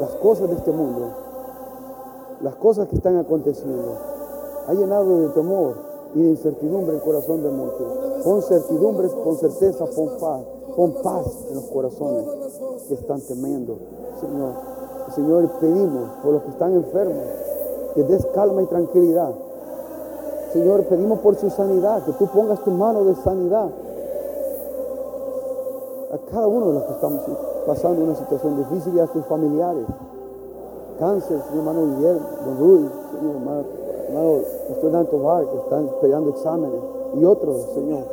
las 0.00 0.10
cosas 0.10 0.48
de 0.50 0.56
este 0.56 0.70
mundo, 0.70 1.08
las 2.42 2.54
cosas 2.56 2.88
que 2.88 2.96
están 2.96 3.16
aconteciendo, 3.16 3.96
ha 4.66 4.74
llenado 4.74 5.20
de 5.20 5.28
temor 5.30 5.74
y 6.14 6.22
de 6.22 6.30
incertidumbre 6.30 6.94
el 6.94 7.02
corazón 7.02 7.42
de 7.42 7.50
muchos. 7.50 8.22
Con 8.22 8.42
certidumbre, 8.42 9.08
con 9.08 9.36
certeza, 9.36 9.86
con 9.94 10.08
paz, 10.18 10.42
con 10.76 10.92
paz 11.02 11.46
en 11.48 11.54
los 11.54 11.64
corazones 11.64 12.24
que 12.86 12.94
están 12.94 13.20
temiendo. 13.22 13.78
Señor, 14.20 14.52
Señor, 15.14 15.50
pedimos 15.60 16.10
por 16.22 16.34
los 16.34 16.42
que 16.42 16.50
están 16.50 16.74
enfermos 16.74 17.24
que 17.94 18.04
des 18.04 18.26
calma 18.34 18.62
y 18.62 18.66
tranquilidad. 18.66 19.32
Señor, 20.52 20.84
pedimos 20.84 21.20
por 21.20 21.36
su 21.36 21.50
sanidad, 21.50 22.04
que 22.04 22.12
tú 22.12 22.26
pongas 22.26 22.62
tu 22.62 22.70
mano 22.70 23.04
de 23.04 23.14
sanidad 23.16 23.70
a 26.10 26.18
cada 26.30 26.46
uno 26.46 26.68
de 26.68 26.74
los 26.74 26.82
que 26.84 26.92
estamos 26.92 27.20
pasando 27.66 28.04
una 28.04 28.14
situación 28.14 28.56
difícil 28.56 28.94
y 28.96 29.00
a 29.00 29.06
sus 29.08 29.24
familiares. 29.26 29.84
Cáncer, 30.98 31.40
señor 31.48 31.58
hermano 31.58 31.96
Guillermo, 31.96 32.26
don 32.44 32.58
Rudy, 32.58 32.88
señor 33.12 33.36
hermano, 33.36 33.64
hermano 34.08 34.42
Pastor 34.68 35.48
que 35.50 35.56
están 35.58 35.86
esperando 35.86 36.30
exámenes, 36.30 36.80
y 37.14 37.24
otros, 37.24 37.56
Señor. 37.74 38.04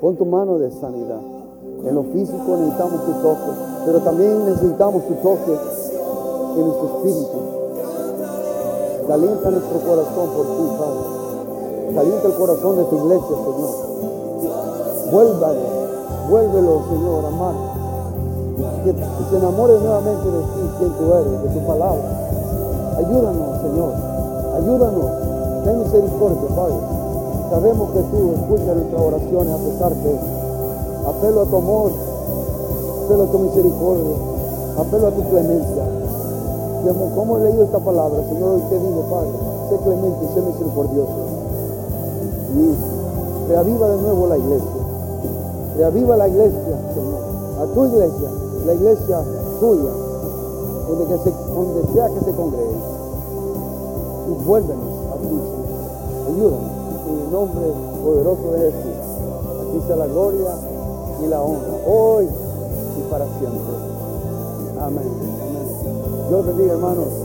Pon 0.00 0.16
tu 0.16 0.24
mano 0.24 0.58
de 0.58 0.70
sanidad. 0.70 1.20
En 1.84 1.94
lo 1.94 2.02
físico 2.04 2.56
necesitamos 2.56 3.04
tu 3.04 3.12
toque, 3.22 3.50
pero 3.86 3.98
también 4.00 4.44
necesitamos 4.46 5.02
tu 5.06 5.14
toque 5.14 5.52
en 6.56 6.66
nuestro 6.66 6.86
espíritu. 6.86 7.38
Calienta 9.06 9.50
nuestro 9.50 9.78
corazón 9.80 10.30
por 10.36 10.46
ti, 10.46 10.64
Padre. 10.78 11.94
Calienta 11.94 12.28
el 12.28 12.34
corazón 12.34 12.76
de 12.76 12.84
tu 12.84 12.96
iglesia, 12.96 13.36
Señor. 13.36 13.92
Vuélvalo, 15.10 15.71
vuélvelo, 16.32 16.80
Señor, 16.88 17.26
amar. 17.26 17.54
Que, 18.84 18.92
que 18.92 19.24
se 19.30 19.36
enamore 19.36 19.78
nuevamente 19.78 20.26
de 20.32 20.40
ti, 20.40 20.60
quien 20.78 20.90
tú 20.96 21.04
eres, 21.12 21.42
de 21.42 21.48
tu 21.60 21.66
palabra. 21.66 22.08
Ayúdanos, 22.96 23.60
Señor. 23.60 23.92
Ayúdanos 24.56 25.22
Ten 25.64 25.78
misericordia, 25.78 26.48
Padre. 26.56 26.74
Sabemos 27.50 27.90
que 27.92 28.00
tú 28.10 28.32
escuchas 28.34 28.74
nuestras 28.74 29.00
oraciones 29.00 29.52
a 29.54 29.58
pesar 29.58 29.94
de 29.94 30.12
apelo 31.06 31.42
a 31.42 31.46
tu 31.46 31.56
amor, 31.56 31.90
apelo 33.04 33.22
a 33.22 33.26
tu 33.26 33.38
misericordia, 33.38 34.16
apelo 34.78 35.06
a 35.06 35.10
tu 35.12 35.22
clemencia. 35.28 35.84
Como 37.14 37.36
he 37.36 37.44
leído 37.44 37.62
esta 37.62 37.78
palabra, 37.78 38.24
Señor, 38.28 38.56
hoy 38.56 38.62
te 38.70 38.78
digo, 38.80 39.02
Padre, 39.08 39.30
sé 39.68 39.76
clemente 39.84 40.24
y 40.24 40.34
sé 40.34 40.40
misericordioso. 40.40 41.12
Y 42.56 43.48
reaviva 43.48 43.88
de 43.88 44.02
nuevo 44.02 44.26
la 44.26 44.38
iglesia. 44.38 44.81
Reaviva 45.76 46.16
la 46.16 46.28
iglesia, 46.28 46.60
Señor. 46.94 47.22
A 47.60 47.66
tu 47.74 47.84
iglesia, 47.86 48.28
la 48.66 48.74
iglesia 48.74 49.22
tuya, 49.60 49.92
donde, 50.88 51.92
sea 51.92 52.08
que 52.08 52.24
se 52.24 52.32
congregue. 52.32 52.76
Y 54.28 54.44
vuélvenos 54.44 54.92
a 55.10 55.16
ti, 55.16 55.28
Señor. 55.28 55.62
Ayúdanos. 56.28 56.72
En 57.08 57.18
el 57.18 57.32
nombre 57.32 57.62
poderoso 58.04 58.52
de 58.52 58.58
Jesús. 58.58 59.02
A 59.60 59.72
ti 59.72 59.86
sea 59.86 59.96
la 59.96 60.06
gloria 60.06 60.54
y 61.24 61.26
la 61.28 61.40
honra, 61.40 61.74
hoy 61.86 62.26
y 62.26 63.10
para 63.10 63.26
siempre. 63.38 63.74
Amén. 64.80 64.98
Amén. 64.98 66.28
Dios 66.28 66.46
bendiga, 66.46 66.72
hermanos. 66.72 67.21